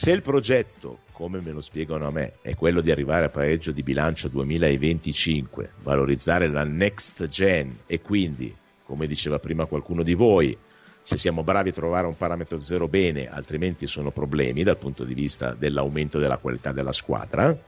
Se 0.00 0.12
il 0.12 0.22
progetto, 0.22 1.00
come 1.10 1.40
me 1.40 1.50
lo 1.50 1.60
spiegano 1.60 2.06
a 2.06 2.12
me, 2.12 2.34
è 2.40 2.54
quello 2.54 2.80
di 2.80 2.92
arrivare 2.92 3.24
a 3.24 3.30
pareggio 3.30 3.72
di 3.72 3.82
bilancio 3.82 4.28
2025, 4.28 5.72
valorizzare 5.82 6.46
la 6.46 6.62
next 6.62 7.26
gen 7.26 7.80
e 7.84 8.00
quindi, 8.00 8.56
come 8.84 9.08
diceva 9.08 9.40
prima 9.40 9.66
qualcuno 9.66 10.04
di 10.04 10.14
voi, 10.14 10.56
se 11.02 11.16
siamo 11.16 11.42
bravi 11.42 11.70
a 11.70 11.72
trovare 11.72 12.06
un 12.06 12.16
parametro 12.16 12.60
zero 12.60 12.86
bene, 12.86 13.26
altrimenti 13.26 13.88
sono 13.88 14.12
problemi 14.12 14.62
dal 14.62 14.78
punto 14.78 15.02
di 15.02 15.14
vista 15.14 15.54
dell'aumento 15.54 16.20
della 16.20 16.38
qualità 16.38 16.70
della 16.70 16.92
squadra, 16.92 17.58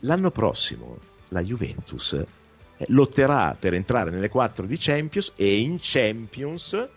l'anno 0.00 0.30
prossimo 0.32 0.98
la 1.28 1.44
Juventus 1.44 2.20
lotterà 2.88 3.56
per 3.56 3.72
entrare 3.72 4.10
nelle 4.10 4.28
quattro 4.28 4.66
di 4.66 4.76
Champions 4.76 5.32
e 5.36 5.60
in 5.60 5.76
Champions 5.78 6.88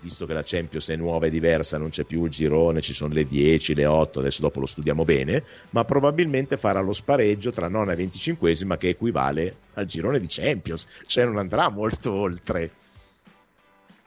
visto 0.00 0.26
che 0.26 0.32
la 0.32 0.42
Champions 0.44 0.88
è 0.88 0.96
nuova 0.96 1.26
e 1.26 1.30
diversa, 1.30 1.78
non 1.78 1.90
c'è 1.90 2.04
più 2.04 2.24
il 2.24 2.30
girone, 2.30 2.80
ci 2.80 2.92
sono 2.92 3.12
le 3.14 3.24
10, 3.24 3.74
le 3.74 3.86
8, 3.86 4.20
adesso 4.20 4.42
dopo 4.42 4.60
lo 4.60 4.66
studiamo 4.66 5.04
bene, 5.04 5.42
ma 5.70 5.84
probabilmente 5.84 6.56
farà 6.56 6.80
lo 6.80 6.92
spareggio 6.92 7.50
tra 7.50 7.68
nona 7.68 7.92
e 7.92 7.96
venticinquesima 7.96 8.76
che 8.76 8.90
equivale 8.90 9.56
al 9.74 9.86
girone 9.86 10.20
di 10.20 10.26
Champions, 10.28 11.02
cioè 11.06 11.24
non 11.24 11.38
andrà 11.38 11.68
molto 11.68 12.12
oltre. 12.12 12.70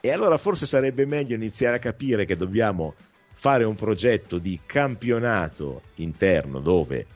E 0.00 0.10
allora 0.10 0.36
forse 0.36 0.66
sarebbe 0.66 1.06
meglio 1.06 1.34
iniziare 1.34 1.76
a 1.76 1.80
capire 1.80 2.24
che 2.24 2.36
dobbiamo 2.36 2.94
fare 3.32 3.64
un 3.64 3.74
progetto 3.74 4.38
di 4.38 4.60
campionato 4.64 5.82
interno 5.96 6.60
dove 6.60 7.06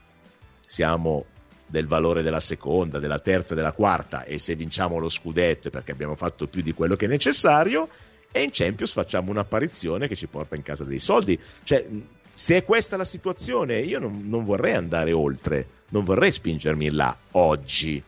siamo 0.59 1.27
del 1.66 1.87
valore 1.87 2.22
della 2.22 2.41
seconda, 2.41 2.99
della 2.99 3.18
terza, 3.18 3.55
della 3.55 3.72
quarta 3.72 4.24
e 4.24 4.39
se 4.39 4.55
vinciamo 4.55 4.99
lo 4.99 5.09
scudetto 5.09 5.68
è 5.68 5.70
perché 5.70 5.93
abbiamo 5.93 6.14
fatto 6.14 6.47
più 6.47 6.62
di 6.62 6.72
quello 6.72 6.95
che 6.95 7.07
è 7.07 7.09
necessario 7.09 7.89
e 8.37 8.43
in 8.43 8.51
Champions 8.53 8.93
facciamo 8.93 9.30
un'apparizione 9.30 10.09
che 10.09 10.14
ci 10.14 10.26
porta 10.26 10.57
in 10.57 10.62
casa 10.62 10.84
dei 10.84 10.99
soldi. 10.99 11.39
Cioè, 11.64 11.87
se 12.30 12.59
è 12.59 12.62
questa 12.62 12.99
la 12.99 13.05
situazione, 13.05 13.80
io 13.80 13.99
non, 13.99 14.28
non 14.28 14.45
vorrei 14.45 14.74
andare 14.74 15.12
oltre, 15.12 15.66
non 15.89 16.05
vorrei 16.05 16.30
spingermi 16.30 16.91
là 16.91 17.16
oggi. 17.32 18.03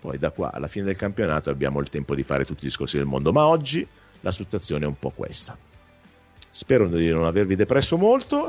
Poi 0.00 0.18
da 0.18 0.30
qua 0.30 0.52
alla 0.52 0.68
fine 0.68 0.86
del 0.86 0.96
campionato 0.96 1.50
abbiamo 1.50 1.78
il 1.80 1.88
tempo 1.90 2.14
di 2.14 2.22
fare 2.22 2.44
tutti 2.44 2.64
i 2.64 2.68
discorsi 2.68 2.96
del 2.96 3.06
mondo, 3.06 3.30
ma 3.30 3.46
oggi 3.46 3.86
la 4.20 4.32
situazione 4.32 4.84
è 4.84 4.88
un 4.88 4.98
po' 4.98 5.10
questa. 5.10 5.56
Spero 6.54 6.86
di 6.86 7.08
non 7.10 7.24
avervi 7.24 7.54
depresso 7.54 7.96
molto. 7.98 8.46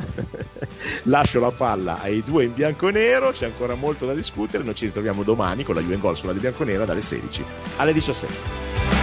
Lascio 1.03 1.39
la 1.39 1.51
palla 1.51 2.01
ai 2.01 2.21
due 2.21 2.45
in 2.45 2.53
bianco 2.53 2.87
e 2.87 2.91
nero. 2.91 3.31
C'è 3.31 3.45
ancora 3.45 3.75
molto 3.75 4.05
da 4.05 4.13
discutere. 4.13 4.63
Noi 4.63 4.75
ci 4.75 4.85
ritroviamo 4.85 5.23
domani 5.23 5.63
con 5.63 5.75
la 5.75 5.81
Juve 5.81 5.93
in 5.93 5.99
Gol 5.99 6.17
sulla 6.17 6.33
di 6.33 6.39
bianco 6.39 6.63
e 6.63 6.65
nera 6.65 6.85
dalle 6.85 7.01
16 7.01 7.45
alle 7.77 7.93
17. 7.93 9.02